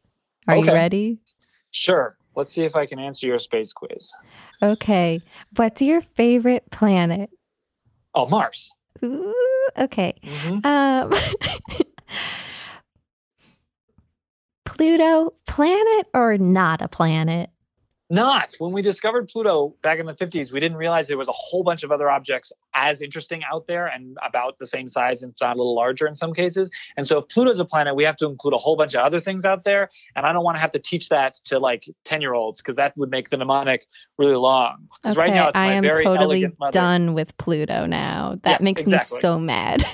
Are 0.47 0.55
you 0.55 0.71
ready? 0.71 1.19
Sure. 1.71 2.15
Let's 2.33 2.53
see 2.53 2.63
if 2.63 2.77
I 2.77 2.85
can 2.85 2.99
answer 2.99 3.27
your 3.27 3.39
space 3.39 3.73
quiz. 3.73 4.13
Okay. 4.63 5.21
What's 5.57 5.81
your 5.81 5.99
favorite 5.99 6.71
planet? 6.71 7.29
Oh, 8.15 8.27
Mars. 8.27 8.71
Ooh, 9.03 9.67
okay. 9.77 10.13
Mhm. 10.23 10.65
Um, 10.65 11.11
Pluto, 14.81 15.31
planet 15.45 16.07
or 16.11 16.39
not 16.39 16.81
a 16.81 16.87
planet? 16.87 17.51
Not. 18.09 18.55
When 18.57 18.71
we 18.71 18.81
discovered 18.81 19.27
Pluto 19.27 19.75
back 19.83 19.99
in 19.99 20.07
the 20.07 20.13
50s, 20.15 20.51
we 20.51 20.59
didn't 20.59 20.77
realize 20.77 21.07
there 21.07 21.19
was 21.19 21.27
a 21.27 21.33
whole 21.33 21.63
bunch 21.63 21.83
of 21.83 21.91
other 21.91 22.09
objects 22.09 22.51
as 22.73 22.99
interesting 22.99 23.43
out 23.43 23.67
there 23.67 23.85
and 23.85 24.17
about 24.27 24.57
the 24.57 24.65
same 24.65 24.87
size 24.87 25.21
and 25.21 25.35
not 25.39 25.55
a 25.55 25.59
little 25.59 25.75
larger 25.75 26.07
in 26.07 26.15
some 26.15 26.33
cases. 26.33 26.71
And 26.97 27.05
so 27.05 27.19
if 27.19 27.27
Pluto's 27.27 27.59
a 27.59 27.65
planet, 27.65 27.95
we 27.95 28.03
have 28.05 28.17
to 28.17 28.25
include 28.25 28.55
a 28.55 28.57
whole 28.57 28.75
bunch 28.75 28.95
of 28.95 29.01
other 29.01 29.19
things 29.19 29.45
out 29.45 29.65
there. 29.65 29.91
And 30.15 30.25
I 30.25 30.33
don't 30.33 30.43
want 30.43 30.57
to 30.57 30.61
have 30.61 30.71
to 30.71 30.79
teach 30.79 31.09
that 31.09 31.35
to 31.45 31.59
like 31.59 31.85
10 32.05 32.19
year 32.21 32.33
olds 32.33 32.59
because 32.63 32.77
that 32.77 32.97
would 32.97 33.11
make 33.11 33.29
the 33.29 33.37
mnemonic 33.37 33.85
really 34.17 34.35
long. 34.35 34.87
Okay, 35.05 35.15
right 35.15 35.31
now 35.31 35.49
it's 35.49 35.57
I 35.57 35.73
am 35.73 35.83
totally 35.83 36.51
done 36.71 37.13
with 37.13 37.37
Pluto 37.37 37.85
now. 37.85 38.39
That 38.41 38.61
Yeah, 38.61 38.63
makes 38.63 38.83
me 38.83 38.97
so 38.97 39.37
mad. 39.37 39.83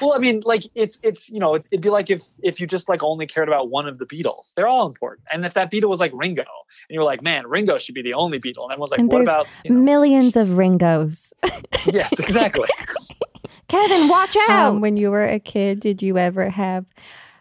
Well, 0.00 0.14
I 0.14 0.18
mean, 0.18 0.42
like 0.44 0.64
it's 0.74 0.98
it's 1.02 1.28
you 1.28 1.40
know 1.40 1.54
it'd 1.56 1.80
be 1.80 1.88
like 1.90 2.10
if 2.10 2.22
if 2.42 2.60
you 2.60 2.66
just 2.66 2.88
like 2.88 3.02
only 3.02 3.26
cared 3.26 3.48
about 3.48 3.70
one 3.70 3.86
of 3.88 3.98
the 3.98 4.06
Beatles. 4.06 4.54
They're 4.54 4.68
all 4.68 4.86
important. 4.86 5.26
And 5.32 5.44
if 5.44 5.54
that 5.54 5.70
Beatle 5.70 5.88
was 5.88 6.00
like 6.00 6.12
Ringo, 6.14 6.42
and 6.42 6.90
you 6.90 6.98
were 7.00 7.04
like, 7.04 7.22
man, 7.22 7.46
Ringo 7.46 7.78
should 7.78 7.94
be 7.94 8.02
the 8.02 8.14
only 8.14 8.38
Beatle, 8.38 8.64
and 8.64 8.72
everyone's 8.72 8.90
like, 8.90 9.00
And 9.00 9.08
what 9.08 9.18
there's 9.18 9.28
about 9.28 9.48
you 9.64 9.70
know? 9.72 9.80
Millions 9.80 10.36
of 10.36 10.58
Ringos. 10.58 11.32
yes, 11.86 12.12
exactly. 12.18 12.68
Kevin, 13.68 14.08
watch 14.08 14.34
out. 14.48 14.72
Um, 14.72 14.80
when 14.80 14.96
you 14.96 15.10
were 15.10 15.26
a 15.26 15.38
kid, 15.38 15.80
did 15.80 16.00
you 16.02 16.16
ever 16.16 16.48
have 16.48 16.86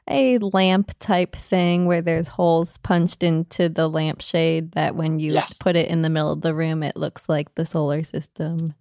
a 0.10 0.38
lamp 0.40 0.92
type 1.00 1.36
thing 1.36 1.86
where 1.86 2.02
there's 2.02 2.28
holes 2.30 2.78
punched 2.80 3.24
into 3.24 3.70
the 3.70 3.88
lampshade 3.90 4.72
that 4.74 4.96
when 4.96 5.20
you 5.20 5.34
Yes. 5.34 5.54
put 5.54 5.76
it 5.76 5.90
in 5.90 6.02
the 6.02 6.10
middle 6.10 6.32
of 6.32 6.42
the 6.42 6.54
room, 6.54 6.84
it 6.84 6.96
looks 6.98 7.28
like 7.30 7.56
the 7.56 7.66
solar 7.66 8.04
system? 8.04 8.74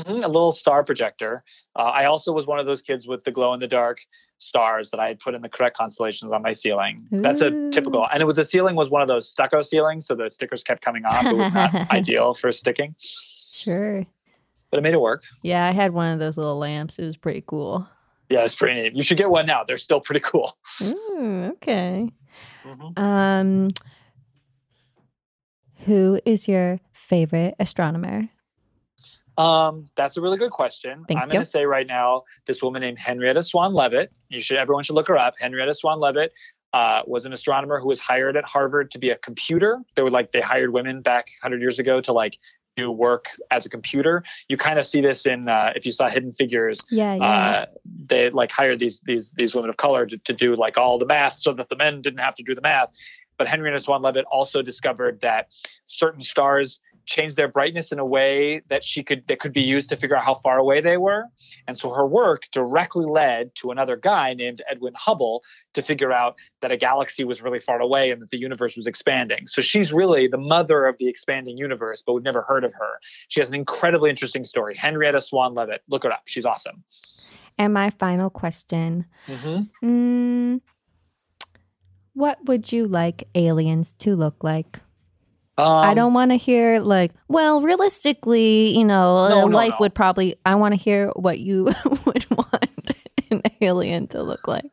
Hmm 0.00 0.22
a 0.22 0.28
little 0.28 0.52
star 0.52 0.82
projector. 0.84 1.44
Uh, 1.76 1.82
I 1.82 2.04
also 2.06 2.32
was 2.32 2.46
one 2.46 2.58
of 2.58 2.66
those 2.66 2.80
kids 2.82 3.06
with 3.06 3.24
the 3.24 3.30
glow 3.30 3.52
in 3.54 3.60
the 3.60 3.66
dark 3.68 3.98
stars 4.38 4.90
that 4.90 4.98
I 5.00 5.08
had 5.08 5.18
put 5.20 5.34
in 5.34 5.42
the 5.42 5.48
correct 5.48 5.76
constellations 5.76 6.32
on 6.32 6.42
my 6.42 6.52
ceiling. 6.52 7.06
That's 7.10 7.40
a 7.42 7.50
typical, 7.70 8.06
and 8.12 8.20
it 8.22 8.24
was 8.24 8.36
the 8.36 8.44
ceiling 8.44 8.74
was 8.76 8.90
one 8.90 9.02
of 9.02 9.08
those 9.08 9.28
stucco 9.28 9.62
ceilings, 9.62 10.06
so 10.06 10.14
the 10.14 10.30
stickers 10.30 10.64
kept 10.64 10.82
coming 10.82 11.04
off. 11.04 11.24
It 11.26 11.36
was 11.36 11.52
not 11.54 11.74
ideal 11.90 12.34
for 12.34 12.50
sticking, 12.52 12.94
Sure. 12.98 14.04
but 14.70 14.78
it 14.78 14.82
made 14.82 14.94
it 14.94 15.00
work. 15.00 15.22
Yeah, 15.42 15.64
I 15.66 15.70
had 15.70 15.92
one 15.92 16.12
of 16.12 16.18
those 16.18 16.36
little 16.36 16.58
lamps. 16.58 16.98
It 16.98 17.04
was 17.04 17.16
pretty 17.16 17.44
cool. 17.46 17.86
Yeah, 18.28 18.44
it's 18.44 18.54
pretty 18.56 18.80
neat. 18.80 18.94
You 18.96 19.02
should 19.02 19.18
get 19.18 19.28
one 19.30 19.46
now. 19.46 19.62
They're 19.62 19.76
still 19.78 20.00
pretty 20.00 20.20
cool. 20.20 20.56
Ooh, 20.82 21.50
okay. 21.54 22.08
Mhm. 22.64 22.98
Um, 22.98 23.68
who 25.86 26.20
is 26.24 26.48
your 26.48 26.80
favorite 26.92 27.54
astronomer? 27.60 28.28
Um, 29.38 29.88
that's 29.96 30.16
a 30.16 30.20
really 30.20 30.38
good 30.38 30.50
question. 30.50 31.04
Thank 31.08 31.20
I'm 31.20 31.28
going 31.28 31.42
to 31.42 31.48
say 31.48 31.64
right 31.64 31.86
now, 31.86 32.24
this 32.46 32.62
woman 32.62 32.82
named 32.82 32.98
Henrietta 32.98 33.42
Swan 33.42 33.72
Leavitt. 33.72 34.12
You 34.28 34.40
should, 34.40 34.58
everyone 34.58 34.84
should 34.84 34.94
look 34.94 35.08
her 35.08 35.16
up. 35.16 35.34
Henrietta 35.38 35.74
Swan 35.74 36.00
Leavitt 36.00 36.32
uh, 36.72 37.02
was 37.06 37.24
an 37.24 37.32
astronomer 37.32 37.80
who 37.80 37.88
was 37.88 38.00
hired 38.00 38.36
at 38.36 38.44
Harvard 38.44 38.90
to 38.92 38.98
be 38.98 39.10
a 39.10 39.18
computer. 39.18 39.80
They 39.94 40.02
were 40.02 40.10
like 40.10 40.32
they 40.32 40.40
hired 40.40 40.72
women 40.72 41.02
back 41.02 41.26
100 41.42 41.60
years 41.60 41.78
ago 41.78 42.00
to 42.00 42.12
like 42.12 42.38
do 42.76 42.90
work 42.90 43.28
as 43.50 43.66
a 43.66 43.68
computer. 43.68 44.22
You 44.48 44.56
kind 44.56 44.78
of 44.78 44.86
see 44.86 45.00
this 45.00 45.26
in 45.26 45.48
uh, 45.48 45.72
if 45.76 45.84
you 45.84 45.92
saw 45.92 46.08
Hidden 46.08 46.32
Figures. 46.32 46.82
Yeah, 46.90 47.14
yeah. 47.14 47.24
Uh, 47.24 47.66
they 48.06 48.30
like 48.30 48.50
hired 48.50 48.78
these 48.78 49.00
these 49.02 49.32
these 49.32 49.54
women 49.54 49.70
of 49.70 49.76
color 49.76 50.06
to, 50.06 50.16
to 50.16 50.32
do 50.32 50.56
like 50.56 50.78
all 50.78 50.98
the 50.98 51.06
math 51.06 51.34
so 51.34 51.52
that 51.54 51.68
the 51.68 51.76
men 51.76 52.00
didn't 52.00 52.20
have 52.20 52.34
to 52.36 52.42
do 52.42 52.54
the 52.54 52.62
math. 52.62 52.88
But 53.38 53.48
Henrietta 53.48 53.80
Swan 53.80 54.02
Leavitt 54.02 54.24
also 54.26 54.62
discovered 54.62 55.20
that 55.20 55.48
certain 55.86 56.22
stars 56.22 56.80
changed 57.04 57.36
their 57.36 57.48
brightness 57.48 57.92
in 57.92 57.98
a 57.98 58.04
way 58.06 58.62
that 58.68 58.84
she 58.84 59.02
could 59.02 59.26
that 59.26 59.40
could 59.40 59.52
be 59.52 59.62
used 59.62 59.88
to 59.90 59.96
figure 59.96 60.16
out 60.16 60.24
how 60.24 60.34
far 60.34 60.58
away 60.58 60.80
they 60.80 60.96
were. 60.96 61.24
And 61.66 61.76
so 61.76 61.90
her 61.90 62.06
work 62.06 62.44
directly 62.52 63.04
led 63.04 63.54
to 63.56 63.70
another 63.70 63.96
guy 63.96 64.34
named 64.34 64.62
Edwin 64.70 64.94
Hubble 64.96 65.42
to 65.74 65.82
figure 65.82 66.12
out 66.12 66.38
that 66.60 66.70
a 66.70 66.76
galaxy 66.76 67.24
was 67.24 67.42
really 67.42 67.58
far 67.58 67.80
away 67.80 68.10
and 68.10 68.22
that 68.22 68.30
the 68.30 68.38
universe 68.38 68.76
was 68.76 68.86
expanding. 68.86 69.46
So 69.46 69.62
she's 69.62 69.92
really 69.92 70.28
the 70.28 70.38
mother 70.38 70.86
of 70.86 70.96
the 70.98 71.08
expanding 71.08 71.56
universe, 71.58 72.02
but 72.06 72.12
we've 72.14 72.24
never 72.24 72.42
heard 72.42 72.64
of 72.64 72.72
her. 72.74 73.00
She 73.28 73.40
has 73.40 73.48
an 73.48 73.54
incredibly 73.54 74.10
interesting 74.10 74.44
story. 74.44 74.74
Henrietta 74.76 75.20
Swan 75.20 75.54
Leavitt. 75.54 75.82
Look 75.88 76.04
her 76.04 76.12
up. 76.12 76.22
She's 76.26 76.44
awesome. 76.44 76.84
and 77.58 77.74
my 77.74 77.90
final 77.90 78.30
question. 78.30 79.06
Mm-hmm. 79.26 79.86
Mm, 79.86 80.60
what 82.14 82.44
would 82.46 82.72
you 82.72 82.86
like 82.86 83.28
aliens 83.34 83.94
to 83.94 84.14
look 84.16 84.42
like? 84.44 84.80
Um, 85.58 85.66
I 85.66 85.94
don't 85.94 86.14
want 86.14 86.30
to 86.30 86.36
hear 86.36 86.80
like, 86.80 87.12
well, 87.28 87.60
realistically, 87.60 88.76
you 88.76 88.84
know, 88.84 89.28
No, 89.28 89.38
uh, 89.42 89.44
no, 89.44 89.46
life 89.56 89.72
no. 89.72 89.76
would 89.80 89.94
probably. 89.94 90.36
I 90.46 90.54
want 90.54 90.72
to 90.74 90.80
hear 90.80 91.08
what 91.10 91.38
you 91.38 91.64
would 92.06 92.30
want 92.30 92.90
an 93.30 93.42
alien 93.60 94.06
to 94.08 94.22
look 94.22 94.48
like. 94.48 94.70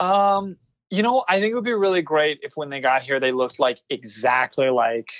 Um, 0.00 0.56
you 0.90 1.02
know, 1.02 1.24
I 1.28 1.40
think 1.40 1.52
it 1.52 1.54
would 1.54 1.64
be 1.64 1.72
really 1.72 2.02
great 2.02 2.40
if 2.42 2.52
when 2.56 2.70
they 2.70 2.80
got 2.80 3.02
here, 3.02 3.20
they 3.20 3.32
looked 3.32 3.58
like 3.58 3.80
exactly 3.90 4.70
like 4.70 5.10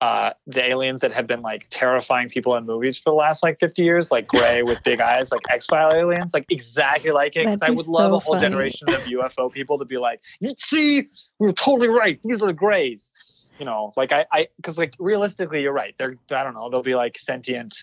uh, 0.00 0.30
the 0.46 0.62
aliens 0.64 1.00
that 1.00 1.12
have 1.12 1.26
been 1.26 1.42
like 1.42 1.66
terrifying 1.70 2.28
people 2.28 2.54
in 2.54 2.64
movies 2.64 2.98
for 2.98 3.10
the 3.10 3.14
last 3.16 3.42
like 3.42 3.58
50 3.58 3.82
years, 3.82 4.10
like 4.12 4.28
gray 4.28 4.62
with 4.62 4.82
big 4.84 5.00
eyes, 5.12 5.32
like 5.32 5.40
X 5.50 5.66
File 5.66 5.92
aliens, 5.92 6.32
like 6.34 6.46
exactly 6.50 7.10
like 7.10 7.34
it. 7.36 7.46
Because 7.46 7.62
I 7.62 7.70
would 7.70 7.86
love 7.88 8.12
a 8.12 8.18
whole 8.18 8.34
funny. 8.34 8.42
generation 8.48 8.88
of 8.90 9.00
UFO 9.04 9.50
people 9.50 9.78
to 9.78 9.84
be 9.84 9.98
like, 9.98 10.20
you 10.40 10.54
see, 10.56 11.08
we 11.40 11.46
were 11.48 11.52
totally 11.52 11.88
right. 11.88 12.20
These 12.22 12.42
are 12.42 12.46
the 12.46 12.52
grays. 12.52 13.10
You 13.58 13.64
know, 13.64 13.92
like 13.96 14.12
I, 14.12 14.26
I, 14.32 14.48
because 14.56 14.78
like 14.78 14.94
realistically, 14.98 15.62
you're 15.62 15.72
right. 15.72 15.94
They're, 15.98 16.16
I 16.30 16.44
don't 16.44 16.54
know, 16.54 16.70
they'll 16.70 16.82
be 16.82 16.94
like 16.94 17.18
sentient, 17.18 17.74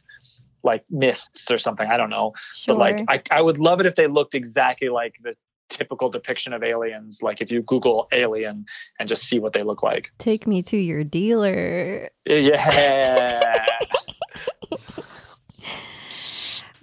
like 0.64 0.84
mists 0.90 1.52
or 1.52 1.58
something. 1.58 1.88
I 1.88 1.98
don't 1.98 2.10
know. 2.10 2.34
Sure. 2.54 2.76
But 2.76 2.80
like, 2.80 3.06
I, 3.08 3.22
I 3.38 3.42
would 3.42 3.60
love 3.60 3.80
it 3.80 3.86
if 3.86 3.96
they 3.96 4.08
looked 4.08 4.36
exactly 4.36 4.90
like 4.90 5.16
the 5.22 5.36
typical 5.70 6.10
depiction 6.10 6.54
of 6.54 6.64
aliens. 6.64 7.22
Like 7.22 7.42
if 7.42 7.52
you 7.52 7.62
Google 7.62 8.08
alien 8.12 8.66
and 9.00 9.10
just 9.10 9.24
see 9.24 9.40
what 9.40 9.54
they 9.54 9.64
look 9.64 9.84
like. 9.84 10.12
Take 10.18 10.48
me 10.48 10.64
to 10.64 10.78
your 10.78 11.04
dealer. 11.04 12.10
Yeah. 12.26 13.54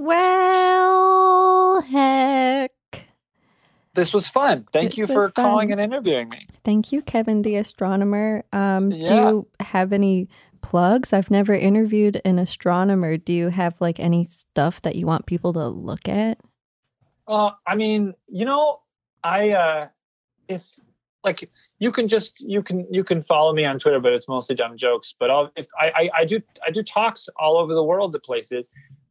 Well, 0.05 1.80
heck. 1.80 2.72
This 3.95 4.14
was 4.14 4.28
fun. 4.28 4.66
Thank 4.72 4.90
This 4.90 4.99
you 4.99 5.07
for 5.07 5.30
calling 5.30 5.70
and 5.70 5.80
interviewing 5.80 6.28
me. 6.28 6.47
Thank 6.64 6.93
you, 6.93 7.03
Kevin 7.03 7.43
the 7.43 7.57
astronomer. 7.57 8.45
Um, 8.53 8.90
Do 8.90 9.14
you 9.14 9.49
have 9.61 9.93
any 9.93 10.28
plugs? 10.62 11.12
I've 11.12 11.30
never 11.30 11.55
interviewed 11.55 12.20
an 12.24 12.38
astronomer. 12.38 13.16
Do 13.18 13.32
you 13.32 13.49
have 13.49 13.80
like 13.80 14.01
any 14.01 14.24
stuff 14.24 14.80
that 14.82 14.97
you 14.97 15.07
want 15.07 15.26
people 15.26 15.53
to 15.53 15.68
look 15.68 16.09
at? 16.09 16.38
Uh, 17.28 17.51
I 17.66 17.74
mean, 17.74 18.14
you 18.28 18.45
know, 18.45 18.80
I 19.22 19.51
uh, 19.51 19.88
if 20.49 20.66
like 21.22 21.49
you 21.78 21.93
can 21.93 22.09
just 22.09 22.40
you 22.40 22.62
can 22.62 22.86
you 22.90 23.05
can 23.05 23.22
follow 23.22 23.53
me 23.53 23.64
on 23.64 23.78
Twitter, 23.78 24.01
but 24.01 24.12
it's 24.12 24.28
mostly 24.28 24.57
dumb 24.57 24.76
jokes. 24.76 25.14
But 25.18 25.30
I'll, 25.30 25.53
if 25.55 25.66
I, 25.78 25.90
I 25.90 26.11
I 26.20 26.24
do 26.24 26.40
I 26.66 26.70
do 26.70 26.82
talks 26.82 27.28
all 27.36 27.59
over 27.59 27.74
the 27.74 27.84
world 27.84 28.14
at 28.14 28.24
places 28.24 28.68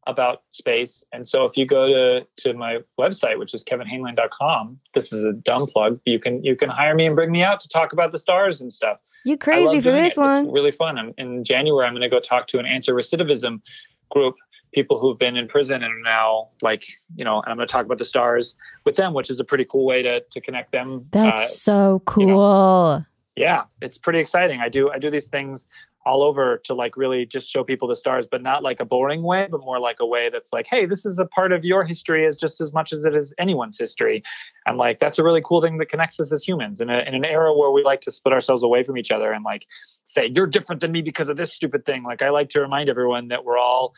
about 0.07 0.41
space, 0.49 1.03
and 1.13 1.27
so 1.27 1.45
if 1.45 1.55
you 1.55 1.65
go 1.65 1.87
to 1.87 2.27
to 2.37 2.53
my 2.53 2.79
website, 2.99 3.37
which 3.37 3.53
is 3.53 3.63
kevinhainline.com, 3.63 4.79
this 4.93 5.13
is 5.13 5.23
a 5.23 5.33
dumb 5.33 5.67
plug. 5.67 5.99
You 6.05 6.19
can 6.19 6.43
you 6.43 6.55
can 6.55 6.69
hire 6.69 6.95
me 6.95 7.05
and 7.05 7.15
bring 7.15 7.31
me 7.31 7.43
out 7.43 7.59
to 7.61 7.69
talk 7.69 7.93
about 7.93 8.11
the 8.11 8.19
stars 8.19 8.61
and 8.61 8.71
stuff. 8.73 8.97
You 9.25 9.37
crazy 9.37 9.79
for 9.79 9.91
this 9.91 10.17
it. 10.17 10.21
one. 10.21 10.45
It's 10.45 10.53
really 10.53 10.71
fun. 10.71 10.97
I'm, 10.97 11.13
in 11.17 11.43
January, 11.43 11.85
I'm 11.85 11.93
going 11.93 12.01
to 12.01 12.09
go 12.09 12.19
talk 12.19 12.47
to 12.47 12.59
an 12.59 12.65
anti-recidivism 12.65 13.61
group, 14.09 14.35
people 14.73 14.99
who've 14.99 15.19
been 15.19 15.35
in 15.37 15.47
prison 15.47 15.83
and 15.83 15.93
are 15.93 16.01
now 16.01 16.49
like, 16.63 16.85
you 17.15 17.23
know, 17.23 17.39
and 17.41 17.51
I'm 17.51 17.57
going 17.57 17.67
to 17.67 17.71
talk 17.71 17.85
about 17.85 17.99
the 17.99 18.05
stars 18.05 18.55
with 18.83 18.95
them, 18.95 19.13
which 19.13 19.29
is 19.29 19.39
a 19.39 19.43
pretty 19.43 19.65
cool 19.65 19.85
way 19.85 20.01
to 20.01 20.21
to 20.21 20.41
connect 20.41 20.71
them. 20.71 21.05
That's 21.11 21.43
Uh, 21.43 21.45
so 21.45 22.01
you 22.17 22.25
know. 22.25 22.33
cool. 22.33 23.05
yeah, 23.35 23.65
it's 23.81 23.99
pretty 23.99 24.17
exciting. 24.19 24.59
I 24.59 24.69
do 24.69 24.89
I 24.89 24.97
do 24.97 25.11
these 25.11 25.27
things 25.27 25.67
all 26.05 26.23
over 26.23 26.57
to 26.63 26.73
like 26.73 26.97
really 26.97 27.25
just 27.25 27.49
show 27.49 27.63
people 27.63 27.87
the 27.87 27.95
stars, 27.95 28.25
but 28.25 28.41
not 28.41 28.63
like 28.63 28.79
a 28.79 28.85
boring 28.85 29.21
way, 29.21 29.47
but 29.49 29.61
more 29.61 29.79
like 29.79 29.99
a 29.99 30.05
way 30.05 30.29
that's 30.29 30.51
like, 30.51 30.65
hey, 30.67 30.85
this 30.85 31.05
is 31.05 31.19
a 31.19 31.25
part 31.25 31.51
of 31.51 31.63
your 31.63 31.83
history 31.83 32.25
as 32.25 32.37
just 32.37 32.59
as 32.59 32.73
much 32.73 32.91
as 32.91 33.05
it 33.05 33.15
is 33.15 33.33
anyone's 33.37 33.77
history. 33.77 34.23
And 34.65 34.77
like 34.77 34.99
that's 34.99 35.19
a 35.19 35.23
really 35.23 35.41
cool 35.45 35.61
thing 35.61 35.77
that 35.77 35.87
connects 35.87 36.19
us 36.19 36.31
as 36.31 36.43
humans 36.43 36.81
in, 36.81 36.89
a, 36.89 36.99
in 36.99 37.13
an 37.13 37.25
era 37.25 37.55
where 37.55 37.71
we 37.71 37.83
like 37.83 38.01
to 38.01 38.11
split 38.11 38.33
ourselves 38.33 38.63
away 38.63 38.83
from 38.83 38.97
each 38.97 39.11
other 39.11 39.31
and 39.31 39.43
like 39.43 39.67
say 40.03 40.31
you're 40.33 40.47
different 40.47 40.81
than 40.81 40.91
me 40.91 41.01
because 41.01 41.29
of 41.29 41.37
this 41.37 41.53
stupid 41.53 41.85
thing. 41.85 42.03
Like 42.03 42.21
I 42.21 42.29
like 42.29 42.49
to 42.49 42.61
remind 42.61 42.89
everyone 42.89 43.27
that 43.27 43.45
we're 43.45 43.59
all 43.59 43.93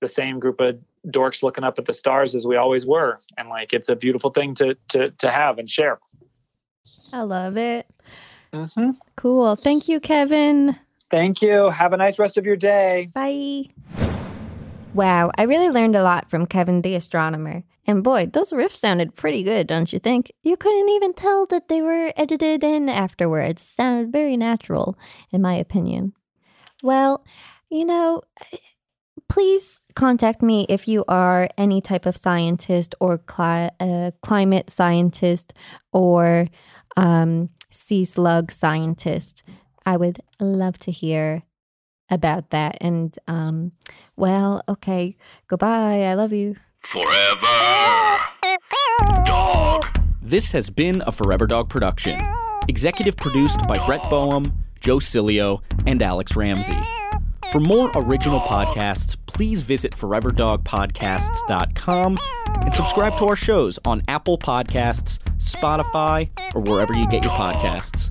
the 0.00 0.08
same 0.08 0.40
group 0.40 0.60
of 0.60 0.78
dorks 1.08 1.42
looking 1.42 1.64
up 1.64 1.78
at 1.78 1.84
the 1.84 1.92
stars 1.92 2.34
as 2.34 2.46
we 2.46 2.56
always 2.56 2.86
were, 2.86 3.18
and 3.36 3.48
like 3.48 3.72
it's 3.72 3.88
a 3.88 3.96
beautiful 3.96 4.30
thing 4.30 4.54
to 4.54 4.76
to 4.88 5.10
to 5.10 5.30
have 5.30 5.58
and 5.58 5.68
share. 5.68 5.98
I 7.12 7.22
love 7.22 7.56
it. 7.56 7.86
Mm-hmm. 8.52 8.90
Cool. 9.16 9.56
Thank 9.56 9.88
you, 9.88 10.00
Kevin. 10.00 10.76
Thank 11.12 11.42
you. 11.42 11.68
Have 11.68 11.92
a 11.92 11.98
nice 11.98 12.18
rest 12.18 12.38
of 12.38 12.46
your 12.46 12.56
day. 12.56 13.10
Bye. 13.14 13.66
Wow, 14.94 15.30
I 15.36 15.42
really 15.42 15.68
learned 15.68 15.94
a 15.94 16.02
lot 16.02 16.28
from 16.28 16.46
Kevin 16.46 16.80
the 16.80 16.94
astronomer. 16.94 17.64
And 17.86 18.02
boy, 18.02 18.26
those 18.32 18.52
riffs 18.52 18.76
sounded 18.76 19.14
pretty 19.14 19.42
good, 19.42 19.66
don't 19.66 19.92
you 19.92 19.98
think? 19.98 20.32
You 20.42 20.56
couldn't 20.56 20.88
even 20.88 21.12
tell 21.12 21.44
that 21.46 21.68
they 21.68 21.82
were 21.82 22.12
edited 22.16 22.64
in 22.64 22.88
afterwards. 22.88 23.60
Sounded 23.60 24.10
very 24.10 24.38
natural, 24.38 24.98
in 25.30 25.42
my 25.42 25.54
opinion. 25.54 26.14
Well, 26.82 27.26
you 27.68 27.84
know, 27.84 28.22
please 29.28 29.82
contact 29.94 30.40
me 30.40 30.64
if 30.70 30.88
you 30.88 31.04
are 31.08 31.48
any 31.58 31.82
type 31.82 32.06
of 32.06 32.16
scientist 32.16 32.94
or 33.00 33.18
cli- 33.18 33.70
uh, 33.80 34.12
climate 34.22 34.70
scientist 34.70 35.52
or 35.92 36.48
um, 36.96 37.50
sea 37.70 38.04
slug 38.04 38.50
scientist. 38.50 39.42
I 39.84 39.96
would 39.96 40.20
love 40.40 40.78
to 40.80 40.90
hear 40.90 41.42
about 42.10 42.50
that. 42.50 42.76
And, 42.80 43.16
um, 43.26 43.72
well, 44.16 44.62
okay. 44.68 45.16
Goodbye. 45.48 46.04
I 46.04 46.14
love 46.14 46.32
you. 46.32 46.56
Forever. 46.80 48.18
Dog. 49.24 49.86
This 50.20 50.52
has 50.52 50.70
been 50.70 51.02
a 51.06 51.12
Forever 51.12 51.46
Dog 51.46 51.68
production. 51.68 52.20
Executive 52.68 53.16
produced 53.16 53.66
by 53.66 53.84
Brett 53.86 54.08
Boehm, 54.08 54.52
Joe 54.80 54.98
Cilio, 54.98 55.62
and 55.86 56.00
Alex 56.02 56.36
Ramsey. 56.36 56.78
For 57.50 57.58
more 57.60 57.90
original 57.94 58.40
podcasts, 58.40 59.16
please 59.26 59.62
visit 59.62 59.92
foreverdogpodcasts.com 59.92 62.18
and 62.62 62.74
subscribe 62.74 63.16
to 63.18 63.26
our 63.26 63.36
shows 63.36 63.78
on 63.84 64.00
Apple 64.08 64.38
Podcasts, 64.38 65.18
Spotify, 65.38 66.30
or 66.54 66.62
wherever 66.62 66.94
you 66.94 67.06
get 67.08 67.24
your 67.24 67.32
podcasts. 67.32 68.10